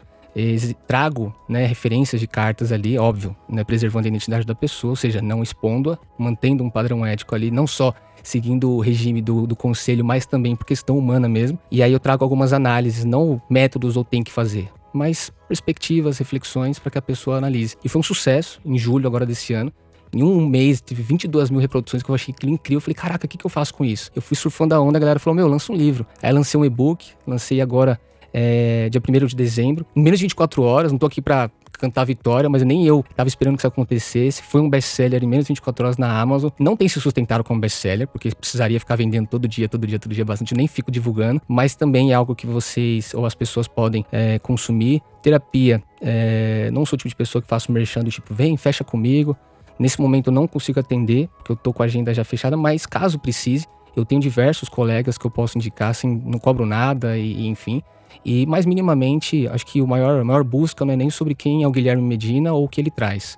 [0.88, 5.22] trago né, referências de cartas ali, óbvio, né, preservando a identidade da pessoa, ou seja,
[5.22, 7.94] não expondo-a, mantendo um padrão ético ali, não só
[8.24, 11.58] seguindo o regime do, do conselho, mas também por questão humana mesmo.
[11.72, 16.80] E aí eu trago algumas análises, não métodos ou tem que fazer, mas perspectivas, reflexões
[16.80, 17.76] para que a pessoa analise.
[17.84, 19.72] E foi um sucesso em julho agora desse ano.
[20.12, 22.78] Em um mês, tive 22 mil reproduções que eu achei incrível.
[22.78, 24.10] Eu falei, caraca, o que, que eu faço com isso?
[24.16, 26.06] Eu fui surfando a onda, a galera falou, meu, lança um livro.
[26.22, 28.00] Aí lancei um e-book, lancei agora
[28.34, 29.86] é, dia 1 de dezembro.
[29.96, 31.50] Em menos de 24 horas, não tô aqui pra
[31.80, 34.44] cantar vitória, mas nem eu tava esperando que isso acontecesse.
[34.44, 36.50] Foi um best-seller em menos de 24 horas na Amazon.
[36.60, 40.14] Não tem se sustentado como best-seller, porque precisaria ficar vendendo todo dia, todo dia, todo
[40.14, 40.52] dia bastante.
[40.52, 44.38] Eu nem fico divulgando, mas também é algo que vocês ou as pessoas podem é,
[44.40, 45.02] consumir.
[45.24, 48.84] Terapia, é, não sou o tipo de pessoa que faço merchan do tipo, vem, fecha
[48.84, 49.36] comigo.
[49.78, 52.86] Nesse momento eu não consigo atender, porque eu tô com a agenda já fechada, mas
[52.86, 53.66] caso precise,
[53.96, 57.82] eu tenho diversos colegas que eu posso indicar, assim, não cobro nada e, e enfim.
[58.24, 61.64] E mais minimamente, acho que o maior, a maior busca não é nem sobre quem
[61.64, 63.38] é o Guilherme Medina ou o que ele traz,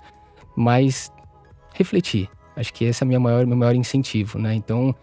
[0.56, 1.10] mas
[1.74, 2.28] refletir.
[2.56, 4.54] Acho que esse é o meu maior, meu maior incentivo, né?
[4.54, 4.94] Então,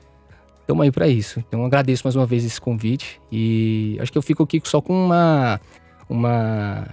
[0.61, 1.39] estamos aí para isso.
[1.39, 4.93] Então, agradeço mais uma vez esse convite e acho que eu fico aqui só com
[4.93, 5.59] uma,
[6.07, 6.85] uma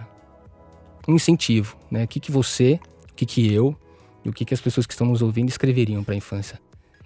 [1.07, 2.05] um incentivo, né?
[2.05, 2.81] O que, que você,
[3.11, 3.77] o que, que eu
[4.25, 6.59] e o que, que as pessoas que estão nos ouvindo escreveriam para a infância.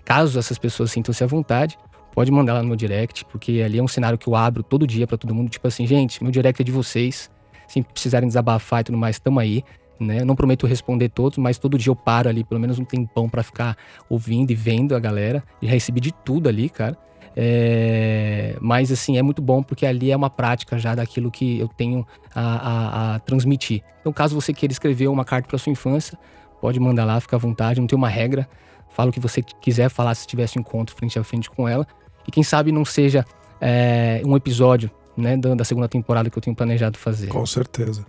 [0.04, 1.78] Caso essas pessoas sintam-se à vontade,
[2.14, 4.86] pode mandar lá no meu direct, porque ali é um cenário que eu abro todo
[4.86, 7.30] dia para todo mundo, tipo assim, gente, meu direct é de vocês.
[7.68, 9.62] Se precisarem desabafar e tudo mais, estamos aí.
[9.98, 10.24] Né?
[10.24, 13.42] Não prometo responder todos, mas todo dia eu paro ali, pelo menos um tempão para
[13.42, 13.76] ficar
[14.08, 15.44] ouvindo e vendo a galera.
[15.62, 16.96] Já recebi de tudo ali, cara.
[17.36, 18.56] É...
[18.60, 22.06] Mas assim, é muito bom porque ali é uma prática já daquilo que eu tenho
[22.34, 23.82] a, a, a transmitir.
[24.00, 26.18] Então, caso você queira escrever uma carta para sua infância,
[26.60, 28.48] pode mandar lá, fica à vontade, não tem uma regra.
[28.88, 31.86] Fala o que você quiser falar se tivesse um encontro frente a frente com ela.
[32.26, 33.24] E quem sabe não seja
[33.60, 37.28] é, um episódio né, da, da, segunda temporada que eu tenho planejado fazer.
[37.28, 38.06] Com certeza.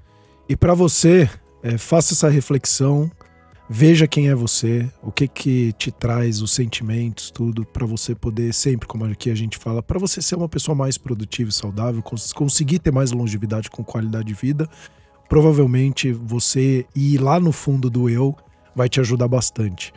[0.47, 1.29] E para você,
[1.63, 3.11] é, faça essa reflexão,
[3.69, 8.53] veja quem é você, o que que te traz os sentimentos, tudo, para você poder
[8.53, 12.01] sempre, como aqui a gente fala, para você ser uma pessoa mais produtiva e saudável,
[12.01, 14.69] cons conseguir ter mais longevidade com qualidade de vida.
[15.29, 18.35] Provavelmente você ir lá no fundo do eu
[18.75, 19.93] vai te ajudar bastante.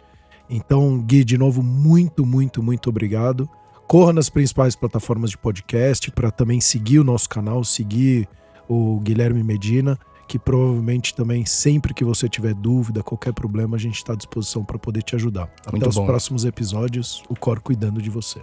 [0.48, 3.48] Então, Gui, de novo, muito, muito, muito obrigado.
[3.86, 8.28] Corra nas principais plataformas de podcast para também seguir o nosso canal, seguir
[8.69, 13.97] o Guilherme Medina, que provavelmente também, sempre que você tiver dúvida, qualquer problema, a gente
[13.97, 15.48] está à disposição para poder te ajudar.
[15.61, 16.06] Até Muito os bom.
[16.06, 18.40] próximos episódios, o Cor cuidando de você.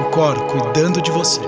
[0.00, 1.40] O Cor cuidando de você.